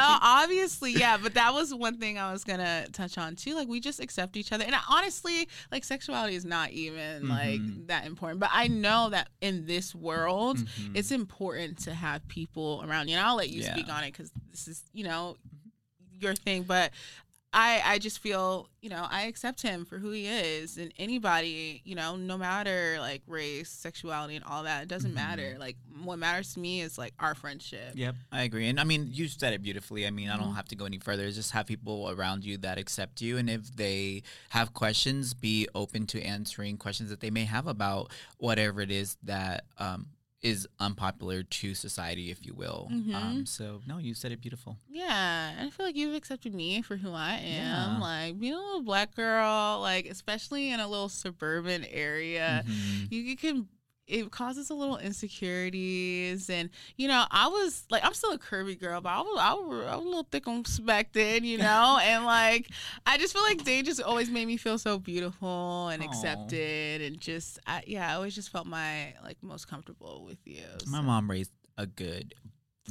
Uh, 0.00 0.18
obviously, 0.22 0.92
yeah. 0.92 1.16
But 1.16 1.34
that 1.34 1.52
was 1.52 1.74
one 1.74 1.98
thing 1.98 2.18
I 2.18 2.32
was 2.32 2.44
gonna 2.44 2.86
touch 2.92 3.18
on 3.18 3.36
too. 3.36 3.54
Like 3.54 3.68
we 3.68 3.80
just 3.80 4.00
accept 4.00 4.36
each 4.36 4.52
other, 4.52 4.64
and 4.64 4.74
I, 4.74 4.80
honestly, 4.88 5.48
like 5.72 5.84
sexuality 5.84 6.34
is 6.36 6.44
not 6.44 6.70
even 6.70 7.28
like 7.28 7.60
Mhm. 7.60 7.86
that 7.88 8.06
important. 8.06 8.40
But 8.40 8.50
I 8.52 8.68
know 8.68 9.10
that 9.10 9.28
in 9.40 9.66
this 9.66 9.94
world, 9.94 10.58
Mhm. 10.58 10.96
it's 10.96 11.10
important 11.10 11.78
to 11.84 11.94
have 11.94 12.26
people 12.28 12.82
around 12.86 13.08
you. 13.08 13.16
And 13.16 13.26
I'll 13.26 13.36
let 13.36 13.50
you 13.50 13.62
Yeah. 13.62 13.72
speak 13.72 13.88
on 13.92 14.04
it 14.04 14.12
because 14.12 14.30
this 14.50 14.68
is, 14.68 14.84
you 14.92 15.04
know, 15.04 15.36
your 16.20 16.34
thing. 16.34 16.62
But 16.64 16.92
I, 17.50 17.80
I 17.82 17.98
just 17.98 18.18
feel, 18.18 18.68
you 18.82 18.90
know, 18.90 19.06
I 19.10 19.22
accept 19.22 19.62
him 19.62 19.86
for 19.86 19.96
who 19.98 20.10
he 20.10 20.26
is, 20.26 20.76
and 20.76 20.92
anybody, 20.98 21.80
you 21.82 21.94
know, 21.94 22.14
no 22.14 22.36
matter 22.36 22.98
like 23.00 23.22
race, 23.26 23.70
sexuality, 23.70 24.36
and 24.36 24.44
all 24.44 24.64
that, 24.64 24.82
it 24.82 24.88
doesn't 24.88 25.12
Mhm. 25.12 25.14
matter. 25.14 25.56
Like 25.58 25.76
what 26.02 26.18
matters 26.18 26.52
to 26.54 26.60
me 26.60 26.82
is 26.82 26.98
like 26.98 27.14
our 27.18 27.34
friendship. 27.34 27.92
Yep, 27.94 28.16
I 28.30 28.42
agree. 28.42 28.68
And 28.68 28.78
I 28.78 28.84
mean, 28.84 29.08
you 29.10 29.28
said 29.28 29.54
it 29.54 29.62
beautifully. 29.62 30.06
I 30.06 30.10
mean, 30.10 30.28
I 30.28 30.36
don't 30.36 30.54
have 30.56 30.68
to 30.68 30.76
go 30.76 30.84
any 30.84 30.98
further. 30.98 31.30
Just 31.30 31.52
have 31.52 31.66
people 31.66 32.10
around 32.10 32.44
you 32.44 32.58
that 32.58 32.76
accept 32.76 33.22
you. 33.22 33.38
And 33.38 33.48
if 33.48 33.74
they 33.74 34.22
have 34.50 34.74
questions, 34.74 35.32
be 35.32 35.66
open 35.74 36.06
to 36.08 36.22
answering 36.22 36.76
questions 36.76 37.08
that 37.08 37.20
they 37.20 37.30
may 37.30 37.44
have 37.44 37.66
about 37.66 38.12
whatever 38.36 38.82
it 38.82 38.90
is 38.90 39.16
that 39.22 39.64
um, 39.78 40.08
is 40.40 40.68
unpopular 40.78 41.42
to 41.42 41.74
society, 41.74 42.30
if 42.30 42.46
you 42.46 42.54
will. 42.54 42.88
Mhm. 42.92 43.14
Um, 43.14 43.46
so, 43.46 43.80
no, 43.86 43.98
you 43.98 44.14
said 44.14 44.30
it 44.30 44.40
beautiful. 44.40 44.78
Yeah, 44.88 45.50
and 45.50 45.66
I 45.66 45.70
feel 45.70 45.84
like 45.84 45.96
you've 45.96 46.14
accepted 46.14 46.54
me 46.54 46.80
for 46.82 46.96
who 46.96 47.10
I 47.12 47.34
am. 47.34 47.96
Yeah. 47.96 47.98
Like 48.00 48.38
being 48.38 48.54
a 48.54 48.56
little 48.58 48.82
black 48.82 49.14
girl, 49.16 49.80
like 49.80 50.06
especially 50.06 50.70
in 50.70 50.78
a 50.80 50.86
little 50.86 51.08
suburban 51.08 51.84
area, 51.86 52.62
Mhm. 52.66 53.10
you, 53.10 53.20
you 53.20 53.36
can 53.36 53.68
it 54.08 54.30
causes 54.30 54.70
a 54.70 54.74
little 54.74 54.96
insecurities 54.96 56.48
and 56.50 56.70
you 56.96 57.06
know 57.06 57.24
i 57.30 57.46
was 57.46 57.84
like 57.90 58.04
i'm 58.04 58.14
still 58.14 58.32
a 58.32 58.38
curvy 58.38 58.78
girl 58.78 59.00
but 59.00 59.10
i 59.10 59.20
was 59.20 59.38
i 59.38 59.52
was, 59.54 59.86
I 59.86 59.96
was 59.96 60.04
a 60.04 60.08
little 60.08 60.26
thick 60.30 60.48
on 60.48 60.64
back 60.82 61.12
then 61.12 61.44
you 61.44 61.58
know 61.58 61.98
and 62.02 62.24
like 62.24 62.68
i 63.06 63.18
just 63.18 63.32
feel 63.34 63.42
like 63.42 63.64
they 63.64 63.82
just 63.82 64.02
always 64.02 64.30
made 64.30 64.46
me 64.46 64.56
feel 64.56 64.78
so 64.78 64.98
beautiful 64.98 65.88
and 65.88 66.02
Aw. 66.02 66.06
accepted 66.06 67.02
and 67.02 67.20
just 67.20 67.58
I, 67.66 67.82
yeah 67.86 68.10
i 68.10 68.14
always 68.14 68.34
just 68.34 68.50
felt 68.50 68.66
my 68.66 69.14
like 69.22 69.36
most 69.42 69.68
comfortable 69.68 70.24
with 70.24 70.38
you 70.44 70.64
My 70.86 70.98
so. 70.98 71.02
mom 71.04 71.30
raised 71.30 71.52
a 71.76 71.86
good 71.86 72.34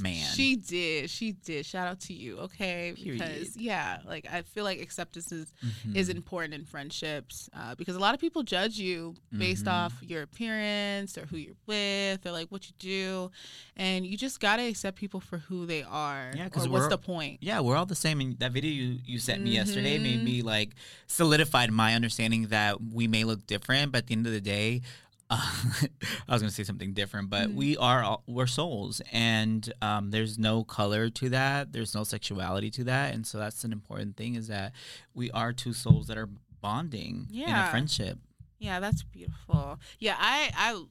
man. 0.00 0.24
She 0.34 0.56
did. 0.56 1.10
She 1.10 1.32
did. 1.32 1.66
Shout 1.66 1.88
out 1.88 2.00
to 2.00 2.12
you, 2.12 2.38
okay? 2.38 2.94
Period. 2.96 3.18
Because 3.20 3.56
yeah, 3.56 3.98
like 4.06 4.26
I 4.30 4.42
feel 4.42 4.64
like 4.64 4.80
acceptance 4.80 5.32
is, 5.32 5.52
is 5.94 6.08
Mhm. 6.08 6.16
important 6.16 6.54
in 6.54 6.64
friendships 6.64 7.48
uh, 7.54 7.74
because 7.74 7.96
a 7.96 7.98
lot 7.98 8.14
of 8.14 8.20
people 8.20 8.42
judge 8.42 8.78
you 8.78 9.14
based 9.36 9.64
Mhm. 9.66 9.72
off 9.72 9.94
your 10.02 10.22
appearance 10.22 11.16
or 11.18 11.26
who 11.26 11.36
you're 11.36 11.54
with 11.66 12.24
or 12.26 12.32
like 12.32 12.48
what 12.50 12.66
you 12.66 12.72
do, 12.78 13.30
and 13.76 14.06
you 14.06 14.16
just 14.16 14.40
gotta 14.40 14.62
accept 14.66 14.96
people 14.96 15.20
for 15.20 15.38
who 15.38 15.66
they 15.66 15.82
are. 15.82 16.32
Yeah, 16.34 16.44
Because 16.44 16.68
what's 16.68 16.88
the 16.88 16.98
point? 16.98 17.38
Yeah, 17.42 17.60
we're 17.60 17.76
all 17.76 17.86
the 17.86 17.94
same. 17.94 18.20
And 18.20 18.38
that 18.38 18.52
video 18.52 18.70
you, 18.70 18.98
you 19.04 19.18
sent 19.18 19.42
me 19.42 19.50
yesterday 19.50 19.98
made 19.98 20.20
Mhm. 20.20 20.24
me 20.24 20.42
like 20.42 20.74
solidified 21.06 21.70
my 21.72 21.94
understanding 21.94 22.48
that 22.48 22.80
we 22.82 23.06
may 23.08 23.24
look 23.24 23.46
different, 23.46 23.92
but 23.92 23.98
at 23.98 24.06
the 24.08 24.14
end 24.14 24.26
of 24.26 24.32
the 24.32 24.40
day, 24.40 24.82
uh, 25.30 25.36
I 26.28 26.32
was 26.32 26.42
gonna 26.42 26.50
say 26.50 26.64
something 26.64 26.92
different, 26.94 27.30
but 27.30 27.48
Mhm. 27.50 27.54
we 27.54 27.76
are 27.76 28.02
all, 28.02 28.22
we're 28.26 28.46
souls, 28.46 29.00
and 29.12 29.72
um, 29.82 30.10
there's 30.10 30.38
no 30.38 30.64
color 30.64 31.10
to 31.10 31.28
that. 31.30 31.72
There's 31.72 31.94
no 31.94 32.04
sexuality 32.04 32.70
to 32.72 32.84
that, 32.84 33.14
and 33.14 33.26
so 33.26 33.38
that's 33.38 33.64
an 33.64 33.72
important 33.72 34.16
thing 34.16 34.34
is 34.34 34.48
that 34.48 34.72
we 35.14 35.30
are 35.32 35.52
two 35.52 35.72
souls 35.72 36.06
that 36.06 36.16
are 36.18 36.28
bonding 36.60 37.28
in 37.30 37.36
a 37.38 37.46
Yeah. 37.46 37.70
friendship. 37.70 38.18
Yeah, 38.58 38.80
that's 38.80 39.02
beautiful. 39.04 39.78
Yeah, 39.98 40.16
I 40.18 40.50
I 40.56 40.84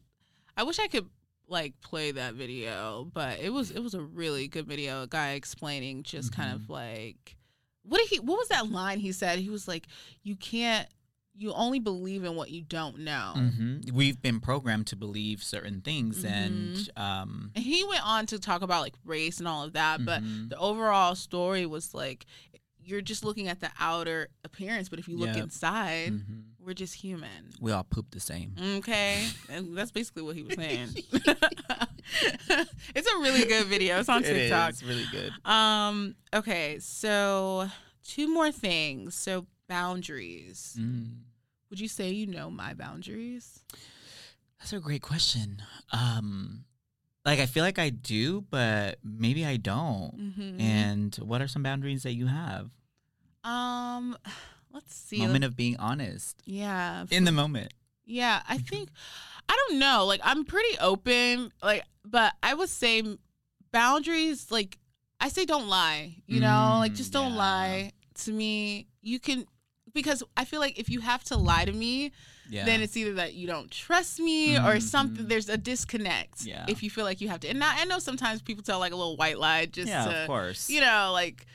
I 0.55 0.63
wish 0.63 0.79
I 0.79 0.87
could 0.87 1.07
like 1.49 1.79
play 1.81 2.11
that 2.11 2.33
video, 2.35 3.09
but 3.13 3.39
it 3.39 3.51
was 3.51 3.71
it 3.71 3.79
was 3.79 3.93
a 3.93 4.01
really 4.01 4.47
good 4.47 4.67
video. 4.67 5.03
A 5.03 5.07
guy 5.07 5.31
explaining 5.31 6.03
just 6.03 6.31
kind 6.31 6.53
of 6.53 6.61
Mhm. 6.63 6.69
like 6.69 7.37
what 7.83 7.99
did 7.99 8.07
he 8.09 8.19
what 8.19 8.37
was 8.37 8.49
that 8.49 8.69
line 8.69 8.99
he 8.99 9.11
said? 9.11 9.39
He 9.39 9.49
was 9.49 9.67
like, 9.67 9.87
You 10.23 10.35
can't 10.35 10.87
you 11.39 11.53
only 11.53 11.79
believe 11.79 12.23
in 12.23 12.35
what 12.35 12.49
you 12.49 12.61
don't 12.63 12.99
know. 12.99 13.33
hmm 13.35 13.77
We've 13.93 14.19
been 14.21 14.39
programmed 14.39 14.87
to 14.87 14.95
believe 14.95 15.43
certain 15.43 15.81
things, 15.81 16.23
Mm-hmm. 16.23 16.27
and 16.33 16.89
um, 16.97 17.51
And 17.55 17.63
he 17.63 17.83
went 17.83 18.05
on 18.05 18.25
to 18.27 18.39
talk 18.39 18.61
about 18.63 18.81
like 18.81 18.95
race 19.05 19.37
and 19.39 19.47
all 19.47 19.63
of 19.63 19.73
that, 19.73 20.03
but 20.03 20.23
mhm. 20.23 20.49
the 20.49 20.57
overall 20.57 21.13
story 21.15 21.65
was 21.65 21.93
like 21.93 22.25
you're 22.79 23.01
just 23.01 23.25
looking 23.25 23.49
at 23.49 23.59
the 23.59 23.69
outer 23.81 24.29
appearance, 24.45 24.87
but 24.87 24.97
if 24.97 25.09
you 25.09 25.17
look 25.17 25.27
Yep. 25.35 25.43
inside, 25.43 26.13
Mhm. 26.13 26.43
we're 26.59 26.73
just 26.73 26.93
human. 26.95 27.51
we 27.59 27.71
all 27.73 27.83
poop 27.83 28.09
the 28.11 28.19
same. 28.21 28.55
Okay, 28.77 29.27
and 29.49 29.77
that's 29.77 29.91
basically 29.91 30.23
what 30.23 30.35
he 30.37 30.43
was 30.43 30.55
saying. 30.55 30.89
it's 32.95 33.07
a 33.07 33.17
really 33.19 33.45
good 33.45 33.67
video. 33.67 33.99
It's 33.99 34.09
on 34.09 34.23
TikTok. 34.23 34.69
It 34.69 34.73
is 34.75 34.83
really 34.83 35.05
good. 35.11 35.33
Um. 35.45 36.15
Okay. 36.33 36.79
So 36.79 37.69
two 38.03 38.33
more 38.33 38.51
things. 38.51 39.15
So 39.15 39.45
boundaries. 39.67 40.77
Mm. 40.79 41.09
Would 41.69 41.79
you 41.79 41.87
say 41.87 42.09
you 42.11 42.27
know 42.27 42.49
my 42.49 42.73
boundaries? 42.73 43.59
That's 44.59 44.73
a 44.73 44.79
great 44.79 45.01
question. 45.01 45.61
Um, 45.91 46.65
like 47.25 47.39
I 47.39 47.45
feel 47.45 47.63
like 47.63 47.77
I 47.79 47.89
do, 47.89 48.41
but 48.49 48.99
maybe 49.03 49.45
I 49.45 49.57
don't. 49.57 50.17
Mm-hmm. 50.17 50.61
And 50.61 51.15
what 51.17 51.41
are 51.41 51.47
some 51.47 51.63
boundaries 51.63 52.03
that 52.03 52.13
you 52.13 52.27
have? 52.27 52.71
um, 53.43 54.17
let's 54.73 54.95
see. 54.95 55.19
Moment 55.19 55.43
of 55.43 55.55
being 55.55 55.77
honest 55.77 56.41
yeah. 56.45 57.05
in 57.11 57.23
the 57.25 57.31
moment. 57.31 57.73
Yeah. 58.05 58.41
I 58.47 58.57
think 58.69 58.89
I 59.49 59.57
don't 59.67 59.79
know. 59.79 60.05
Like 60.05 60.21
I'm 60.23 60.45
pretty 60.45 60.77
open. 60.79 61.51
Like, 61.61 61.83
but 62.05 62.33
I 62.41 62.53
would 62.53 62.69
say 62.69 63.03
boundaries. 63.71 64.51
Like 64.51 64.77
I 65.19 65.29
say, 65.29 65.45
don't 65.45 65.67
lie. 65.67 66.15
You 66.27 66.39
know, 66.39 66.47
Mm, 66.47 66.79
like 66.79 66.93
just 66.93 67.11
don't 67.13 67.31
yeah. 67.33 67.37
lie 67.37 67.91
to 68.23 68.31
me. 68.31 68.87
You 69.01 69.19
can 69.19 69.45
because 69.97 70.23
I 70.37 70.45
feel 70.45 70.59
like 70.59 70.77
if 70.79 70.89
you 70.89 71.01
have 71.01 71.23
to 71.25 71.37
lie 71.37 71.65
to 71.65 71.71
me, 71.73 72.11
yeah. 72.49 72.63
then 72.65 72.81
it's 72.81 72.95
either 72.95 73.13
that 73.15 73.33
you 73.33 73.47
don't 73.47 73.69
trust 73.69 74.19
me 74.19 74.57
or 74.57 74.79
something. 74.79 75.25
Mhm. 75.25 75.29
There's 75.29 75.49
a 75.49 75.57
disconnect. 75.57 76.43
Yeah. 76.45 76.65
If 76.69 76.81
you 76.83 76.89
feel 76.89 77.03
like 77.03 77.19
you 77.19 77.27
have 77.29 77.39
to, 77.41 77.47
and 77.49 77.63
I, 77.63 77.81
I 77.81 77.85
know 77.85 77.99
sometimes 77.99 78.41
people 78.41 78.63
tell 78.63 78.79
like 78.79 78.93
a 78.93 78.95
little 78.95 79.17
white 79.17 79.37
lie 79.39 79.65
just 79.65 79.87
yeah, 79.89 80.05
to, 80.05 80.21
of 80.21 80.27
course. 80.27 80.69
you 80.69 80.79
know, 80.81 81.09
like 81.13 81.45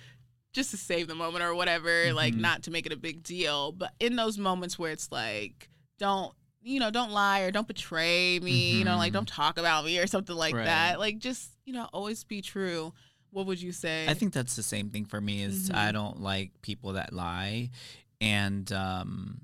just 0.52 0.70
to 0.72 0.76
save 0.76 1.06
the 1.08 1.14
moment 1.14 1.42
or 1.44 1.54
whatever, 1.54 2.12
like 2.12 2.34
Mhm. 2.34 2.40
not 2.40 2.62
to 2.64 2.70
make 2.70 2.84
it 2.84 2.92
a 2.92 2.96
big 2.96 3.22
deal. 3.22 3.72
But 3.72 3.94
in 4.00 4.16
those 4.16 4.36
moments 4.36 4.78
where 4.78 4.92
it's 4.92 5.10
like, 5.10 5.70
don't, 5.98 6.34
you 6.62 6.78
know, 6.78 6.90
don't 6.90 7.10
lie 7.10 7.40
or 7.40 7.50
don't 7.50 7.66
betray 7.66 8.38
me, 8.40 8.72
you 8.72 8.84
know, 8.84 8.96
like 8.96 9.12
don't 9.12 9.26
talk 9.28 9.56
about 9.58 9.84
me 9.84 9.98
or 9.98 10.06
something 10.06 10.36
like 10.36 10.54
Right. 10.54 10.66
that. 10.66 10.98
Like 10.98 11.18
just, 11.18 11.50
you 11.64 11.72
know, 11.72 11.88
always 11.92 12.22
be 12.24 12.42
true. 12.42 12.92
What 13.30 13.46
would 13.46 13.62
you 13.62 13.72
say? 13.72 14.06
I 14.08 14.12
think 14.14 14.34
that's 14.34 14.56
the 14.56 14.62
same 14.62 14.90
thing 14.90 15.06
for 15.06 15.18
me 15.20 15.42
is 15.42 15.70
Mhm. 15.70 15.74
I 15.74 15.90
don't 15.90 16.20
like 16.20 16.50
people 16.60 16.92
that 16.92 17.14
lie 17.14 17.70
and 18.22 18.72
um 18.72 19.40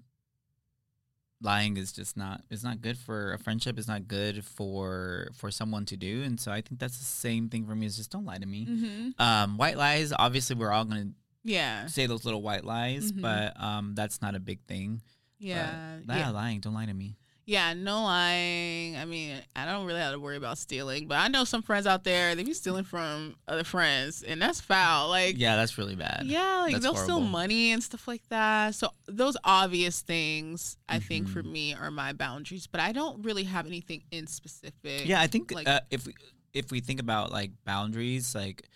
lying 1.41 1.77
is 1.77 1.93
just 1.93 2.17
not 2.17 2.43
it's 2.51 2.65
not 2.65 2.81
good 2.81 2.99
for 2.99 3.33
a 3.33 3.39
friendship 3.39 3.79
it's 3.79 3.87
not 3.87 4.09
good 4.09 4.45
for 4.45 5.29
for 5.35 5.51
someone 5.53 5.85
to 5.85 5.97
do 5.97 6.23
and 6.25 6.41
so 6.41 6.51
I 6.51 6.61
think 6.63 6.81
that's 6.81 6.99
the 6.99 7.05
same 7.05 7.49
thing 7.49 7.65
for 7.67 7.77
me 7.77 7.87
is 7.87 7.97
just 7.97 8.11
don't 8.11 8.25
lie 8.25 8.39
to 8.39 8.47
me. 8.47 8.65
hmm 8.65 9.11
Um 9.23 9.57
white 9.57 9.77
lies 9.77 10.13
obviously 10.19 10.57
we're 10.57 10.73
all 10.73 10.85
gonna 10.85 11.11
Yeah. 11.45 11.87
say 11.87 12.07
those 12.07 12.25
little 12.25 12.43
white 12.43 12.65
lies 12.65 13.13
Mhm. 13.13 13.23
but 13.23 13.61
um 13.63 13.95
that's 13.95 14.21
not 14.21 14.35
a 14.35 14.41
big 14.41 14.61
thing. 14.67 15.03
Yeah. 15.39 15.99
But, 16.05 16.15
yeah. 16.17 16.21
yeah, 16.27 16.31
lying, 16.31 16.59
don't 16.61 16.75
lie 16.75 16.87
to 16.87 16.95
me. 16.95 17.17
Yeah, 17.49 17.73
no 17.73 18.03
lying. 18.03 18.99
I 18.99 19.07
mean, 19.07 19.41
I 19.57 19.65
don't 19.65 19.87
really 19.87 20.01
have 20.01 20.13
to 20.13 20.21
worry 20.21 20.37
about 20.37 20.59
stealing, 20.59 21.09
but 21.09 21.15
I 21.17 21.29
know 21.29 21.45
some 21.45 21.63
friends 21.63 21.87
out 21.87 22.05
there 22.05 22.35
they 22.35 22.45
be 22.45 22.53
stealing 22.53 22.85
from 22.85 23.37
other 23.49 23.65
friends, 23.65 24.23
and 24.23 24.41
that's 24.43 24.61
foul. 24.61 25.09
Like, 25.09 25.39
Yeah, 25.39 25.57
that's 25.57 25.79
really 25.79 25.97
bad. 25.97 26.25
yeah, 26.27 26.59
like 26.59 26.73
That's 26.73 26.85
they'll 26.85 26.95
steal 26.95 27.21
money 27.21 27.73
and 27.73 27.83
stuff 27.83 28.07
like 28.07 28.21
that. 28.29 28.75
So 28.75 28.91
those 29.07 29.35
obvious 29.45 30.03
things, 30.03 30.77
I 30.91 30.99
think, 30.99 31.27
for 31.27 31.43
Mhm. 31.43 31.51
me, 31.53 31.73
are 31.75 31.91
my 31.91 32.13
boundaries. 32.13 32.67
But 32.67 32.83
I 32.83 32.93
don't 32.93 33.23
really 33.23 33.45
have 33.45 33.67
anything 33.67 34.03
in 34.11 34.27
specific. 34.27 35.07
Yeah, 35.07 35.19
I 35.19 35.27
think 35.27 35.51
like- 35.51 35.67
uh, 35.67 35.81
if 35.91 36.07
we 36.07 36.15
if 36.53 36.71
we 36.71 36.81
think 36.81 37.01
about 37.01 37.33
like 37.33 37.53
boundaries, 37.65 38.35
like 38.35 38.69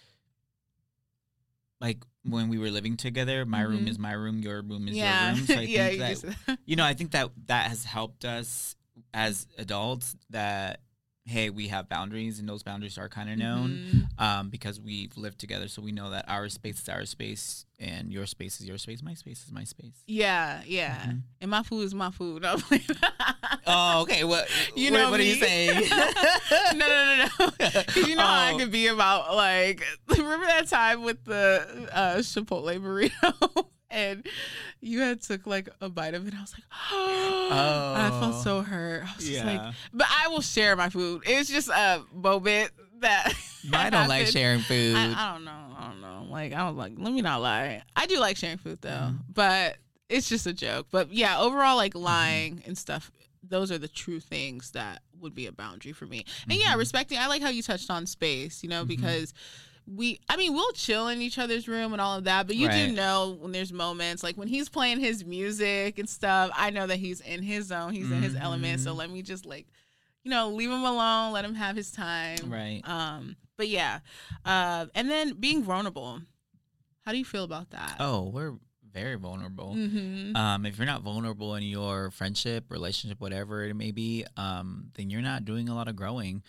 like 1.83 1.99
when 2.25 2.49
we 2.49 2.57
were 2.59 2.71
living 2.71 2.97
together, 2.97 3.45
my 3.45 3.61
room 3.63 3.85
Mhm. 3.87 3.91
is 3.91 3.99
my 3.99 4.13
room, 4.13 4.39
your 4.39 4.63
room 4.63 4.87
is 4.89 4.97
yeah, 4.97 5.21
your 5.25 5.35
room. 5.35 5.47
So 5.47 5.55
I 5.55 5.65
yeah. 5.67 5.89
think 5.89 5.93
You 5.93 5.99
that 5.99 6.09
just, 6.47 6.59
you 6.65 6.77
know, 6.77 6.85
I 6.85 6.95
think 6.95 7.11
that 7.11 7.31
that 7.47 7.69
has 7.69 7.85
helped 7.85 8.25
us 8.25 8.77
as 9.13 9.47
adults 9.59 10.15
that 10.31 10.81
hey, 11.25 11.51
we 11.51 11.69
have 11.69 11.89
boundaries 11.89 12.41
and 12.41 12.49
those 12.49 12.63
boundaries 12.65 12.99
are 12.99 13.09
kind 13.09 13.31
of 13.31 13.39
known 13.39 14.09
Mhm. 14.19 14.21
um, 14.23 14.49
because 14.51 14.81
we've 14.81 15.17
lived 15.17 15.39
together. 15.39 15.69
So 15.69 15.81
we 15.81 15.93
know 15.93 16.11
that 16.11 16.29
our 16.29 16.49
space 16.49 16.81
is 16.83 16.89
our 16.89 17.05
space 17.07 17.65
and 17.79 18.13
your 18.13 18.27
space 18.27 18.61
is 18.61 18.67
your 18.67 18.77
space. 18.77 19.03
My 19.05 19.15
space 19.15 19.45
is 19.45 19.53
my 19.53 19.63
space. 19.65 20.03
Yeah, 20.07 20.63
yeah. 20.67 21.07
Mhm. 21.07 21.23
And 21.41 21.51
my 21.51 21.63
food 21.63 21.83
is 21.83 21.95
my 21.95 22.11
food. 22.11 22.45
Oh, 23.65 24.03
okay. 24.03 24.25
What 24.33 24.49
You 24.77 24.91
know 24.91 25.11
what 25.11 25.21
are 25.21 25.23
you 25.23 25.37
saying? 25.37 25.89
no, 26.75 26.87
no, 26.89 27.17
no, 27.17 27.27
no. 27.39 27.51
'Cause 27.83 28.09
you 28.09 28.17
know 28.17 28.23
how 28.27 28.41
I 28.49 28.53
Oh. 28.55 28.59
could 28.59 28.73
be 28.73 28.89
about 28.89 29.37
like 29.37 29.83
remember 30.09 30.47
that 30.47 30.69
time 30.69 31.03
with 31.03 31.25
the 31.25 31.89
uh, 31.93 32.17
Chipotle 32.19 32.79
burrito 32.81 33.67
and 33.93 34.27
you 34.81 35.01
had 35.01 35.21
took 35.23 35.47
like 35.47 35.69
a 35.81 35.89
bite 35.89 36.15
of 36.15 36.27
it. 36.27 36.35
I 36.35 36.41
was 36.41 36.53
like, 36.55 36.65
oh, 36.91 37.49
I 37.97 38.11
felt 38.21 38.35
Oh. 38.37 38.41
so 38.43 38.63
hurt. 38.63 39.05
I 39.05 39.15
was 39.17 39.27
just 39.29 39.45
like, 39.45 39.61
yeah. 39.61 39.73
but 39.93 40.07
I 40.11 40.29
will 40.29 40.41
share 40.41 40.75
my 40.77 40.89
food. 40.89 41.23
It's 41.27 41.49
just 41.51 41.69
a 41.69 42.03
moment 42.13 42.71
that 43.01 43.33
I 43.73 43.91
don't 43.91 44.09
like 44.09 44.27
sharing 44.29 44.61
food. 44.61 44.97
I, 44.97 45.13
I 45.31 45.33
don't 45.35 45.45
know. 45.45 45.77
I 45.79 45.89
don't 45.89 46.01
know. 46.01 46.27
Like 46.31 46.53
I 46.53 46.69
was 46.69 46.77
like, 46.77 46.93
let 46.97 47.13
me 47.13 47.21
not 47.23 47.41
lie. 47.43 47.83
I 47.95 48.07
do 48.07 48.19
like 48.19 48.37
sharing 48.37 48.59
food 48.59 48.79
though, 48.81 48.89
Mhm. 49.13 49.19
but 49.33 49.77
it's 50.09 50.29
just 50.29 50.47
a 50.47 50.53
joke. 50.53 50.87
But 50.91 51.13
yeah, 51.13 51.39
overall, 51.41 51.77
like 51.77 51.95
Mm-hmm. 51.95 52.05
lying 52.05 52.63
and 52.67 52.77
stuff. 52.77 53.11
Those 53.43 53.71
are 53.73 53.79
the 53.79 53.89
true 53.89 54.21
things 54.21 54.71
that 54.71 55.03
would 55.21 55.35
be 55.35 55.47
a 55.47 55.53
boundary 55.53 55.93
for 55.93 56.07
me. 56.07 56.25
And 56.49 56.59
yeah, 56.59 56.75
Mhm. 56.75 56.79
respecting. 56.79 57.19
I 57.19 57.27
like 57.27 57.43
how 57.43 57.49
you 57.51 57.63
touched 57.63 57.91
on 57.91 58.07
space. 58.07 58.63
You 58.63 58.69
know, 58.69 58.85
Mhm. 58.85 58.89
because 58.89 59.35
we. 59.87 60.21
I 60.29 60.37
mean, 60.37 60.55
we'll 60.55 60.73
chill 60.73 61.09
in 61.09 61.21
each 61.23 61.39
other's 61.39 61.67
room 61.69 61.93
and 61.93 62.01
all 62.01 62.17
of 62.19 62.25
that. 62.25 62.47
But 62.47 62.57
you 62.57 62.69
Right. 62.69 62.89
do 62.89 62.93
know 62.93 63.37
when 63.41 63.53
there's 63.53 63.73
moments 63.73 64.23
like 64.23 64.37
when 64.37 64.49
he's 64.49 64.69
playing 64.69 65.01
his 65.01 65.25
music 65.25 65.99
and 65.99 66.09
stuff. 66.09 66.51
I 66.55 66.71
know 66.71 66.87
that 66.87 66.97
he's 66.99 67.21
in 67.21 67.43
his 67.43 67.67
zone. 67.67 67.93
He's 67.93 68.11
in 68.11 68.23
his 68.23 68.37
element. 68.37 68.81
So 68.81 68.93
Mhm. 68.95 68.97
let 68.97 69.11
me 69.11 69.23
just 69.23 69.45
like, 69.47 69.67
you 70.25 70.31
know, 70.31 70.51
leave 70.51 70.71
him 70.71 70.85
alone. 70.85 71.33
Let 71.33 71.45
him 71.45 71.55
have 71.55 71.77
his 71.77 71.91
time. 71.91 72.39
Right. 72.51 72.81
Um, 72.85 73.37
but 73.57 73.69
yeah, 73.69 74.01
uh, 74.45 74.87
and 74.95 75.11
then 75.11 75.35
being 75.35 75.63
vulnerable. 75.63 76.21
How 77.05 77.13
do 77.13 77.19
you 77.19 77.25
feel 77.25 77.45
about 77.45 77.71
that? 77.71 77.97
Oh, 77.99 78.29
we're 78.31 78.55
very 78.93 79.17
vulnerable. 79.17 79.75
mm-hmm. 79.75 80.37
Um, 80.37 80.67
if 80.67 80.77
you're 80.79 80.87
not 80.87 81.03
vulnerable 81.03 81.55
in 81.55 81.63
your 81.65 82.11
friendship, 82.11 82.71
relationship, 82.71 83.21
whatever 83.21 83.65
it 83.65 83.75
may 83.75 83.91
be, 83.91 84.25
um, 84.37 84.91
then 84.95 85.09
you're 85.11 85.23
not 85.23 85.45
doing 85.45 85.69
a 85.69 85.75
lot 85.75 85.89
of 85.89 85.97
growing. 85.97 86.43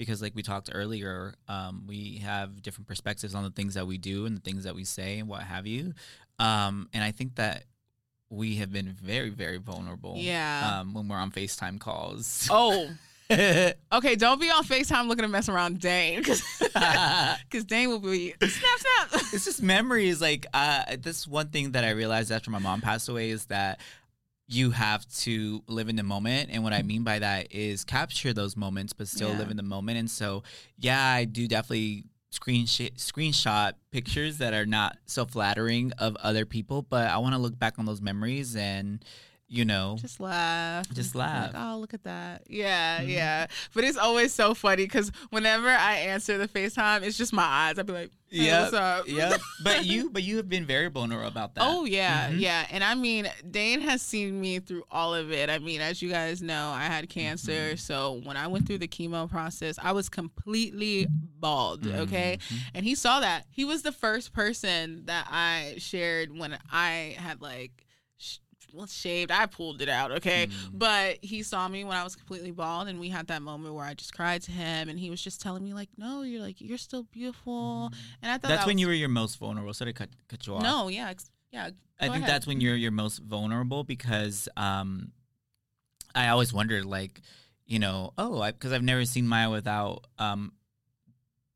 Because, 0.00 0.22
like 0.22 0.34
we 0.34 0.42
talked 0.42 0.70
earlier, 0.72 1.34
um, 1.46 1.84
we 1.86 2.22
have 2.24 2.62
different 2.62 2.88
perspectives 2.88 3.34
on 3.34 3.44
the 3.44 3.50
things 3.50 3.74
that 3.74 3.86
we 3.86 3.98
do 3.98 4.24
and 4.24 4.34
the 4.34 4.40
things 4.40 4.64
that 4.64 4.74
we 4.74 4.84
say 4.84 5.18
and 5.18 5.28
what 5.28 5.42
have 5.42 5.66
you. 5.66 5.92
Um, 6.38 6.88
and 6.94 7.04
I 7.04 7.10
think 7.10 7.34
that 7.34 7.64
we 8.30 8.56
have 8.56 8.72
been 8.72 8.88
very, 8.88 9.28
very 9.28 9.58
vulnerable. 9.58 10.14
yeah. 10.16 10.78
Um, 10.80 10.94
when 10.94 11.06
we're 11.06 11.16
on 11.16 11.30
FaceTime 11.30 11.80
calls. 11.80 12.48
oh, 12.50 12.88
okay. 13.30 14.16
Don't 14.16 14.40
be 14.40 14.50
on 14.50 14.64
Facetime 14.64 15.06
looking 15.06 15.22
to 15.22 15.28
mess 15.28 15.48
around 15.48 15.80
Dane, 15.80 16.20
because 16.20 16.42
Dane 17.66 17.90
will 17.90 17.98
be 17.98 18.34
snap 18.40 18.78
snap. 18.78 19.22
it's 19.32 19.44
just 19.44 19.62
memories. 19.62 20.20
Like 20.20 20.46
uh, 20.54 20.96
this 20.98 21.28
one 21.28 21.48
thing 21.48 21.72
that 21.72 21.84
I 21.84 21.90
realized 21.90 22.32
after 22.32 22.50
my 22.50 22.58
mom 22.58 22.80
passed 22.80 23.08
away 23.08 23.30
is 23.30 23.44
that 23.46 23.80
you 24.52 24.70
have 24.72 25.06
to 25.20 25.62
live 25.68 25.88
in 25.88 25.96
the 25.96 26.02
moment, 26.02 26.50
and 26.52 26.62
what 26.64 26.72
I 26.72 26.82
mean 26.82 27.04
by 27.04 27.18
that 27.20 27.52
is 27.52 27.84
capture 27.84 28.32
those 28.32 28.56
moments, 28.56 28.92
but 28.92 29.08
still 29.08 29.30
Yeah. 29.30 29.38
live 29.38 29.50
in 29.50 29.56
the 29.56 29.62
moment. 29.62 29.98
And 29.98 30.10
so, 30.10 30.42
yeah, 30.78 31.02
I 31.04 31.24
do 31.24 31.46
definitely 31.48 32.04
screen 32.32 32.66
screenshot 32.66 33.72
pictures 33.90 34.38
that 34.38 34.54
are 34.54 34.66
not 34.66 34.98
so 35.06 35.26
flattering 35.26 35.92
of 35.98 36.16
other 36.16 36.44
people, 36.46 36.82
but 36.82 37.08
I 37.08 37.18
want 37.18 37.34
to 37.34 37.38
look 37.40 37.58
back 37.58 37.78
on 37.78 37.86
those 37.86 38.00
memories 38.00 38.54
and 38.56 39.04
you 39.52 39.64
know 39.64 39.96
Just 40.00 40.20
laugh. 40.20 40.88
Just 40.94 41.12
Be 41.12 41.18
like, 41.18 41.52
laugh. 41.52 41.74
oh, 41.74 41.78
look 41.78 41.92
at 41.92 42.04
that. 42.04 42.44
Yeah, 42.48 43.00
Mhm. 43.00 43.08
yeah. 43.08 43.46
But 43.74 43.82
it's 43.84 43.98
always 43.98 44.32
so 44.32 44.54
funny 44.54 44.84
because 44.84 45.10
whenever 45.30 45.68
I 45.68 45.96
answer 45.96 46.38
the 46.38 46.46
FaceTime, 46.48 47.02
it's 47.02 47.18
just 47.18 47.32
my 47.32 47.42
eyes. 47.42 47.78
i'd 47.78 47.86
be 47.86 47.92
like, 47.92 48.10
hey, 48.30 48.44
Yep, 48.46 48.62
what's 48.62 48.74
up? 48.74 49.08
Yep. 49.08 49.40
But 49.64 49.84
you 49.86 50.08
but 50.10 50.22
you 50.22 50.36
have 50.36 50.48
been 50.48 50.64
very 50.64 50.88
vulnerable 50.88 51.26
about 51.26 51.54
that. 51.56 51.64
Oh 51.66 51.84
yeah, 51.84 52.30
Mhm. 52.30 52.38
yeah. 52.40 52.66
And 52.70 52.84
I 52.84 52.94
mean, 52.94 53.28
Dane 53.50 53.80
has 53.80 54.02
seen 54.02 54.40
me 54.40 54.60
through 54.60 54.84
all 54.90 55.14
of 55.14 55.32
it. 55.32 55.50
I 55.50 55.58
mean, 55.58 55.80
as 55.80 56.00
you 56.00 56.08
guys 56.10 56.40
know, 56.40 56.68
I 56.70 56.84
had 56.84 57.08
cancer. 57.08 57.72
Mhm. 57.74 57.78
So 57.80 58.20
when 58.24 58.36
I 58.36 58.46
went 58.46 58.66
through 58.68 58.78
the 58.78 58.88
chemo 58.88 59.28
process, 59.28 59.76
I 59.82 59.90
was 59.92 60.08
completely 60.08 61.08
bald, 61.10 61.86
okay? 61.86 62.38
Mhm. 62.40 62.58
And 62.74 62.84
he 62.84 62.94
saw 62.94 63.18
that. 63.20 63.46
He 63.50 63.64
was 63.64 63.82
the 63.82 63.92
first 63.92 64.32
person 64.32 65.06
that 65.06 65.26
I 65.30 65.74
shared 65.78 66.30
when 66.38 66.56
I 66.70 67.16
had 67.18 67.40
like 67.42 67.86
well, 68.74 68.86
shaved. 68.86 69.30
I 69.30 69.46
pulled 69.46 69.82
it 69.82 69.88
out, 69.88 70.10
okay? 70.12 70.46
Mm. 70.46 70.52
But 70.72 71.18
he 71.22 71.42
saw 71.42 71.66
me 71.68 71.84
when 71.84 71.96
I 71.96 72.04
was 72.04 72.16
completely 72.16 72.50
bald 72.50 72.88
and 72.88 72.98
we 73.00 73.08
had 73.08 73.26
that 73.28 73.42
moment 73.42 73.74
where 73.74 73.84
I 73.84 73.94
just 73.94 74.14
cried 74.14 74.42
to 74.42 74.52
him 74.52 74.88
and 74.88 74.98
he 74.98 75.10
was 75.10 75.22
just 75.22 75.40
telling 75.40 75.62
me 75.64 75.72
like, 75.74 75.88
"No, 75.96 76.22
you're 76.22 76.40
like 76.42 76.60
you're 76.60 76.78
still 76.78 77.04
beautiful." 77.04 77.90
And 78.22 78.30
I 78.30 78.34
thought 78.38 78.48
That's 78.48 78.60
that 78.62 78.66
when 78.66 78.76
was- 78.76 78.80
you 78.80 78.86
were 78.86 78.92
your 78.94 79.08
most 79.08 79.36
vulnerable. 79.38 79.72
So 79.74 79.84
to 79.84 79.92
cut 79.92 80.08
cut 80.28 80.46
you 80.46 80.54
off. 80.54 80.62
No, 80.62 80.88
yeah, 80.88 81.10
ex- 81.10 81.30
yeah. 81.52 81.70
I 81.98 82.04
think 82.04 82.16
ahead. 82.16 82.28
that's 82.30 82.46
when 82.46 82.60
you're 82.60 82.76
your 82.76 82.92
most 82.92 83.18
vulnerable 83.18 83.84
because 83.84 84.48
um, 84.56 85.12
I 86.14 86.28
always 86.28 86.52
wondered 86.52 86.86
like, 86.86 87.20
you 87.66 87.78
know, 87.78 88.12
oh, 88.16 88.44
because 88.46 88.72
I've 88.72 88.82
never 88.82 89.04
seen 89.04 89.28
Maya 89.28 89.50
without 89.50 90.06
um, 90.18 90.52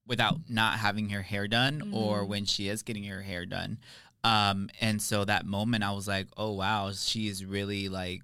without 0.07 0.37
not 0.51 0.79
having 0.79 1.09
her 1.09 1.23
hair 1.23 1.49
done 1.49 1.91
or 1.95 2.25
Mhm. 2.25 2.29
when 2.29 2.45
she 2.45 2.69
is 2.69 2.83
getting 2.83 3.05
her 3.05 3.23
hair 3.23 3.47
done. 3.47 3.79
Um, 4.25 4.70
and 4.81 5.01
so 5.03 5.25
that 5.25 5.47
moment 5.47 5.85
I 5.85 5.93
was 5.93 6.09
like, 6.09 6.29
oh 6.37 6.53
wow, 6.53 6.93
she 6.93 7.29
is 7.29 7.45
really 7.45 7.89
like 7.89 8.22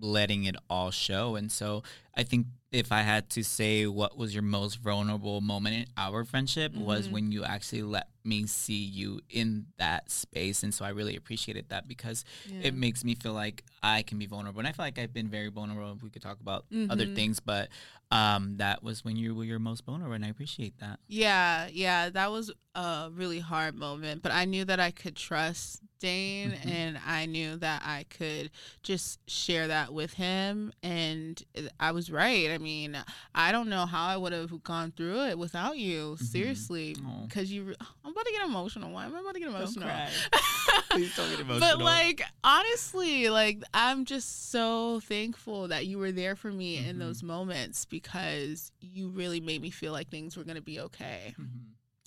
letting 0.00 0.44
it 0.44 0.56
all 0.70 0.90
show. 0.90 1.36
And 1.36 1.50
so 1.50 1.82
I 2.14 2.22
think 2.22 2.46
if 2.70 2.92
I 2.92 3.00
had 3.00 3.30
to 3.30 3.42
say 3.42 3.86
what 3.86 4.16
was 4.18 4.34
your 4.34 4.42
most 4.42 4.76
vulnerable 4.80 5.40
moment 5.40 5.74
in 5.74 5.86
our 5.96 6.24
friendship 6.24 6.74
was 6.74 7.08
Mhm. 7.08 7.12
when 7.12 7.32
you 7.32 7.42
actually 7.44 7.82
let 7.82 8.08
me 8.24 8.46
see 8.46 8.74
you 8.84 9.20
in 9.30 9.66
that 9.78 10.10
space. 10.10 10.62
And 10.62 10.74
so 10.74 10.84
I 10.84 10.90
really 10.90 11.16
appreciated 11.16 11.70
that 11.70 11.88
because 11.88 12.24
Yeah. 12.46 12.68
it 12.68 12.74
makes 12.74 13.02
me 13.04 13.14
feel 13.14 13.32
like 13.32 13.64
I 13.82 14.02
can 14.02 14.18
be 14.18 14.26
vulnerable. 14.26 14.58
And 14.58 14.68
I 14.68 14.72
feel 14.72 14.84
like 14.84 14.98
I've 14.98 15.14
been 15.14 15.28
very 15.28 15.48
vulnerable. 15.48 15.98
We 16.02 16.10
could 16.10 16.22
talk 16.22 16.40
about 16.40 16.66
other 16.90 17.06
Mhm. 17.06 17.14
things, 17.14 17.40
but 17.40 17.70
um, 18.10 18.56
that 18.56 18.82
was 18.82 19.04
when 19.04 19.16
you 19.16 19.34
were 19.34 19.44
your 19.44 19.58
most 19.58 19.84
vulnerable, 19.84 20.14
and 20.14 20.24
I 20.24 20.28
appreciate 20.28 20.78
that. 20.78 21.00
Yeah, 21.08 21.68
yeah, 21.70 22.10
that 22.10 22.30
was 22.30 22.52
a 22.74 23.10
really 23.12 23.40
hard 23.40 23.74
moment, 23.74 24.22
but 24.22 24.32
I 24.32 24.44
knew 24.44 24.64
that 24.64 24.80
I 24.80 24.90
could 24.90 25.16
trust 25.16 25.82
Dane 25.98 26.52
Mhm. 26.52 26.66
and 26.70 26.98
I 27.06 27.26
knew 27.26 27.56
that 27.56 27.82
I 27.84 28.04
could 28.08 28.50
just 28.82 29.18
share 29.28 29.68
that 29.68 29.92
with 29.92 30.14
him 30.14 30.72
and 30.82 31.42
I 31.80 31.92
was 31.92 32.10
right. 32.10 32.50
I 32.50 32.58
mean, 32.58 32.96
I 33.34 33.52
don't 33.52 33.68
know 33.68 33.86
how 33.86 34.06
I 34.06 34.16
would 34.16 34.32
have 34.32 34.62
gone 34.62 34.92
through 34.92 35.26
it 35.26 35.38
without 35.38 35.78
you, 35.78 36.16
Mhm. 36.20 36.22
seriously, 36.22 36.96
cuz 37.30 37.50
you 37.52 37.74
I'm 38.04 38.12
about 38.12 38.24
to 38.26 38.32
get 38.32 38.46
emotional. 38.46 38.92
Why 38.92 39.06
am 39.06 39.14
I 39.16 39.20
about 39.20 39.34
to 39.34 39.40
get 39.40 39.48
emotional? 39.48 39.88
cry. 39.88 40.10
Please 40.90 41.14
don't 41.16 41.28
get 41.30 41.40
emotional. 41.40 41.60
But 41.78 41.78
like 41.84 42.22
honestly, 42.44 43.28
like 43.28 43.62
I'm 43.74 44.04
just 44.04 44.50
so 44.50 45.00
thankful 45.00 45.68
that 45.68 45.86
you 45.86 45.98
were 45.98 46.12
there 46.12 46.36
for 46.36 46.50
me 46.50 46.78
in 46.78 46.96
Mhm. 46.96 47.00
those 47.00 47.22
moments 47.22 47.84
because 47.84 48.72
you 48.80 49.08
really 49.08 49.40
made 49.40 49.60
me 49.62 49.70
feel 49.70 49.92
like 49.92 50.08
things 50.08 50.36
were 50.36 50.44
gonna 50.44 50.60
be 50.62 50.80
okay. 50.80 51.34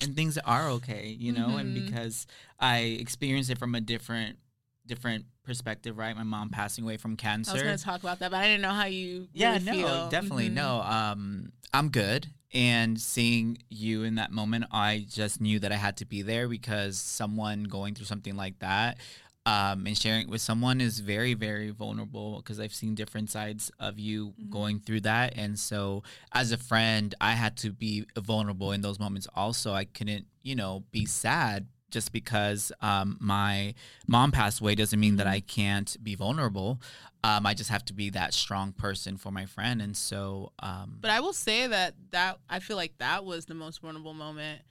And 0.02 0.14
things 0.16 0.38
are 0.38 0.68
okay, 0.70 1.08
you 1.18 1.32
know, 1.32 1.56
and 1.56 1.70
Mhm. 1.70 1.74
because 1.86 2.26
I 2.58 2.78
experienced 3.00 3.50
it 3.50 3.58
from 3.58 3.74
a 3.74 3.80
different 3.80 4.38
different 4.84 5.26
perspective, 5.44 5.96
right? 5.96 6.16
My 6.16 6.24
mom 6.24 6.50
passing 6.50 6.82
away 6.84 6.96
from 6.96 7.16
cancer. 7.16 7.50
I 7.52 7.54
was 7.54 7.62
gonna 7.62 7.78
talk 7.78 8.02
about 8.02 8.18
that, 8.18 8.30
but 8.32 8.38
I 8.38 8.46
didn't 8.46 8.62
know 8.62 8.72
how 8.72 8.86
you 8.86 9.28
yeah, 9.32 9.52
really 9.52 9.64
no, 9.64 9.72
feel. 9.72 10.08
definitely 10.10 10.48
Mhm. 10.48 10.54
no. 10.54 10.80
Um, 10.82 11.52
I'm 11.72 11.88
good. 11.90 12.26
And 12.52 13.00
seeing 13.00 13.58
you 13.70 14.02
in 14.02 14.16
that 14.16 14.30
moment, 14.32 14.64
I 14.72 15.06
just 15.08 15.40
knew 15.40 15.58
that 15.60 15.72
I 15.72 15.76
had 15.76 15.96
to 15.98 16.04
be 16.04 16.20
there 16.22 16.48
because 16.48 16.98
someone 16.98 17.64
going 17.64 17.94
through 17.94 18.06
something 18.06 18.36
like 18.36 18.58
that, 18.58 18.98
um, 19.44 19.86
and 19.86 19.98
sharing 19.98 20.22
it 20.22 20.28
with 20.28 20.40
someone 20.40 20.80
is 20.80 21.00
very, 21.00 21.34
very 21.34 21.70
vulnerable. 21.70 22.36
Because 22.36 22.60
I've 22.60 22.74
seen 22.74 22.94
different 22.94 23.30
sides 23.30 23.70
of 23.80 23.98
you 23.98 24.34
Mhm. 24.40 24.50
going 24.50 24.80
through 24.80 25.00
that, 25.02 25.34
and 25.36 25.58
so 25.58 26.02
as 26.32 26.52
a 26.52 26.58
friend, 26.58 27.14
I 27.20 27.32
had 27.32 27.56
to 27.58 27.72
be 27.72 28.06
vulnerable 28.16 28.72
in 28.72 28.80
those 28.82 28.98
moments. 28.98 29.26
Also, 29.34 29.72
I 29.74 29.84
couldn't, 29.84 30.26
you 30.42 30.54
know, 30.54 30.84
be 30.90 31.06
sad 31.06 31.66
just 31.90 32.10
because 32.12 32.72
um, 32.80 33.18
my 33.20 33.74
mom 34.06 34.32
passed 34.32 34.60
away 34.60 34.74
doesn't 34.74 34.98
mean 34.98 35.16
that 35.16 35.26
Mhm. 35.26 35.30
I 35.30 35.40
can't 35.40 35.96
be 36.02 36.14
vulnerable. 36.14 36.80
Um, 37.24 37.44
I 37.46 37.52
just 37.54 37.68
have 37.70 37.84
to 37.84 37.92
be 37.92 38.10
that 38.10 38.32
strong 38.34 38.72
person 38.72 39.16
for 39.16 39.30
my 39.30 39.44
friend, 39.46 39.80
and 39.82 39.96
so. 39.96 40.52
Um, 40.60 40.98
But 41.00 41.10
I 41.10 41.20
will 41.20 41.34
say 41.34 41.66
that 41.66 41.94
that 42.12 42.38
I 42.48 42.60
feel 42.60 42.76
like 42.76 42.96
that 42.98 43.24
was 43.24 43.44
the 43.46 43.54
most 43.54 43.80
vulnerable 43.82 44.14
moment, 44.14 44.62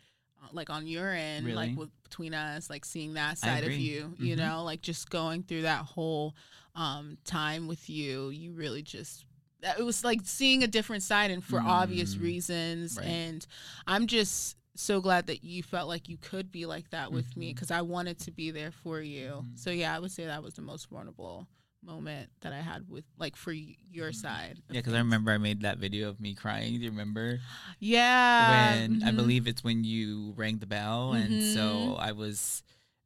like 0.51 0.69
on 0.69 0.87
your 0.87 1.11
end, 1.11 1.45
Really? 1.45 1.55
like 1.55 1.77
with, 1.77 1.89
between 2.03 2.33
us, 2.33 2.69
like 2.69 2.83
seeing 2.85 3.13
that 3.13 3.37
side 3.37 3.63
of 3.63 3.71
you. 3.73 4.15
You 4.17 4.35
Mhm. 4.35 4.39
know, 4.39 4.63
like 4.63 4.81
just 4.81 5.09
going 5.09 5.43
through 5.43 5.61
that 5.63 5.85
whole 5.85 6.35
um, 6.75 7.17
time 7.25 7.67
with 7.67 7.89
you. 7.89 8.29
You 8.29 8.53
really 8.53 8.81
just 8.81 9.25
it 9.61 9.83
was 9.83 10.03
like 10.03 10.21
seeing 10.23 10.63
a 10.63 10.67
different 10.67 11.03
side, 11.03 11.29
and 11.31 11.43
for 11.43 11.59
obvious 11.59 12.15
Mm. 12.15 12.21
reasons. 12.21 12.97
Right. 12.97 13.05
And 13.07 13.45
I'm 13.85 14.07
just 14.07 14.55
so 14.75 15.01
glad 15.01 15.27
that 15.27 15.43
you 15.43 15.61
felt 15.63 15.87
like 15.87 16.07
you 16.09 16.17
could 16.17 16.51
be 16.51 16.65
like 16.65 16.89
that 16.91 17.11
with 17.11 17.35
me 17.37 17.51
Mhm. 17.51 17.55
because 17.55 17.71
I 17.71 17.81
wanted 17.81 18.17
to 18.19 18.31
be 18.31 18.51
there 18.51 18.71
for 18.71 19.01
you. 19.01 19.45
Mhm. 19.45 19.59
So 19.59 19.69
yeah, 19.69 19.95
I 19.95 19.99
would 19.99 20.11
say 20.11 20.25
that 20.25 20.41
was 20.41 20.53
the 20.55 20.61
most 20.61 20.87
vulnerable 20.89 21.45
moment 21.83 22.29
that 22.41 22.53
I 22.53 22.59
had 22.61 22.87
with 22.89 23.05
like 23.17 23.35
for 23.35 23.51
your 23.51 24.11
Mhm. 24.11 24.15
side. 24.15 24.57
yeah, 24.69 24.79
because 24.79 24.93
I 24.93 24.99
remember 24.99 25.31
I 25.31 25.37
made 25.37 25.61
that 25.61 25.77
video 25.77 26.09
of 26.09 26.19
me 26.19 26.33
crying. 26.35 26.73
Do 26.77 26.79
you 26.85 26.89
remember? 26.91 27.39
Yeah. 27.79 28.47
when 28.49 29.01
I 29.03 29.11
mhm. 29.11 29.15
believe 29.15 29.47
it's 29.47 29.63
when 29.63 29.83
you 29.83 30.33
rang 30.37 30.59
the 30.59 30.65
bell, 30.67 31.13
and 31.13 31.41
so 31.41 31.95
Mhm. 31.97 31.99
I 31.99 32.11
was 32.13 32.63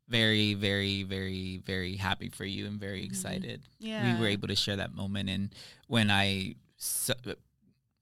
very, 0.08 0.54
very, 0.54 1.04
very, 1.04 1.58
very 1.66 1.96
happy 1.96 2.30
for 2.30 2.46
you 2.46 2.66
and 2.68 2.80
very 2.80 3.02
Mhm. 3.02 3.06
excited. 3.06 3.62
Yeah. 3.80 4.02
We 4.04 4.16
were 4.16 4.28
able 4.28 4.48
to 4.50 4.56
share 4.56 4.76
that 4.78 4.94
moment, 4.94 5.30
and 5.30 5.54
when 5.88 6.12
I 6.12 6.56
saw, 6.78 7.14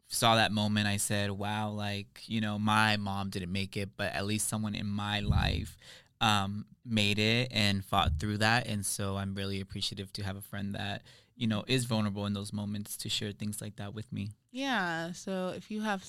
saw 0.07 0.35
that 0.35 0.51
moment, 0.51 0.87
I 0.87 0.97
said, 0.97 1.31
"Wow, 1.31 1.69
like 1.71 2.23
you 2.27 2.41
know, 2.41 2.59
my 2.59 2.97
mom 2.97 3.29
didn't 3.29 3.51
make 3.51 3.77
it, 3.77 3.95
but 3.97 4.13
at 4.13 4.25
least 4.25 4.47
someone 4.47 4.75
in 4.75 4.87
my 4.87 5.19
life." 5.21 5.77
Um, 6.21 6.65
made 6.85 7.17
it 7.19 7.47
and 7.51 7.83
fought 7.85 8.11
through 8.19 8.37
that 8.37 8.67
and 8.67 8.85
so 8.85 9.15
i'm 9.17 9.33
really 9.35 9.61
appreciative 9.61 10.11
to 10.11 10.21
have 10.23 10.35
a 10.35 10.41
friend 10.41 10.75
that 10.75 11.01
you 11.37 11.47
know 11.47 11.63
is 11.67 11.85
vulnerable 11.85 12.25
in 12.25 12.33
those 12.33 12.51
moments 12.51 12.97
to 12.97 13.07
share 13.09 13.31
things 13.31 13.61
like 13.61 13.75
that 13.77 13.93
with 13.93 14.11
me 14.11 14.29
Yeah. 14.51 15.13
So 15.13 15.51
if 15.57 15.71
you 15.71 15.81
have, 15.81 16.05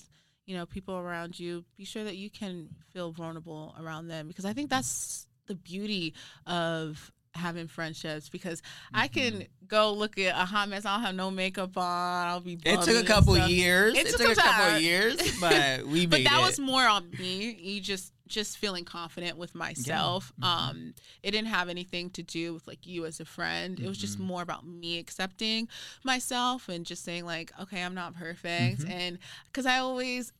you 0.46 0.54
know, 0.54 0.66
people 0.66 0.96
around 0.96 1.40
you, 1.40 1.64
be 1.78 1.86
sure 1.86 2.04
that 2.04 2.16
you 2.16 2.28
can 2.28 2.68
feel 2.92 3.10
vulnerable 3.10 3.74
around 3.80 4.08
them 4.08 4.28
because 4.28 4.44
I 4.44 4.52
think 4.52 4.68
that's 4.68 5.26
the 5.46 5.54
beauty 5.54 6.12
of 6.46 7.10
having 7.34 7.66
friendships 7.68 8.28
because 8.28 8.60
I 8.92 9.08
Mhm. 9.08 9.12
can 9.12 9.46
go 9.66 9.92
look 9.94 10.18
at 10.18 10.34
a 10.40 10.44
hot 10.44 10.68
mess. 10.68 10.84
I'll 10.84 11.00
have 11.00 11.14
no 11.14 11.30
makeup 11.30 11.76
on. 11.78 12.26
I'll 12.28 12.40
be. 12.40 12.58
It 12.64 12.82
took 12.82 13.02
a 13.02 13.06
couple 13.06 13.36
years. 13.48 13.94
It 13.96 14.06
It, 14.06 14.10
took 14.10 14.20
took, 14.20 14.38
a 14.38 14.40
couple 14.42 14.78
years, 14.78 15.16
but 15.40 15.86
we 15.92 16.04
but 16.06 16.22
that 16.24 16.38
it. 16.40 16.42
was 16.44 16.58
more 16.58 16.86
on 16.86 17.10
me. 17.18 17.54
You 17.58 17.80
just 17.80 18.12
just 18.26 18.56
feeling 18.56 18.84
confident 18.84 19.36
with 19.36 19.54
myself. 19.54 20.32
Mhm. 20.40 20.44
Um, 20.46 20.94
it 21.22 21.32
didn't 21.32 21.48
have 21.48 21.68
anything 21.68 22.10
to 22.10 22.22
do 22.22 22.54
with 22.54 22.66
like 22.66 22.86
you 22.86 23.04
as 23.04 23.20
a 23.20 23.24
friend. 23.24 23.78
It 23.78 23.86
was 23.86 23.98
just 23.98 24.16
Mhm. 24.18 24.22
more 24.24 24.42
about 24.42 24.66
me 24.66 24.98
accepting 24.98 25.68
myself 26.02 26.68
and 26.68 26.86
just 26.86 27.04
saying 27.04 27.26
like, 27.26 27.52
okay, 27.60 27.82
I'm 27.82 27.94
not 27.94 28.14
perfect, 28.14 28.80
Mhm. 28.80 28.90
and 28.90 29.18
because 29.46 29.66
I 29.66 29.78
always 29.78 30.32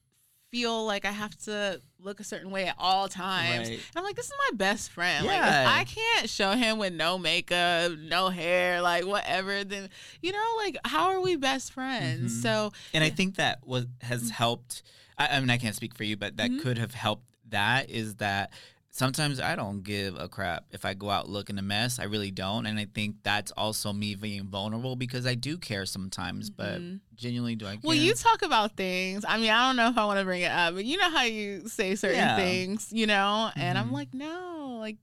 feel 0.51 0.87
like 0.87 1.05
I 1.05 1.11
have 1.11 1.37
to 1.43 1.81
look 1.99 2.21
a 2.21 2.25
certain 2.25 2.51
way 2.53 2.69
at 2.69 2.77
all 2.79 3.09
times. 3.09 3.69
Right. 3.69 3.79
And 3.79 3.97
I'm 3.97 4.05
like, 4.05 4.15
this 4.15 4.27
is 4.27 4.33
my 4.51 4.57
best 4.57 4.89
friend. 4.91 5.27
Like, 5.27 5.35
Yeah. 5.37 5.63
if 5.63 5.69
I 5.69 5.85
can't 5.85 6.31
show 6.31 6.53
him 6.53 6.79
with 6.79 6.93
no 6.93 7.19
makeup, 7.19 7.93
no 7.99 8.29
hair, 8.29 8.81
like 8.81 9.05
whatever, 9.05 9.65
then 9.65 9.91
you 10.23 10.31
know, 10.31 10.53
like, 10.59 10.77
how 10.85 11.07
are 11.09 11.21
we 11.21 11.35
best 11.35 11.73
friends? 11.73 12.33
Mhm. 12.39 12.43
So 12.43 12.73
and 12.93 13.03
I 13.03 13.11
think 13.11 13.35
that 13.35 13.67
was 13.67 13.87
has 14.03 14.31
helped. 14.31 14.83
I, 15.19 15.27
I 15.37 15.41
mean, 15.41 15.51
I 15.51 15.59
can't 15.59 15.75
speak 15.77 15.97
for 15.97 16.05
you, 16.05 16.17
but 16.17 16.37
that 16.37 16.51
Mhm. 16.53 16.63
could 16.63 16.79
have 16.79 16.95
helped. 16.95 17.34
That 17.51 17.91
is 17.91 18.17
that 18.17 18.51
sometimes 18.91 19.41
I 19.41 19.57
don't 19.57 19.83
give 19.83 20.17
a 20.17 20.29
crap 20.29 20.65
if 20.71 20.85
I 20.85 20.95
go 20.95 21.11
out 21.11 21.29
looking 21.29 21.59
a 21.59 21.63
mess. 21.63 21.99
I 21.99 22.05
really 22.05 22.31
don't, 22.31 22.67
and 22.67 22.79
I 22.79 22.87
think 22.95 23.17
that's 23.23 23.51
also 23.53 23.93
me 23.93 24.15
being 24.15 24.45
vulnerable 24.49 24.97
because 24.97 25.27
I 25.27 25.35
do 25.35 25.59
care 25.59 25.85
sometimes. 25.87 26.51
But 26.51 26.81
Mhm. 26.81 27.01
genuinely, 27.17 27.57
do 27.57 27.67
I 27.67 27.73
care? 27.73 27.81
Well, 27.85 27.95
you 27.97 28.15
talk 28.15 28.43
about 28.43 28.77
things. 28.77 29.25
I 29.27 29.37
mean, 29.39 29.51
I 29.51 29.67
don't 29.69 29.77
know 29.77 29.89
if 29.89 29.99
I 29.99 30.05
want 30.07 30.21
to 30.21 30.25
bring 30.25 30.43
it 30.43 30.51
up, 30.53 30.75
but 30.75 30.85
you 30.85 30.97
know 30.97 31.11
how 31.11 31.23
you 31.25 31.69
say 31.69 31.95
certain 31.97 32.19
Yeah. 32.19 32.37
things, 32.37 32.89
you 32.93 33.07
know? 33.07 33.51
And 33.57 33.77
I'm 33.79 33.89
Mhm. 33.91 33.93
like, 33.93 34.15
no, 34.15 34.77
like 34.81 34.99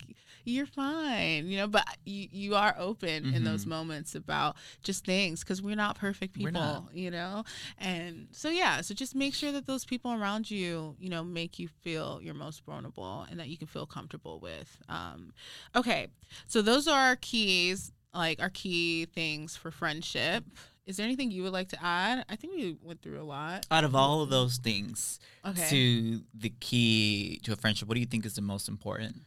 you're 0.46 0.66
fine, 0.66 1.48
you 1.48 1.58
know, 1.58 1.68
but 1.68 1.86
you 2.06 2.28
you 2.32 2.56
are 2.56 2.76
open 2.78 3.34
in 3.34 3.44
those 3.44 3.66
Mhm. 3.66 3.70
moments 3.70 4.16
about 4.16 4.56
just 4.84 5.06
things 5.06 5.44
cuz 5.44 5.62
we're 5.62 5.76
not 5.76 5.96
perfect 5.98 6.34
people, 6.34 6.52
not. 6.52 6.96
you 6.96 7.12
know? 7.12 7.44
And 7.78 8.28
so 8.32 8.50
yeah, 8.50 8.82
so 8.82 8.94
just 8.94 9.16
make 9.16 9.34
sure 9.34 9.52
that 9.52 9.66
those 9.68 9.86
people 9.86 10.12
around 10.12 10.50
you, 10.52 10.96
you 11.00 11.10
know, 11.10 11.24
make 11.24 11.60
you 11.60 11.68
feel 11.68 12.20
your 12.22 12.34
most 12.34 12.64
vulnerable 12.66 13.26
and 13.30 13.40
that 13.40 13.50
you 13.50 13.58
can 13.58 13.68
feel 13.68 13.86
comfortable 13.86 14.40
with. 14.40 14.78
Um 14.90 15.34
okay. 15.76 16.08
So 16.48 16.62
those 16.62 16.88
are 16.88 17.00
our 17.00 17.16
keys, 17.16 17.92
like 18.14 18.42
our 18.42 18.50
key 18.50 19.06
things 19.06 19.56
for 19.56 19.72
friendship. 19.72 20.44
Is 20.88 20.98
there 20.98 21.06
anything 21.06 21.30
you 21.32 21.44
would 21.44 21.54
like 21.54 21.70
to 21.70 21.82
add? 21.84 22.26
I 22.28 22.36
think 22.36 22.56
we 22.56 22.76
went 22.82 23.02
through 23.02 23.22
a 23.22 23.24
lot. 23.24 23.68
Out 23.70 23.84
of 23.84 23.96
all 23.96 24.24
of 24.24 24.30
those 24.30 24.58
things, 24.58 25.20
Okay. 25.46 25.70
to 25.70 26.24
the 26.34 26.50
key 26.60 27.40
to 27.44 27.54
a 27.54 27.56
friendship, 27.56 27.88
what 27.88 27.94
do 27.94 28.00
you 28.02 28.08
think 28.08 28.26
is 28.26 28.34
the 28.34 28.42
most 28.42 28.68
important? 28.68 29.22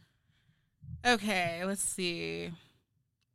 Okay, 1.05 1.63
let's 1.65 1.81
see. 1.83 2.51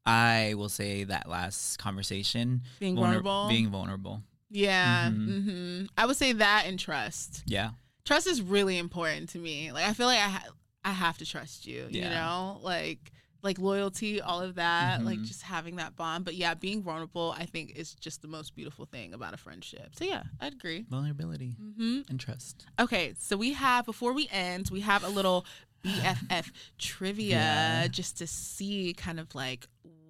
I 0.07 0.55
will 0.57 0.69
say 0.69 1.05
that 1.05 1.29
last 1.29 1.79
conversation, 1.79 2.63
Being 2.79 2.97
vulner- 2.97 3.01
vulnerable. 3.23 3.47
being 3.49 3.69
vulnerable. 3.71 4.23
yeah. 4.51 5.11
Mhm. 5.11 5.45
hmm 5.45 5.85
I 5.97 6.07
would 6.07 6.17
say 6.17 6.33
that 6.33 6.65
and 6.67 6.79
trust. 6.79 7.43
Yeah, 7.47 7.71
Trust 8.05 8.27
is 8.27 8.41
really 8.43 8.79
important 8.79 9.29
to 9.31 9.39
me. 9.39 9.71
Like 9.73 9.85
I 9.85 9.93
feel 9.93 10.07
like 10.07 10.19
I 10.19 10.29
ha- 10.29 10.49
I 10.85 10.91
have 10.93 11.19
to 11.19 11.27
trust 11.27 11.67
you. 11.67 11.87
Yeah. 11.91 12.05
You 12.05 12.11
know, 12.11 12.59
like 12.63 13.13
like 13.43 13.59
loyalty, 13.59 14.21
all 14.21 14.41
of 14.41 14.57
that, 14.57 15.03
like 15.05 15.19
Mhm. 15.21 15.25
just 15.27 15.43
having 15.43 15.77
that 15.77 15.97
bond. 15.97 16.25
But 16.27 16.35
yeah, 16.35 16.53
being 16.55 16.83
vulnerable, 16.83 17.35
I 17.39 17.47
think 17.47 17.71
is 17.77 17.95
just 17.95 18.21
the 18.23 18.29
most 18.29 18.55
beautiful 18.55 18.85
thing 18.87 19.15
about 19.15 19.33
a 19.33 19.37
friendship. 19.39 19.95
So 19.97 20.05
yeah, 20.05 20.25
I'd 20.41 20.55
agree. 20.55 20.85
vulnerability 20.91 21.51
hmm 21.59 22.01
and 22.09 22.19
trust. 22.19 22.67
Okay, 22.79 23.15
so 23.19 23.37
we 23.37 23.53
have 23.53 23.85
before 23.87 24.13
we 24.13 24.29
end, 24.29 24.69
we 24.71 24.81
have 24.81 25.05
a 25.05 25.09
little 25.09 25.47
BFF 25.85 26.51
trivia 26.79 27.29
Yeah. 27.37 27.87
just 27.89 28.19
to 28.19 28.27
see 28.27 28.95
kind 28.95 29.19
of 29.21 29.35
like 29.35 29.67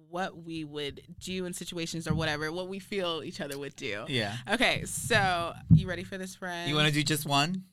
what 0.09 0.43
we 0.43 0.65
would 0.65 1.01
do 1.19 1.45
in 1.45 1.53
situations 1.53 2.05
or 2.07 2.13
whatever, 2.13 2.51
what 2.51 2.67
we 2.67 2.79
feel 2.79 3.21
each 3.23 3.39
other 3.39 3.57
would 3.57 3.75
do. 3.77 4.03
Yeah. 4.09 4.35
Okay, 4.51 4.83
so 4.85 5.53
you 5.73 5.87
ready 5.87 6.03
for 6.03 6.17
this, 6.17 6.35
friend? 6.35 6.67
You 6.69 6.75
want 6.75 6.87
to 6.89 6.93
do 6.93 7.01
just 7.03 7.25
one? 7.25 7.63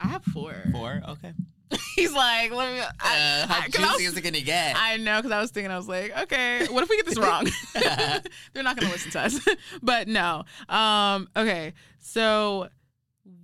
I 0.00 0.08
have 0.08 0.24
four. 0.24 0.54
Four? 0.72 1.00
Okay. 1.10 1.32
He's 1.96 2.12
like, 2.12 2.50
let 2.52 2.72
me. 2.74 2.80
I, 3.00 3.42
Uh, 3.42 3.46
how 3.46 3.60
I- 3.62 3.68
juicy 3.68 3.82
was- 3.88 4.00
is 4.12 4.16
it 4.16 4.22
gonna 4.22 4.40
get? 4.40 4.76
I 4.76 4.96
know, 4.96 5.18
because 5.18 5.30
I 5.32 5.40
was 5.40 5.50
thinking, 5.52 5.70
I 5.70 5.76
was 5.76 5.86
like, 5.88 6.16
okay, 6.24 6.66
what 6.68 6.82
if 6.82 6.90
we 6.90 6.96
get 6.96 7.06
this 7.06 7.18
wrong? 7.18 7.48
They're 7.74 8.62
not 8.64 8.76
going 8.76 8.86
to 8.88 8.92
listen 8.92 9.10
to 9.12 9.20
us. 9.20 9.38
but 9.82 10.06
no. 10.08 10.44
Um, 10.68 11.28
okay, 11.36 11.72
so 12.00 12.68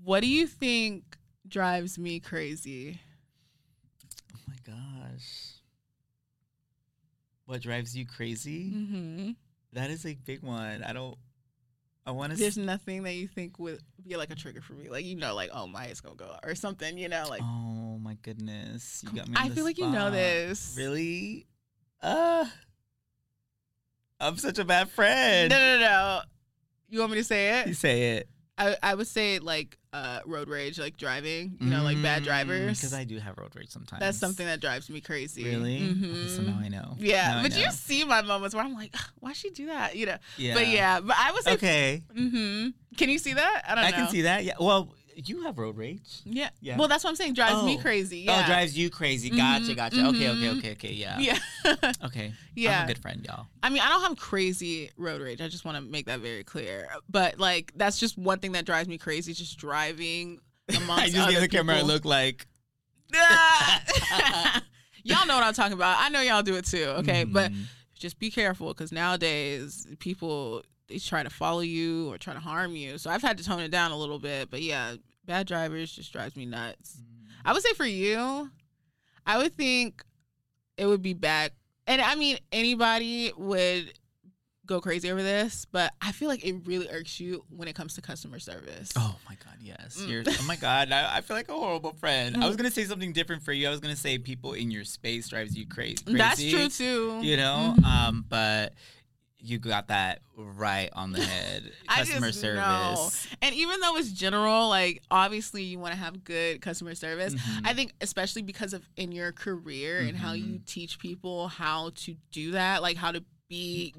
what 0.02 0.20
do 0.20 0.28
you 0.28 0.46
think 0.48 1.16
drives 1.48 1.96
me 1.98 2.18
crazy? 2.20 3.00
oh 4.34 4.38
my 4.48 4.54
gosh. 4.64 5.48
What 7.52 7.60
drives 7.60 7.94
you 7.94 8.06
crazy? 8.06 8.72
Mm-hmm. 8.74 9.30
That 9.74 9.90
is 9.90 10.06
a 10.06 10.14
big 10.14 10.42
one. 10.42 10.82
I 10.82 10.94
don't. 10.94 11.18
I 12.06 12.12
want 12.12 12.32
to. 12.32 12.38
There's 12.38 12.56
nothing 12.56 13.02
that 13.02 13.12
you 13.12 13.28
think 13.28 13.58
would 13.58 13.78
be 14.02 14.16
like 14.16 14.30
a 14.30 14.34
trigger 14.34 14.62
for 14.62 14.72
me, 14.72 14.88
like 14.88 15.04
you 15.04 15.16
know, 15.16 15.34
like 15.34 15.50
oh 15.52 15.66
my, 15.66 15.84
it's 15.84 16.00
gonna 16.00 16.14
go 16.14 16.34
or 16.42 16.54
something, 16.54 16.96
you 16.96 17.10
know, 17.10 17.26
like 17.28 17.42
oh 17.42 17.98
my 17.98 18.16
goodness! 18.22 19.04
You 19.04 19.18
got 19.18 19.28
me. 19.28 19.34
I 19.36 19.50
feel 19.50 19.64
like 19.64 19.76
you 19.76 19.86
know 19.86 20.10
this. 20.10 20.74
Really? 20.78 21.46
Uh. 22.02 22.46
I'm 24.18 24.38
such 24.38 24.58
a 24.58 24.64
bad 24.64 24.88
friend. 24.88 25.50
No, 25.50 25.58
no, 25.58 25.78
no. 25.78 26.20
You 26.88 27.00
want 27.00 27.12
me 27.12 27.18
to 27.18 27.24
say 27.24 27.60
it? 27.60 27.66
You 27.66 27.74
say 27.74 28.12
it. 28.12 28.30
I, 28.58 28.76
I 28.82 28.94
would 28.94 29.06
say 29.06 29.38
like 29.38 29.78
uh, 29.92 30.20
road 30.26 30.48
rage, 30.48 30.78
like 30.78 30.96
driving. 30.96 31.56
You 31.60 31.70
know, 31.70 31.82
like 31.82 32.00
bad 32.02 32.22
drivers. 32.22 32.78
Because 32.78 32.94
I 32.94 33.04
do 33.04 33.18
have 33.18 33.38
road 33.38 33.54
rage 33.56 33.70
sometimes. 33.70 34.00
That's 34.00 34.18
something 34.18 34.46
that 34.46 34.60
drives 34.60 34.88
me 34.90 35.00
crazy. 35.00 35.44
Really? 35.44 35.80
Mm-hmm. 35.80 36.04
Okay, 36.14 36.28
so 36.28 36.42
now 36.42 36.58
I 36.62 36.68
know. 36.68 36.96
Yeah, 36.98 37.34
Now 37.36 37.42
but 37.42 37.52
know. 37.52 37.58
you 37.58 37.70
see 37.72 38.04
my 38.04 38.22
moments 38.22 38.54
where 38.54 38.64
I'm 38.64 38.74
like, 38.74 38.90
"Ugh, 38.94 39.00
why 39.20 39.32
she 39.32 39.50
do 39.50 39.66
that? 39.66 39.96
You 39.96 40.06
know. 40.06 40.16
Yeah. 40.36 40.54
But 40.54 40.66
yeah, 40.68 41.00
but 41.00 41.16
I 41.18 41.32
was. 41.32 41.46
Okay. 41.46 42.02
hmm 42.14 42.68
Can 42.96 43.08
you 43.08 43.18
see 43.18 43.32
that? 43.34 43.64
I 43.68 43.74
don't 43.74 43.82
know. 43.82 43.88
I 43.88 43.90
know. 43.90 43.96
can 43.96 44.08
see 44.08 44.22
that. 44.22 44.44
Yeah. 44.44 44.54
Well, 44.60 44.94
you 45.14 45.42
have 45.42 45.58
road 45.58 45.76
rage. 45.76 46.20
Yeah. 46.24 46.50
Yeah. 46.60 46.76
Well, 46.78 46.88
that's 46.88 47.04
what 47.04 47.10
I'm 47.10 47.16
saying. 47.16 47.34
Drives 47.34 47.62
me 47.62 47.76
Oh. 47.78 47.82
crazy. 47.82 48.18
Yeah. 48.20 48.42
Oh, 48.42 48.46
drives 48.46 48.76
you 48.76 48.90
crazy. 48.90 49.30
Gotcha. 49.30 49.72
Mhm, 49.72 49.76
Gotcha. 49.76 50.06
Okay. 50.08 50.28
Okay. 50.30 50.46
mhm. 50.46 50.58
Okay. 50.58 50.70
Okay. 50.72 50.92
Yeah. 50.92 51.18
Yeah. 51.64 51.92
Okay. 52.04 52.32
Yeah. 52.54 52.78
I'm 52.80 52.84
a 52.84 52.86
good 52.88 52.98
friend, 53.02 53.24
y'all. 53.28 53.46
I 53.62 53.70
mean, 53.70 53.80
I 53.82 53.88
don't 53.88 54.02
have 54.02 54.16
crazy 54.16 54.90
road 54.96 55.20
rage. 55.20 55.40
I 55.40 55.48
just 55.48 55.64
want 55.64 55.76
to 55.76 55.82
make 55.82 56.06
that 56.06 56.20
very 56.20 56.44
clear. 56.44 56.88
But 57.08 57.38
like, 57.38 57.72
that's 57.76 57.98
just 57.98 58.16
one 58.18 58.38
thing 58.38 58.52
that 58.52 58.64
drives 58.66 58.88
me 58.88 58.98
crazy. 58.98 59.32
Just 59.34 59.58
driving 59.58 60.40
amongst 60.76 61.02
I 61.04 61.06
just 61.08 61.18
other 61.18 61.32
gave 61.32 61.40
the 61.42 61.48
camera 61.48 61.80
a 61.80 61.84
look 61.84 62.04
like. 62.04 62.46
y'all 65.04 65.26
know 65.26 65.34
what 65.34 65.44
I'm 65.44 65.54
talking 65.54 65.72
about. 65.74 65.96
I 65.98 66.08
know 66.08 66.20
y'all 66.20 66.42
do 66.42 66.54
it 66.56 66.64
too. 66.66 66.84
Okay, 66.98 67.24
but 67.24 67.52
Mhm. 67.52 67.64
just 67.94 68.18
be 68.18 68.30
careful 68.30 68.68
because 68.68 68.92
nowadays 68.92 69.86
people 69.98 70.64
they 70.88 70.98
try 70.98 71.22
to 71.22 71.30
follow 71.30 71.60
you 71.60 72.10
or 72.12 72.18
try 72.18 72.34
to 72.34 72.40
harm 72.40 72.76
you. 72.76 72.98
So 72.98 73.10
I've 73.10 73.22
had 73.22 73.38
to 73.38 73.44
tone 73.44 73.60
it 73.60 73.70
down 73.70 73.92
a 73.92 73.96
little 73.96 74.18
bit. 74.18 74.50
But 74.50 74.62
yeah, 74.62 74.94
bad 75.24 75.46
drivers 75.46 75.92
just 75.92 76.12
drives 76.12 76.36
me 76.36 76.46
nuts. 76.46 77.00
I 77.44 77.52
would 77.52 77.62
say 77.62 77.72
for 77.74 77.86
you, 77.86 78.50
I 79.26 79.38
would 79.38 79.54
think 79.54 80.02
it 80.76 80.86
would 80.86 81.02
be 81.02 81.14
bad. 81.14 81.52
And 81.86 82.00
I 82.00 82.14
mean, 82.14 82.38
anybody 82.52 83.32
would 83.36 83.92
go 84.66 84.80
crazy 84.80 85.10
over 85.10 85.22
this, 85.22 85.66
but 85.70 85.92
I 86.00 86.12
feel 86.12 86.28
like 86.28 86.44
it 86.44 86.54
really 86.64 86.88
irks 86.88 87.18
you 87.18 87.44
when 87.50 87.68
it 87.68 87.74
comes 87.74 87.94
to 87.94 88.00
customer 88.00 88.38
service. 88.38 88.92
Oh 88.96 89.16
my 89.28 89.36
god, 89.44 89.56
yes. 89.60 89.98
Mm. 90.00 90.08
You're 90.08 90.22
oh 90.26 90.44
my 90.46 90.56
god, 90.56 90.92
I, 90.92 91.16
I 91.16 91.20
feel 91.20 91.36
like 91.36 91.48
a 91.48 91.52
horrible 91.54 91.92
friend. 91.94 92.36
I 92.36 92.46
was 92.46 92.56
gonna 92.56 92.70
say 92.70 92.84
something 92.84 93.12
different 93.12 93.42
for 93.42 93.52
you. 93.52 93.66
I 93.66 93.70
was 93.70 93.80
gonna 93.80 93.96
say 93.96 94.18
people 94.18 94.52
in 94.52 94.70
your 94.70 94.84
space 94.84 95.28
drives 95.28 95.56
you 95.56 95.66
crazy. 95.66 95.96
That's 96.06 96.40
true 96.40 96.68
too. 96.68 97.18
You 97.22 97.36
know? 97.36 97.74
Mhm. 97.78 97.84
Um, 97.84 98.24
but 98.28 98.74
you 99.44 99.58
got 99.58 99.88
that 99.88 100.20
right 100.36 100.88
on 100.92 101.12
the 101.12 101.20
head. 101.20 101.72
Customer 101.88 102.30
service. 102.32 102.56
know. 102.62 103.10
And 103.42 103.54
even 103.54 103.80
though 103.80 103.96
it's 103.96 104.12
general, 104.12 104.68
like 104.68 105.02
obviously 105.10 105.64
you 105.64 105.78
want 105.78 105.92
to 105.94 105.98
have 105.98 106.22
good 106.24 106.60
customer 106.62 106.94
service. 106.94 107.34
Mhm. 107.34 107.60
I 107.66 107.74
think 107.74 107.92
especially 108.00 108.42
because 108.42 108.72
of 108.72 108.88
in 108.96 109.10
your 109.12 109.32
career 109.32 109.98
and 110.00 110.16
how 110.16 110.32
you 110.32 110.54
Mhm. 110.60 110.66
teach 110.66 110.98
people 110.98 111.48
how 111.48 111.90
to 111.96 112.14
do 112.30 112.52
that, 112.52 112.82
like 112.82 112.96
how 112.96 113.10
to 113.12 113.24
be 113.48 113.94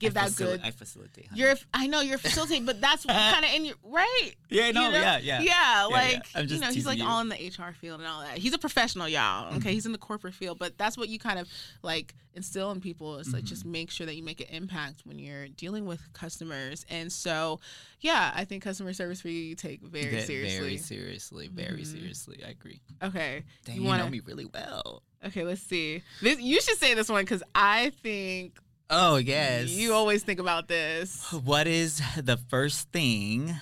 give 0.00 0.16
I 0.16 0.22
that 0.22 0.30
facili- 0.30 0.36
good 0.38 0.60
I 0.64 0.70
facilitate. 0.72 1.26
honey. 1.28 1.40
You're, 1.40 1.54
I 1.72 1.86
know 1.86 2.00
you're 2.00 2.18
facilitating, 2.18 2.64
but 2.66 2.80
that's 2.80 3.04
kind 3.06 3.44
of 3.44 3.50
in 3.54 3.64
your 3.66 3.76
right. 3.84 4.32
yeah, 4.48 4.70
no, 4.72 4.86
you 4.86 4.92
know? 4.92 5.00
yeah, 5.00 5.18
yeah. 5.18 5.40
yeah. 5.42 5.86
Like 5.90 6.12
yeah. 6.14 6.20
I'm 6.34 6.48
you 6.48 6.58
know, 6.58 6.72
he's 6.72 6.86
like 6.86 6.98
you. 6.98 7.06
all 7.06 7.20
in 7.20 7.28
the 7.28 7.36
HR 7.36 7.72
field 7.72 8.00
and 8.00 8.08
all 8.08 8.22
that. 8.22 8.38
He's 8.38 8.52
a 8.54 8.58
professional, 8.58 9.08
y'all. 9.08 9.54
Okay, 9.56 9.70
Mhm. 9.70 9.72
he's 9.74 9.86
in 9.86 9.92
the 9.92 9.98
corporate 9.98 10.34
field, 10.34 10.58
but 10.58 10.76
that's 10.78 10.96
what 10.98 11.08
you 11.08 11.18
kind 11.18 11.38
of 11.38 11.48
like 11.82 12.14
instill 12.34 12.70
in 12.70 12.80
people 12.80 13.18
is 13.18 13.32
like 13.32 13.40
Mm-hmm. 13.42 13.46
just 13.48 13.64
make 13.64 13.90
sure 13.90 14.06
that 14.06 14.14
you 14.14 14.22
make 14.22 14.40
an 14.40 14.46
impact 14.50 15.00
when 15.04 15.18
you're 15.18 15.48
dealing 15.48 15.84
with 15.84 16.00
customers. 16.12 16.86
And 16.88 17.12
so, 17.12 17.58
yeah, 18.00 18.32
I 18.34 18.44
think 18.44 18.62
customer 18.62 18.92
service 18.92 19.20
for 19.20 19.28
you 19.28 19.40
you 19.40 19.54
take 19.56 19.82
very 19.82 20.10
Ve- 20.16 20.20
seriously. 20.22 20.58
Very 20.60 20.76
seriously, 20.76 21.48
very 21.48 21.82
Mhm. 21.82 21.86
seriously. 21.92 22.40
I 22.46 22.50
agree. 22.50 22.80
okay, 23.02 23.42
Dang, 23.64 23.76
You 23.76 23.82
you, 23.82 23.88
wanna- 23.88 24.04
know 24.04 24.10
me 24.10 24.20
really 24.20 24.44
well. 24.46 25.02
okay, 25.26 25.44
let's 25.44 25.60
see. 25.62 26.02
This 26.22 26.40
you 26.40 26.60
should 26.60 26.78
say 26.78 26.94
this 26.94 27.08
one 27.08 27.22
because 27.24 27.42
I 27.54 27.90
think 28.02 28.58
Oh 28.90 29.16
yes. 29.16 29.70
you 29.70 29.92
always 29.94 30.22
think 30.24 30.40
about 30.40 30.66
this. 30.68 31.30
What 31.32 31.66
is 31.66 32.02
the 32.16 32.36
first 32.36 32.90
thing 32.90 33.54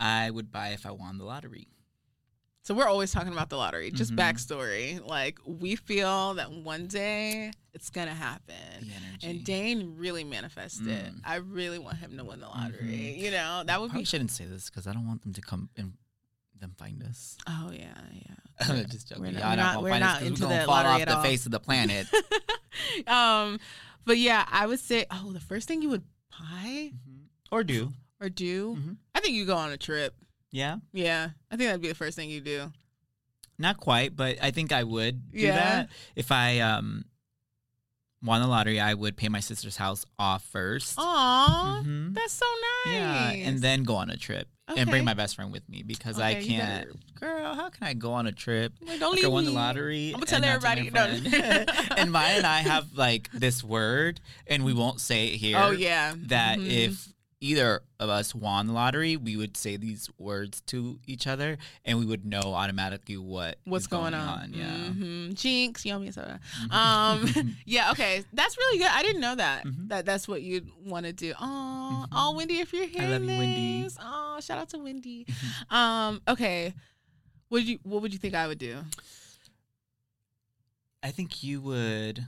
I 0.00 0.30
would 0.30 0.50
buy 0.50 0.70
if 0.70 0.84
I 0.86 0.90
won 0.90 1.18
the 1.18 1.24
lottery? 1.24 1.68
So 2.64 2.74
we're 2.74 2.86
always 2.86 3.10
talking 3.12 3.32
about 3.32 3.48
the 3.48 3.56
lottery. 3.56 3.90
Just 3.90 4.12
Mhm. 4.14 4.18
backstory. 4.18 5.04
Like 5.06 5.38
we 5.44 5.74
feel 5.76 6.34
that 6.34 6.50
one 6.52 6.86
day 6.86 7.52
it's 7.74 7.90
gonna 7.90 8.14
happen. 8.14 8.90
And 9.22 9.44
Dane 9.44 9.94
really 9.96 10.24
manifested. 10.24 10.86
Mm. 10.86 11.20
I 11.24 11.36
really 11.36 11.78
want 11.78 11.98
him 11.98 12.16
to 12.18 12.24
win 12.24 12.40
the 12.40 12.46
lottery. 12.48 13.18
You 13.20 13.30
know, 13.32 13.62
that 13.66 13.80
would 13.80 13.90
Probably 13.90 14.02
be. 14.02 14.06
shouldn't 14.06 14.30
say 14.30 14.44
this 14.46 14.68
because 14.70 14.86
I 14.86 14.92
don't 14.92 15.06
want 15.06 15.22
them 15.22 15.32
to 15.32 15.40
come 15.40 15.70
and 15.76 15.94
them 16.60 16.74
find 16.78 17.02
us. 17.02 17.36
Oh 17.48 17.70
yeah, 17.72 17.94
yeah. 18.12 18.34
I'm 18.68 18.86
just 18.88 19.08
joking. 19.08 19.24
We're 19.24 19.32
not- 19.32 19.40
Y'all 19.40 19.50
we're 19.50 19.56
not 19.56 19.82
we're 19.82 19.90
find 19.90 20.00
not 20.00 20.10
us 20.14 20.18
'cause 20.20 20.28
into 20.28 20.42
we're 20.42 20.48
gonna 20.50 20.60
the 20.60 20.66
fall 20.66 20.74
lottery 20.74 20.92
off 20.92 21.00
at 21.02 21.08
the 21.08 21.16
all. 21.16 21.22
face 21.24 21.46
of 21.46 21.52
the 21.52 21.60
planet. 21.60 22.06
um, 23.08 23.58
but 24.04 24.18
yeah, 24.18 24.46
I 24.50 24.66
would 24.66 24.80
say, 24.80 25.06
oh, 25.10 25.32
the 25.32 25.40
first 25.40 25.68
thing 25.68 25.82
you 25.82 25.88
would 25.90 26.04
buy 26.30 26.92
or 27.50 27.62
do. 27.64 27.92
or 28.20 28.28
do, 28.28 28.76
Mhm. 28.76 28.96
I 29.14 29.20
think 29.20 29.34
you 29.34 29.44
go 29.44 29.56
on 29.56 29.72
a 29.72 29.76
trip. 29.76 30.14
Yeah. 30.50 30.76
Yeah, 30.92 31.30
I 31.50 31.56
think 31.56 31.68
that'd 31.68 31.80
be 31.82 31.88
the 31.88 31.94
first 31.94 32.14
thing 32.16 32.30
you 32.30 32.40
do. 32.40 32.72
Not 33.58 33.78
quite, 33.78 34.14
but 34.16 34.38
I 34.42 34.50
think 34.50 34.72
I 34.72 34.84
would 34.84 35.30
do 35.32 35.38
Yeah. 35.40 35.54
that 35.54 35.90
if 36.16 36.30
I 36.32 36.60
um 36.60 37.04
won 38.22 38.40
the 38.40 38.46
lottery. 38.46 38.78
I 38.78 38.94
would 38.94 39.16
pay 39.16 39.28
my 39.28 39.40
sister's 39.40 39.76
house 39.76 40.04
off 40.18 40.44
first. 40.44 40.94
Aw, 40.98 41.82
Mhm. 41.84 42.14
that's 42.14 42.32
so 42.34 42.46
nice. 42.84 42.94
Yeah, 42.94 43.30
and 43.32 43.58
then 43.60 43.82
go 43.82 43.96
on 43.96 44.10
a 44.10 44.16
trip 44.16 44.48
and 44.68 44.88
bring 44.90 45.04
my 45.04 45.14
best 45.14 45.36
friend 45.36 45.52
with 45.52 45.68
me 45.68 45.82
because 45.82 46.18
I 46.18 46.32
Okay, 46.36 46.56
better- 46.58 46.84
can't. 46.86 47.20
Girl, 47.20 47.54
how 47.54 47.68
can 47.68 47.86
I 47.86 47.94
go 47.94 48.12
on 48.14 48.26
a 48.26 48.32
trip 48.32 48.72
Like, 48.84 48.98
don't 48.98 49.14
after 49.14 49.26
I 49.26 49.30
won 49.30 49.44
the 49.44 49.50
lottery? 49.52 50.12
I'ma 50.14 50.24
tell 50.24 50.42
and 50.42 50.62
not 50.62 50.78
everybody. 50.78 51.20
No. 51.30 51.38
and 51.96 52.10
Maya 52.10 52.34
and 52.36 52.46
I 52.46 52.60
have 52.60 52.86
like 52.94 53.30
this 53.32 53.62
word, 53.62 54.20
and 54.46 54.64
we 54.64 54.72
won't 54.72 55.00
say 55.00 55.28
it 55.28 55.36
here. 55.36 55.58
Oh 55.60 55.70
yeah. 55.70 56.14
that 56.26 56.58
Mhm. 56.58 56.68
if 56.68 57.08
either 57.42 57.82
of 57.98 58.08
us 58.08 58.34
won 58.34 58.68
the 58.68 58.72
lottery, 58.72 59.16
we 59.16 59.36
would 59.36 59.56
say 59.56 59.76
these 59.76 60.08
words 60.18 60.60
to 60.68 60.98
each 61.06 61.26
other, 61.26 61.58
and 61.84 61.98
we 61.98 62.06
would 62.06 62.24
know 62.24 62.40
automatically 62.54 63.16
what 63.16 63.58
what's 63.64 63.84
is 63.84 63.88
going, 63.88 64.14
on. 64.14 64.52
Yeah. 64.54 64.70
hmm 64.70 65.32
Jinx, 65.32 65.84
yummy 65.84 66.10
soda. 66.12 66.38
Mhm. 66.68 66.72
Um, 66.72 67.56
yeah, 67.66 67.90
okay, 67.90 68.24
that's 68.32 68.56
really 68.56 68.78
good. 68.78 68.90
I 68.90 69.02
didn't 69.02 69.20
know 69.20 69.34
that. 69.34 69.64
Mhm. 69.66 69.88
That 69.88 70.06
that's 70.06 70.26
what 70.28 70.42
you'd 70.42 70.70
want 70.86 71.04
to 71.06 71.12
do. 71.12 71.34
Oh, 71.40 72.06
Mhm. 72.06 72.08
oh, 72.12 72.36
Wendy, 72.36 72.60
if 72.60 72.72
you're 72.72 72.86
here, 72.86 73.02
I 73.02 73.08
love 73.08 73.22
you, 73.22 73.28
Wendy. 73.28 73.88
oh, 74.00 74.38
shout 74.40 74.58
out 74.58 74.68
to 74.70 74.78
Wendy. 74.78 75.24
Mhm. 75.26 75.76
Um, 75.76 76.22
okay, 76.28 76.74
what 77.48 77.58
would 77.58 77.66
you 77.68 77.78
what 77.82 78.02
would 78.02 78.12
you 78.12 78.18
think 78.18 78.34
I 78.34 78.46
would 78.46 78.58
do? 78.58 78.78
I 81.02 81.10
think 81.10 81.42
you 81.42 81.60
would. 81.60 82.24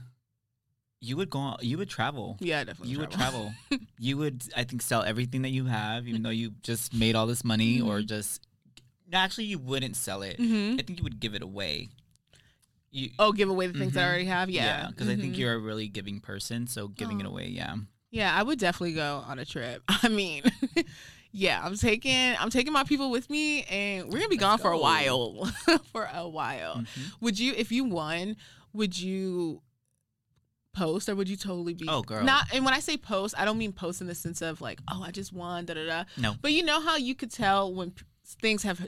You 1.05 1.17
would 1.17 1.29
go. 1.29 1.39
On, 1.39 1.57
you 1.61 1.77
would 1.77 1.89
travel. 1.89 2.37
Yeah, 2.39 2.63
definitely. 2.63 2.91
You 2.93 2.99
would 2.99 3.11
travel. 3.11 3.53
you 3.99 4.17
would, 4.17 4.43
I 4.55 4.63
think, 4.63 4.81
sell 4.81 5.03
everything 5.03 5.43
that 5.43 5.49
you 5.51 5.65
have, 5.65 6.07
even 6.07 6.23
though 6.23 6.29
you 6.31 6.53
just 6.63 6.93
made 6.93 7.15
all 7.15 7.27
this 7.27 7.43
money, 7.43 7.79
or 7.79 7.99
Mhm. 7.99 8.07
just. 8.07 8.41
Actually, 9.13 9.45
you 9.45 9.59
wouldn't 9.59 9.95
sell 9.95 10.23
it. 10.23 10.37
hmm 10.39 10.77
I 10.79 10.81
think 10.81 10.97
you 10.99 11.03
would 11.03 11.19
give 11.19 11.35
it 11.35 11.43
away. 11.43 11.89
You, 12.91 13.09
Oh, 13.19 13.31
give 13.33 13.49
away 13.49 13.67
the 13.67 13.77
things 13.77 13.93
that 13.93 14.03
I 14.03 14.07
already 14.07 14.25
have. 14.25 14.49
Yeah, 14.49 14.87
because 14.87 15.07
I 15.09 15.15
think 15.15 15.35
Mhm. 15.35 15.37
you're 15.37 15.53
a 15.53 15.59
really 15.59 15.87
giving 15.87 16.19
person, 16.21 16.65
so 16.65 16.87
giving 16.87 17.19
it 17.19 17.25
Oh. 17.25 17.29
away, 17.29 17.49
yeah. 17.49 17.75
Yeah, 18.09 18.33
I 18.33 18.41
would 18.41 18.57
definitely 18.57 18.93
go 18.93 19.23
on 19.27 19.37
a 19.37 19.45
trip. 19.45 19.83
I 19.89 20.07
mean, 20.07 20.43
yeah, 21.31 21.61
I'm 21.63 21.75
taking 21.77 22.35
I'm 22.39 22.49
taking 22.49 22.71
my 22.73 22.83
people 22.85 23.11
with 23.11 23.29
me, 23.29 23.63
and 23.63 24.05
we're 24.05 24.19
gonna 24.19 24.29
be 24.29 24.37
gone 24.37 24.51
Let's 24.53 24.61
for 24.63 24.71
a 24.71 24.77
while. 24.79 25.45
for 25.91 26.09
a 26.11 26.27
while. 26.27 26.83
Would 27.19 27.37
you, 27.37 27.53
if 27.57 27.71
you 27.71 27.83
won, 27.83 28.37
would 28.73 28.97
you 28.97 29.61
post 30.75 31.09
or 31.09 31.15
would 31.15 31.27
you 31.29 31.37
totally 31.37 31.73
be? 31.73 31.85
Oh, 31.87 32.01
girl. 32.03 32.23
Not, 32.23 32.53
and 32.53 32.63
when 32.65 32.73
I 32.73 32.79
say 32.79 32.97
post, 32.97 33.33
I 33.37 33.45
don't 33.45 33.57
mean 33.57 33.71
post 33.73 34.01
in 34.01 34.07
the 34.07 34.15
sense 34.15 34.41
of 34.41 34.61
like, 34.61 34.79
oh, 34.91 35.01
I 35.03 35.11
just 35.11 35.33
won, 35.33 35.65
da 35.65 35.73
da 35.73 35.85
da. 35.85 36.03
No. 36.17 36.35
But 36.41 36.51
you 36.51 36.63
know 36.63 36.79
how 36.81 36.97
you 36.97 37.15
could 37.15 37.31
tell 37.31 37.73
when 37.73 37.91
p- 37.91 38.03
things 38.41 38.63
have 38.63 38.87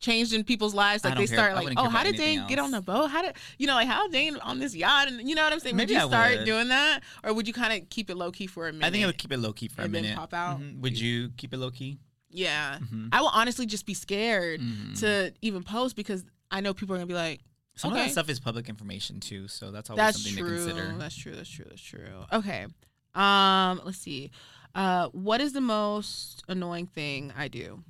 changed 0.00 0.32
in 0.32 0.42
people's 0.42 0.74
lives, 0.74 1.04
like 1.04 1.14
they 1.16 1.26
care. 1.26 1.36
start 1.38 1.54
like, 1.54 1.74
oh, 1.76 1.88
how 1.88 2.02
did 2.02 2.16
Dane 2.16 2.40
anything 2.40 2.48
get 2.48 2.58
on 2.58 2.72
the 2.72 2.80
boat? 2.80 3.06
How 3.08 3.22
did 3.22 3.34
you 3.56 3.66
know, 3.68 3.74
like 3.74 3.86
how 3.86 4.08
Dane 4.08 4.36
on 4.38 4.58
this 4.58 4.74
yacht? 4.74 5.06
And 5.08 5.28
you 5.28 5.34
know 5.36 5.44
what 5.44 5.52
I'm 5.52 5.60
saying? 5.60 5.76
Maybe 5.76 5.94
would 5.94 6.00
I 6.00 6.04
you 6.04 6.08
start 6.10 6.36
would. 6.38 6.44
doing 6.44 6.68
that, 6.68 7.02
or 7.22 7.32
would 7.32 7.46
you 7.46 7.54
kind 7.54 7.72
of 7.80 7.88
keep 7.88 8.10
it 8.10 8.16
low 8.16 8.32
key 8.32 8.48
for 8.48 8.68
a 8.68 8.72
minute? 8.72 8.86
I 8.86 8.90
think 8.90 9.04
I 9.04 9.06
would 9.06 9.18
keep 9.18 9.30
it 9.32 9.38
low 9.38 9.52
key 9.52 9.68
for 9.68 9.82
a 9.82 9.84
And 9.84 9.94
then 9.94 10.02
minute. 10.02 10.16
pop 10.18 10.34
out? 10.34 10.60
Mhm. 10.60 10.80
Would 10.80 10.98
you 10.98 11.30
keep 11.36 11.54
it 11.54 11.58
low 11.58 11.70
key? 11.70 11.98
Yeah, 12.30 12.78
Mhm. 12.80 13.10
I 13.12 13.20
will 13.20 13.28
honestly 13.32 13.66
just 13.66 13.86
be 13.86 13.94
scared 13.94 14.60
Mhm. 14.60 14.98
to 15.00 15.32
even 15.42 15.62
post 15.62 15.94
because 15.94 16.24
I 16.50 16.60
know 16.62 16.74
people 16.74 16.94
are 16.96 16.98
gonna 16.98 17.06
be 17.06 17.14
like. 17.14 17.40
Some 17.74 17.92
of 17.92 17.98
that 17.98 18.10
stuff 18.10 18.28
is 18.28 18.38
public 18.38 18.68
information 18.68 19.18
too, 19.20 19.48
so 19.48 19.70
that's 19.70 19.88
always 19.90 19.98
That's 20.04 20.22
something 20.22 20.44
true. 20.44 20.58
to 20.58 20.64
consider. 20.72 20.94
That's 20.98 21.16
true. 21.16 21.34
That's 21.34 21.48
true. 21.48 21.64
That's 21.68 21.80
true. 21.82 22.24
Okay. 22.32 22.66
Um, 23.14 23.80
let's 23.84 23.98
see. 23.98 24.30
Uh, 24.74 25.08
what 25.08 25.40
is 25.40 25.52
the 25.52 25.60
most 25.60 26.42
annoying 26.48 26.86
thing 26.86 27.32
I 27.36 27.48
do? 27.48 27.82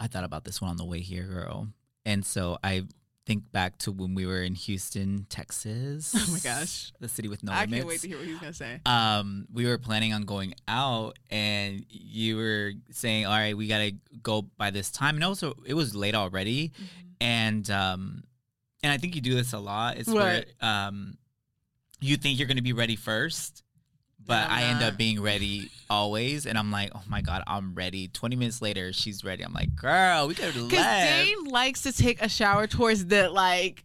I 0.00 0.06
thought 0.06 0.24
about 0.24 0.44
this 0.44 0.60
one 0.60 0.70
on 0.70 0.76
the 0.76 0.84
way 0.84 1.00
here, 1.00 1.24
girl, 1.24 1.68
and 2.04 2.24
so 2.24 2.58
I 2.62 2.84
think 3.26 3.50
back 3.52 3.78
to 3.78 3.90
when 3.92 4.14
we 4.14 4.26
were 4.26 4.42
in 4.42 4.54
Houston, 4.54 5.26
Texas. 5.30 6.14
Oh 6.28 6.32
my 6.32 6.38
gosh. 6.40 6.92
the 7.00 7.08
city 7.08 7.28
with 7.28 7.42
no 7.42 7.52
I 7.52 7.60
limits. 7.62 7.74
can't 7.78 7.88
wait 7.88 8.00
to 8.00 8.08
hear 8.08 8.18
what 8.18 8.26
he's 8.26 8.38
gonna 8.38 8.52
say. 8.52 8.80
um, 8.84 9.46
we 9.52 9.64
were 9.66 9.78
planning 9.78 10.12
on 10.12 10.22
going 10.24 10.54
out, 10.68 11.18
and 11.30 11.84
you 11.88 12.36
were 12.36 12.72
saying, 12.90 13.24
"All 13.26 13.32
right, 13.32 13.56
we 13.56 13.66
gotta 13.68 13.92
go 14.22 14.42
by 14.42 14.70
this 14.70 14.90
time." 14.90 15.14
And 15.14 15.24
also, 15.24 15.54
it 15.64 15.74
was 15.74 15.94
late 15.94 16.14
already, 16.14 16.72
and 17.20 17.70
um, 17.70 18.24
and 18.84 18.92
I 18.92 18.98
think 18.98 19.14
you 19.14 19.22
do 19.22 19.34
this 19.34 19.54
a 19.54 19.58
lot. 19.58 19.96
It's 19.96 20.10
where 20.10 20.44
um, 20.60 21.16
you 22.00 22.18
think 22.18 22.38
you're 22.38 22.46
gonna 22.46 22.60
be 22.60 22.74
ready 22.74 22.96
first, 22.96 23.62
but 24.24 24.46
No, 24.46 24.54
I 24.54 24.62
end 24.64 24.82
up 24.82 24.98
being 24.98 25.22
ready 25.22 25.70
always, 25.88 26.44
and 26.46 26.58
I'm 26.58 26.70
like, 26.70 26.90
oh 26.94 27.02
my 27.08 27.22
god, 27.22 27.42
I'm 27.46 27.74
ready. 27.74 28.08
Twenty 28.08 28.36
minutes 28.36 28.60
later, 28.60 28.92
she's 28.92 29.24
ready. 29.24 29.42
I'm 29.42 29.54
like, 29.54 29.74
girl, 29.74 30.28
we 30.28 30.34
could 30.34 30.44
have 30.44 30.54
Because 30.54 30.84
left. 30.84 31.24
Dane 31.24 31.44
likes 31.46 31.82
to 31.84 31.92
take 31.92 32.20
a 32.20 32.28
shower 32.28 32.66
towards 32.66 33.06
the 33.06 33.30
like, 33.30 33.84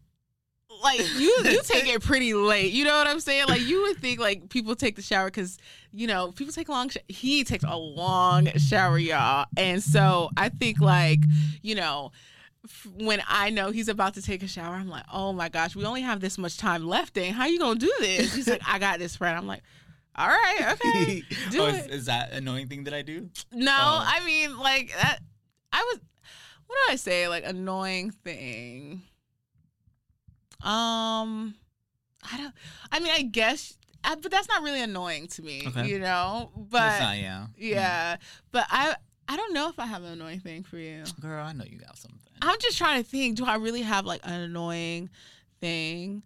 like 0.84 1.00
you 1.00 1.34
you 1.46 1.62
take 1.64 1.88
it 1.88 2.04
pretty 2.04 2.34
late. 2.34 2.74
You 2.74 2.84
know 2.84 2.98
what 2.98 3.08
I'm 3.08 3.22
saying? 3.22 3.46
Like 3.48 3.62
you 3.62 3.84
would 3.84 4.00
think 4.00 4.20
like 4.20 4.50
people 4.50 4.76
take 4.76 4.98
the 4.98 5.02
shower 5.02 5.28
because 5.28 5.58
you 5.94 6.08
know 6.08 6.34
people 6.34 6.52
take 6.52 6.68
a 6.68 6.74
long. 6.74 6.90
Sh- 6.90 6.98
he 7.08 7.46
takes 7.46 7.64
a 7.64 7.78
long 7.78 8.48
shower, 8.58 9.00
y'all, 9.00 9.46
and 9.56 9.82
so 9.82 10.30
I 10.36 10.50
think 10.50 10.82
like 10.82 11.20
you 11.62 11.76
know. 11.76 12.12
When 12.98 13.22
I 13.28 13.50
know 13.50 13.72
he's 13.72 13.90
about 13.90 14.14
to 14.16 14.22
take 14.22 14.44
a 14.44 14.48
shower, 14.48 14.76
I'm 14.76 14.90
like, 14.90 15.06
"Oh 15.12 15.34
my 15.34 15.50
gosh, 15.50 15.76
we 15.76 15.86
only 15.86 16.02
have 16.02 16.20
this 16.22 16.38
much 16.38 16.58
time 16.58 16.86
left. 16.88 17.14
Dane, 17.14 17.34
how 17.34 17.46
you 17.46 17.60
gonna 17.60 17.80
do 17.80 17.92
this?" 18.00 18.34
He's 18.34 18.48
like, 18.48 18.62
"I 18.68 18.80
got 18.80 19.00
this, 19.00 19.16
friend." 19.16 19.38
I'm 19.38 19.48
like, 19.48 19.64
"All 20.16 20.28
right, 20.28 20.74
okay." 20.74 21.24
do 21.52 21.62
oh, 21.62 21.68
it. 21.68 21.76
is, 21.76 21.88
is 21.88 22.06
that 22.06 22.32
annoying 22.32 22.68
thing 22.68 22.86
that 22.86 22.94
I 22.94 23.02
do? 23.02 23.30
No, 23.52 23.72
Oh. 23.72 24.04
I 24.08 24.26
mean 24.26 24.58
like 24.58 24.92
that. 24.94 25.20
I 25.74 25.82
was. 25.92 26.00
What 26.68 26.78
do 26.88 26.94
I 26.94 26.96
say? 26.98 27.28
Like 27.28 27.44
annoying 27.46 28.12
thing. 28.12 29.02
Um, 30.62 31.56
I 32.32 32.38
don't. 32.38 32.54
I 32.92 33.00
mean, 33.00 33.12
I 33.14 33.22
guess, 33.24 33.78
uh, 34.04 34.16
but 34.22 34.30
that's 34.32 34.48
not 34.50 34.62
really 34.62 34.82
annoying 34.82 35.28
to 35.28 35.42
me. 35.42 35.64
Okay. 35.68 35.88
You 35.88 36.00
know, 36.00 36.52
but 36.56 37.00
not, 37.00 37.18
yeah. 37.18 37.48
yeah, 37.58 38.18
but 38.52 38.66
I. 38.70 38.96
I 39.32 39.38
don't 39.38 39.54
know 39.54 39.70
if 39.70 39.78
I 39.78 39.86
have 39.86 40.02
an 40.04 40.10
annoying 40.14 40.40
thing 40.40 40.64
for 40.64 40.78
you. 40.78 41.04
Mm. 41.04 41.20
Girl, 41.22 41.46
I 41.46 41.54
know 41.54 41.64
you 41.64 41.78
got 41.78 41.96
something. 42.00 42.19
I'm 42.42 42.58
just 42.60 42.78
trying 42.78 43.02
to 43.04 43.08
think. 43.10 43.38
Do 43.38 43.46
I 43.46 43.56
really 43.56 43.82
have 43.82 44.06
like 44.06 44.22
an 44.24 44.42
annoying 44.42 45.10
thing? 45.62 46.24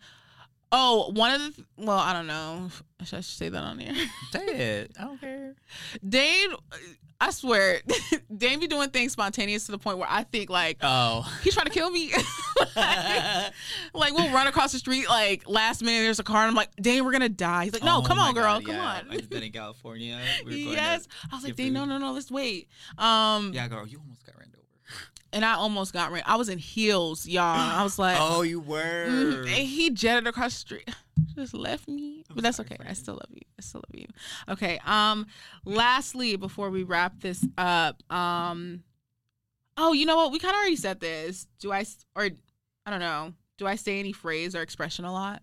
Oh, 0.71 1.11
one 1.13 1.31
of 1.33 1.41
the. 1.41 1.51
Th- 1.51 1.67
well, 1.77 1.97
I 1.99 2.13
don't 2.13 2.27
know. 2.27 2.69
Should 3.03 3.17
I 3.17 3.21
say 3.21 3.49
that 3.49 3.63
on 3.63 3.77
here? 3.79 3.93
Say 4.31 4.45
it. 4.45 4.91
I 4.99 5.03
don't 5.03 5.19
care. 5.21 5.53
Dane, 6.07 6.49
I 7.21 7.29
swear, 7.31 7.81
Dane 8.37 8.59
be 8.59 8.67
doing 8.67 8.89
things 8.89 9.11
spontaneous 9.11 9.65
to 9.67 9.71
the 9.71 9.77
point 9.77 9.97
where 9.97 10.07
I 10.09 10.23
think 10.23 10.49
like 10.49 10.77
Oh. 10.81 11.31
he's 11.43 11.53
trying 11.53 11.67
to 11.67 11.71
kill 11.71 11.89
me. 11.91 12.11
like, 12.75 13.53
like, 13.93 14.13
we'll 14.13 14.31
run 14.33 14.47
across 14.47 14.71
the 14.71 14.79
street 14.79 15.07
like 15.07 15.47
last 15.47 15.81
minute 15.83 16.03
there's 16.05 16.19
a 16.19 16.23
car 16.23 16.41
and 16.41 16.49
I'm 16.49 16.55
like, 16.55 16.69
Dane, 16.77 17.05
we're 17.05 17.11
gonna 17.11 17.29
die. 17.29 17.65
He's 17.65 17.73
like, 17.73 17.83
no, 17.83 17.99
Oh 17.99 18.01
come 18.01 18.17
on, 18.19 18.33
girl, 18.33 18.43
God, 18.59 18.65
come 18.65 18.75
yeah. 18.75 18.85
on. 18.99 19.07
I've 19.11 19.29
been 19.29 19.43
in 19.43 19.51
California. 19.51 20.19
We 20.45 20.51
were 20.51 20.57
going 20.65 20.77
yes, 20.77 21.07
I 21.31 21.35
was 21.35 21.43
like, 21.43 21.55
Dane, 21.55 21.73
no, 21.73 21.81
food. 21.81 21.89
no, 21.89 21.97
no, 21.99 22.11
let's 22.13 22.31
wait. 22.31 22.67
Um, 22.97 23.53
Yeah, 23.53 23.67
girl, 23.67 23.85
you 23.87 23.99
almost 23.99 24.25
got. 24.25 24.33
And 25.33 25.43
I 25.43 25.55
almost 25.55 25.91
got 25.93 26.11
ran. 26.11 26.23
I 26.25 26.35
was 26.37 26.47
in 26.49 26.57
heels, 26.59 27.27
y'all. 27.27 27.43
I 27.43 27.83
was 27.83 27.99
like, 27.99 28.17
oh, 28.19 28.41
you 28.43 28.59
were. 28.61 29.07
Mhm. 29.09 29.39
and 29.41 29.67
he 29.67 29.89
jetted 29.89 30.27
across 30.27 30.53
the 30.53 30.59
street. 30.59 30.89
Just 31.35 31.53
left 31.53 31.87
me. 31.87 32.23
I'm 32.29 32.35
But 32.35 32.43
that's 32.43 32.59
okay. 32.61 32.77
I 32.87 32.93
still 32.93 33.15
love 33.15 33.29
you. 33.31 33.41
I 33.57 33.61
still 33.61 33.81
love 33.87 33.99
you. 33.99 34.07
Okay. 34.49 34.79
Um 34.85 35.27
lastly, 35.65 36.35
before 36.37 36.69
we 36.69 36.83
wrap 36.83 37.19
this 37.21 37.45
up, 37.57 38.01
um 38.11 38.83
Oh, 39.75 39.93
you 39.93 40.05
know 40.05 40.15
what? 40.15 40.31
We 40.31 40.37
kind 40.39 40.53
of 40.53 40.59
already 40.59 40.75
said 40.75 40.99
this. 40.99 41.47
Do 41.59 41.71
I 41.71 41.81
s- 41.81 42.05
or 42.15 42.29
I 42.85 42.89
don't 42.91 42.99
know. 42.99 43.33
Do 43.57 43.65
I 43.67 43.75
say 43.75 43.99
any 43.99 44.11
phrase 44.13 44.55
or 44.55 44.61
expression 44.61 45.05
a 45.05 45.11
lot? 45.11 45.41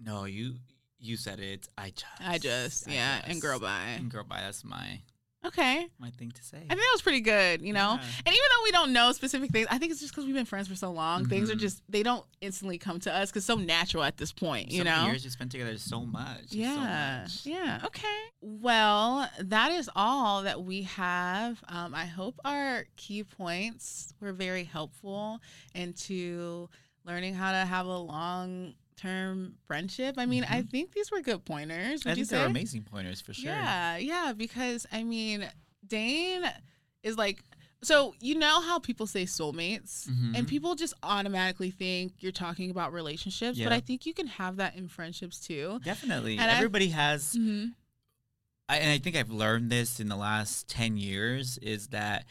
No, 0.00 0.24
you 0.24 0.54
you 1.00 1.16
said 1.16 1.40
it. 1.40 1.68
I 1.76 1.90
just. 1.90 2.06
I 2.20 2.38
just, 2.38 2.88
I 2.88 2.92
yeah, 2.92 3.20
and 3.26 3.40
girl 3.40 3.58
bye. 3.60 3.96
And 3.96 4.10
girl 4.10 4.24
bye. 4.24 4.40
That's 4.40 4.64
my 4.64 5.00
Okay. 5.46 5.86
my 5.98 6.10
thing 6.10 6.30
to 6.32 6.42
say. 6.42 6.56
I 6.58 6.60
think 6.60 6.80
that 6.80 6.90
was 6.92 7.00
pretty 7.02 7.20
good, 7.20 7.62
you 7.62 7.72
know? 7.72 7.92
Yeah. 7.94 8.06
And 8.26 8.26
even 8.26 8.34
though 8.56 8.64
we 8.64 8.72
don't 8.72 8.92
know 8.92 9.12
specific 9.12 9.50
things, 9.50 9.68
I 9.70 9.78
think 9.78 9.92
it's 9.92 10.00
just 10.00 10.12
because 10.12 10.26
we've 10.26 10.34
been 10.34 10.44
friends 10.44 10.66
for 10.68 10.74
so 10.74 10.90
long. 10.90 11.26
Things 11.26 11.48
are 11.48 11.54
Mhm. 11.54 11.60
just, 11.60 11.82
they 11.88 12.02
don't 12.02 12.26
instantly 12.40 12.76
come 12.76 12.98
to 13.00 13.14
us 13.14 13.30
because 13.30 13.44
so 13.44 13.54
natural 13.54 14.02
at 14.02 14.16
this 14.16 14.32
point, 14.32 14.70
you 14.72 14.78
So 14.78 14.84
know? 14.84 15.06
years 15.06 15.24
you 15.24 15.30
spent 15.30 15.52
together 15.52 15.78
so 15.78 16.04
much. 16.04 16.40
It's 16.42 16.52
so 16.52 16.58
Yeah. 16.58 17.20
much. 17.22 17.46
Yeah. 17.46 17.80
Okay. 17.84 18.20
Well, 18.40 19.30
that 19.38 19.70
is 19.70 19.88
all 19.94 20.42
that 20.42 20.62
we 20.64 20.82
have. 20.82 21.62
Um, 21.68 21.94
I 21.94 22.06
hope 22.06 22.38
our 22.44 22.86
key 22.96 23.22
points 23.24 24.14
were 24.20 24.32
very 24.32 24.64
helpful 24.64 25.40
into 25.74 26.68
learning 27.04 27.34
how 27.34 27.52
to 27.52 27.64
have 27.64 27.86
a 27.86 27.96
long 27.98 28.74
term 28.98 29.54
friendship. 29.66 30.16
I 30.18 30.26
mean, 30.26 30.44
I 30.48 30.62
think 30.62 30.92
these 30.92 31.10
were 31.10 31.20
good 31.20 31.44
pointers. 31.44 32.04
Would 32.04 32.10
I 32.12 32.14
think 32.16 32.28
they're 32.28 32.46
amazing 32.46 32.82
pointers 32.82 33.20
for 33.20 33.32
sure. 33.32 33.50
Yeah. 33.50 33.96
Yeah. 33.96 34.32
Because 34.36 34.86
I 34.92 35.04
mean, 35.04 35.48
Dane 35.86 36.44
is 37.02 37.16
like, 37.16 37.42
so 37.80 38.14
you 38.20 38.34
know 38.36 38.60
how 38.60 38.80
people 38.80 39.06
say 39.06 39.22
soulmates, 39.24 40.08
Mhm. 40.08 40.36
and 40.36 40.48
people 40.48 40.74
just 40.74 40.94
automatically 41.04 41.70
think 41.70 42.14
you're 42.18 42.32
talking 42.32 42.70
about 42.70 42.92
relationships, 42.92 43.56
but 43.58 43.72
I 43.72 43.78
think 43.80 44.04
you 44.04 44.12
can 44.12 44.26
have 44.26 44.56
that 44.56 44.74
in 44.74 44.88
friendships 44.88 45.38
too. 45.38 45.80
Definitely. 45.84 46.38
And 46.38 46.50
I- 46.50 46.56
Everybody 46.56 46.88
has 46.88 47.34
Mm-hmm. 47.34 47.68
I, 48.68 48.76
and 48.78 48.90
I 48.90 48.98
think 48.98 49.16
I've 49.16 49.30
learned 49.30 49.70
this 49.70 49.98
in 50.00 50.08
the 50.08 50.16
last 50.16 50.68
10 50.68 50.96
years 50.98 51.56
is 51.58 51.88
that 51.88 52.26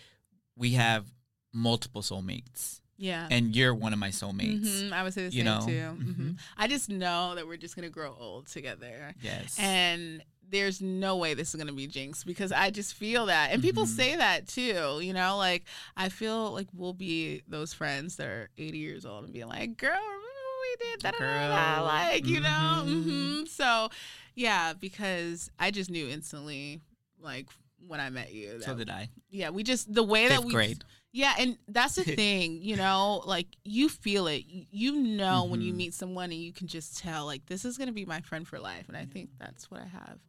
we 0.55 0.73
have 0.73 1.05
multiple 1.53 2.01
soulmates. 2.03 2.81
Yeah. 2.97 3.27
And 3.29 3.55
you're 3.55 3.75
one 3.75 3.93
of 3.93 3.99
my 3.99 4.09
soulmates. 4.09 4.61
Mhm, 4.65 4.91
I 4.91 5.03
would 5.03 5.13
say 5.13 5.27
the 5.27 5.35
you 5.35 5.43
same 5.43 5.45
know? 5.45 5.65
too. 5.65 6.03
hmm 6.03 6.11
Mhm. 6.29 6.37
I 6.57 6.67
just 6.67 6.89
know 6.89 7.35
that 7.35 7.45
we're 7.47 7.57
just 7.57 7.75
gonna 7.75 7.89
grow 7.89 8.15
old 8.19 8.47
together, 8.47 9.13
Yes. 9.21 9.57
and 9.59 10.23
there's 10.49 10.81
no 10.81 11.17
way 11.17 11.33
this 11.33 11.53
is 11.53 11.59
gonna 11.59 11.73
be 11.73 11.87
jinx 11.87 12.23
because 12.23 12.51
I 12.51 12.69
just 12.71 12.93
feel 12.95 13.25
that, 13.27 13.51
and 13.51 13.61
people 13.61 13.83
Mhm. 13.85 13.95
say 13.95 14.15
that 14.15 14.47
too. 14.47 14.99
You 15.01 15.13
know, 15.13 15.37
like 15.37 15.65
I 15.95 16.09
feel 16.09 16.51
like 16.53 16.67
we'll 16.73 16.93
be 16.93 17.43
those 17.47 17.73
friends 17.73 18.15
that 18.15 18.27
are 18.27 18.49
80 18.57 18.77
years 18.79 19.05
old 19.05 19.25
and 19.25 19.33
be 19.33 19.43
like, 19.43 19.77
"Girl, 19.77 19.91
remember 19.91 20.23
what 20.23 20.79
we 20.79 20.85
did?" 20.91 21.01
that?" 21.01 21.13
da, 21.13 21.19
da, 21.19 21.47
da," 21.49 21.75
Girl. 21.75 21.83
like 21.85 22.25
you 22.25 22.39
know. 22.39 22.83
Mhm. 22.87 23.03
hmm 23.41 23.45
So, 23.45 23.89
yeah, 24.35 24.73
because 24.73 25.49
I 25.59 25.69
just 25.71 25.89
knew 25.89 26.07
instantly, 26.09 26.81
like 27.19 27.47
when 27.85 27.99
I 27.99 28.09
met 28.09 28.33
you. 28.33 28.61
so 28.61 28.73
that- 28.73 28.85
did 28.85 28.89
I. 28.89 29.09
yeah, 29.29 29.49
we 29.49 29.63
just 29.63 29.93
the 29.93 30.03
way 30.03 30.27
that 30.29 30.43
we 30.43 30.51
grade. 30.53 30.83
Yeah, 31.13 31.33
and 31.39 31.57
that's 31.67 31.95
the 31.95 32.03
thing, 32.21 32.61
you 32.61 32.75
know, 32.75 33.23
like 33.25 33.47
you 33.63 33.89
feel 33.89 34.27
it. 34.27 34.45
You- 34.47 34.65
You 34.71 34.91
know 34.95 35.45
when 35.45 35.61
you 35.61 35.73
Mhm. 35.73 35.77
meet 35.77 35.93
someone 35.93 36.31
and 36.31 36.39
you 36.41 36.53
can 36.53 36.67
just 36.67 36.97
tell 36.97 37.25
like 37.25 37.45
this 37.47 37.65
is 37.65 37.77
going 37.77 37.87
to 37.87 37.93
be 37.93 38.05
my 38.05 38.21
friend 38.21 38.47
for 38.47 38.59
life, 38.59 38.87
and 38.87 38.95
I 38.97 39.05
think 39.05 39.29
that's 39.39 39.69
what 39.71 39.81
I 39.81 39.87
have 39.87 40.19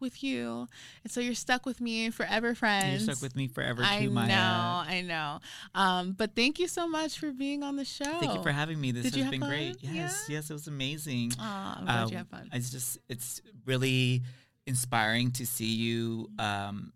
with 0.00 0.22
you. 0.24 0.66
And 1.04 1.12
so 1.12 1.20
you're 1.20 1.34
stuck 1.34 1.64
with 1.66 1.80
me 1.80 2.10
forever, 2.10 2.54
friends. 2.54 3.06
You're 3.06 3.14
stuck 3.14 3.22
with 3.22 3.36
me 3.36 3.46
forever 3.46 3.82
I 3.84 4.00
too, 4.04 4.10
Maya. 4.10 4.26
know, 4.28 4.82
I 4.92 5.02
know. 5.02 5.40
Um, 5.74 6.12
but 6.12 6.34
thank 6.34 6.58
you 6.58 6.66
so 6.66 6.88
much 6.88 7.18
for 7.18 7.30
being 7.32 7.62
on 7.62 7.76
the 7.76 7.84
show. 7.84 8.18
Thank 8.18 8.34
you 8.34 8.42
for 8.42 8.50
having 8.50 8.80
me. 8.80 8.90
This 8.90 9.04
Did 9.04 9.16
you 9.16 9.22
has 9.24 9.30
been 9.30 9.40
great. 9.40 9.80
fun? 9.80 9.94
Yes, 9.94 10.26
yes, 10.28 10.50
it 10.50 10.52
was 10.52 10.66
amazing. 10.66 11.32
Aw, 11.38 11.78
I'm 11.78 11.84
glad 11.84 12.10
you 12.10 12.16
Uh, 12.16 12.18
had 12.18 12.28
fun. 12.28 12.50
It's 12.52 12.70
just 12.70 12.98
it's 13.08 13.40
really 13.66 14.22
inspiring 14.66 15.30
to 15.32 15.46
see 15.46 15.72
you 15.74 16.28
um, 16.38 16.92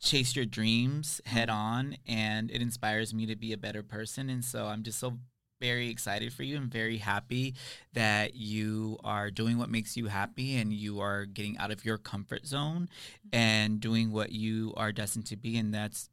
chase 0.00 0.34
your 0.34 0.46
dreams 0.46 1.20
head 1.26 1.50
on, 1.50 1.96
and 2.06 2.50
it 2.50 2.62
inspires 2.62 3.12
me 3.14 3.26
to 3.26 3.36
be 3.36 3.52
a 3.52 3.58
better 3.58 3.82
person. 3.82 4.30
And 4.30 4.44
so 4.44 4.66
I'm 4.66 4.82
just 4.82 4.98
so 4.98 5.18
very 5.60 5.90
excited 5.90 6.32
for 6.32 6.42
you 6.42 6.56
and 6.56 6.72
very 6.72 6.96
happy 6.96 7.54
that 7.92 8.34
you 8.34 8.98
are 9.04 9.30
doing 9.30 9.58
what 9.58 9.68
makes 9.68 9.94
you 9.94 10.06
happy 10.06 10.56
and 10.56 10.72
you 10.72 11.00
are 11.00 11.26
getting 11.26 11.58
out 11.58 11.70
of 11.70 11.84
your 11.84 11.98
comfort 11.98 12.46
zone 12.46 12.88
Mm-hmm. 13.26 13.36
and 13.36 13.80
doing 13.80 14.10
what 14.10 14.32
you 14.32 14.72
are 14.76 14.92
destined 14.92 15.26
to 15.26 15.36
be, 15.36 15.56
and 15.58 15.72
that's 15.74 16.08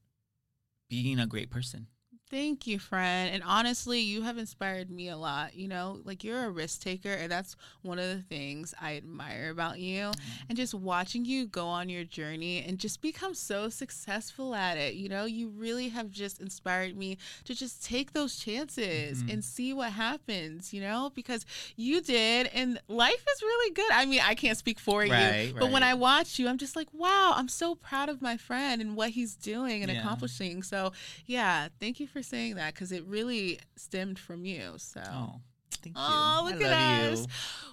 being 0.90 1.20
a 1.20 1.28
great 1.28 1.50
person. 1.50 1.88
Thank 2.30 2.68
you, 2.68 2.78
friend. 2.78 3.34
And 3.34 3.42
honestly, 3.42 4.02
you 4.02 4.24
have 4.24 4.38
inspired 4.38 4.90
me 4.92 5.08
a 5.08 5.16
lot. 5.16 5.56
You 5.56 5.70
know, 5.70 6.02
like 6.04 6.26
you're 6.26 6.44
a 6.44 6.50
risk 6.52 6.82
taker, 6.82 7.14
and 7.14 7.32
that's 7.32 7.56
one 7.84 8.00
of 8.00 8.10
the 8.10 8.22
things 8.22 8.74
I 8.82 8.98
admire 8.98 9.50
about 9.50 9.80
you. 9.80 10.12
And 10.50 10.58
just 10.58 10.74
watching 10.74 11.24
you 11.24 11.48
go 11.48 11.68
on 11.68 11.88
your 11.88 12.04
journey 12.04 12.66
and 12.66 12.80
just 12.80 13.02
become 13.02 13.34
so 13.34 13.70
successful 13.70 14.56
at 14.56 14.78
it, 14.78 14.96
you 14.96 15.08
know, 15.08 15.24
you 15.24 15.48
really 15.50 15.88
have 15.90 16.10
just 16.12 16.42
inspired 16.42 16.98
me 16.98 17.18
to 17.46 17.56
just 17.56 17.86
take 17.86 18.12
those 18.12 18.36
chances 18.36 19.24
Mhm. 19.24 19.32
and 19.34 19.44
see 19.46 19.72
what 19.72 19.94
happens, 19.94 20.74
you 20.74 20.82
know, 20.82 21.12
because 21.16 21.46
you 21.78 22.02
did, 22.02 22.48
and 22.48 22.78
life 22.90 23.24
is 23.36 23.42
really 23.42 23.74
good. 23.74 23.90
I 23.92 24.06
mean, 24.06 24.20
I 24.22 24.36
can't 24.36 24.58
speak 24.58 24.80
for 24.82 25.06
you, 25.06 25.12
Right, 25.14 25.54
but 25.58 25.72
when. 25.72 25.84
I 25.88 25.94
watch 25.94 26.38
you, 26.40 26.50
I'm 26.50 26.58
just 26.58 26.76
like, 26.76 26.90
wow, 26.92 27.32
I'm 27.38 27.48
so 27.48 27.74
proud 27.76 28.10
of 28.10 28.22
my 28.22 28.36
friend 28.36 28.82
and 28.82 28.98
what 28.98 29.12
he's 29.12 29.36
doing 29.36 29.82
and 29.84 29.90
Yeah. 29.92 30.00
accomplishing. 30.02 30.62
So, 30.64 30.92
yeah, 31.26 31.70
thank 31.80 32.02
you 32.02 32.08
for 32.08 32.17
saying 32.24 32.56
that 32.56 32.74
because 32.74 32.92
it 32.92 33.06
really 33.06 33.60
stemmed 33.76 34.20
from 34.20 34.46
you. 34.46 34.74
So, 34.78 35.02
Oh, 35.06 35.42
thank 35.82 35.96
you. 35.96 36.02
Oh, 36.04 36.42
I 36.42 36.44
look 36.44 36.54
love 36.62 36.72
at 36.72 37.06
you. 37.06 37.14
us. 37.14 37.28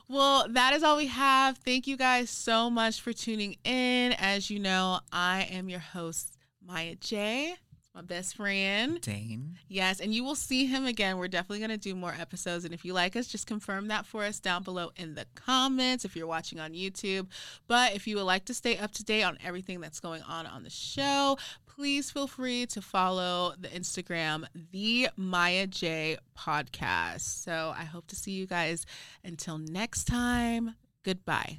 Well, 0.08 0.46
that 0.50 0.74
is 0.74 0.82
all 0.82 0.96
we 0.96 1.06
have. 1.06 1.58
Thank 1.58 1.86
you 1.86 1.96
guys 1.96 2.30
so 2.30 2.68
much 2.70 3.00
for 3.00 3.12
tuning 3.12 3.56
in. 3.64 4.12
As 4.18 4.50
you 4.50 4.58
know, 4.58 5.00
I 5.12 5.48
am 5.50 5.68
your 5.68 5.80
host, 5.80 6.36
Maya 6.66 6.94
J, 6.96 7.54
my 7.94 8.02
best 8.02 8.36
friend. 8.36 9.00
Dane. 9.00 9.56
Yes, 9.68 10.00
and 10.00 10.12
you 10.14 10.24
will 10.24 10.34
see 10.34 10.66
him 10.66 10.84
again. 10.84 11.16
We're 11.16 11.28
definitely 11.28 11.60
going 11.60 11.70
to 11.70 11.76
do 11.78 11.94
more 11.94 12.14
episodes. 12.18 12.64
And 12.64 12.74
if 12.74 12.84
you 12.84 12.92
like 12.92 13.14
us, 13.16 13.28
just 13.28 13.46
confirm 13.46 13.88
that 13.88 14.04
for 14.04 14.24
us 14.24 14.40
down 14.40 14.62
below 14.62 14.90
in 14.96 15.14
the 15.14 15.26
comments 15.36 16.04
if 16.04 16.16
you're 16.16 16.26
watching 16.26 16.58
on 16.60 16.72
YouTube. 16.72 17.28
But 17.68 17.94
if 17.94 18.06
you 18.06 18.16
would 18.16 18.24
like 18.24 18.44
to 18.46 18.54
stay 18.54 18.76
up 18.78 18.90
to 18.92 19.04
date 19.04 19.22
on 19.22 19.38
everything 19.44 19.80
that's 19.80 20.00
going 20.00 20.22
on 20.22 20.44
on 20.46 20.64
the 20.64 20.70
show, 20.70 21.38
please 21.74 22.10
feel 22.10 22.26
free 22.26 22.66
to 22.66 22.80
follow 22.80 23.54
the 23.58 23.68
Instagram, 23.68 24.44
the 24.72 25.08
Maya 25.16 25.66
J 25.66 26.16
Podcast. 26.38 27.42
So 27.42 27.74
I 27.76 27.84
hope 27.84 28.06
to 28.08 28.16
see 28.16 28.32
you 28.32 28.46
guys 28.46 28.86
until 29.24 29.58
next 29.58 30.04
time. 30.04 30.74
Goodbye. 31.02 31.58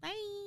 Bye. 0.00 0.39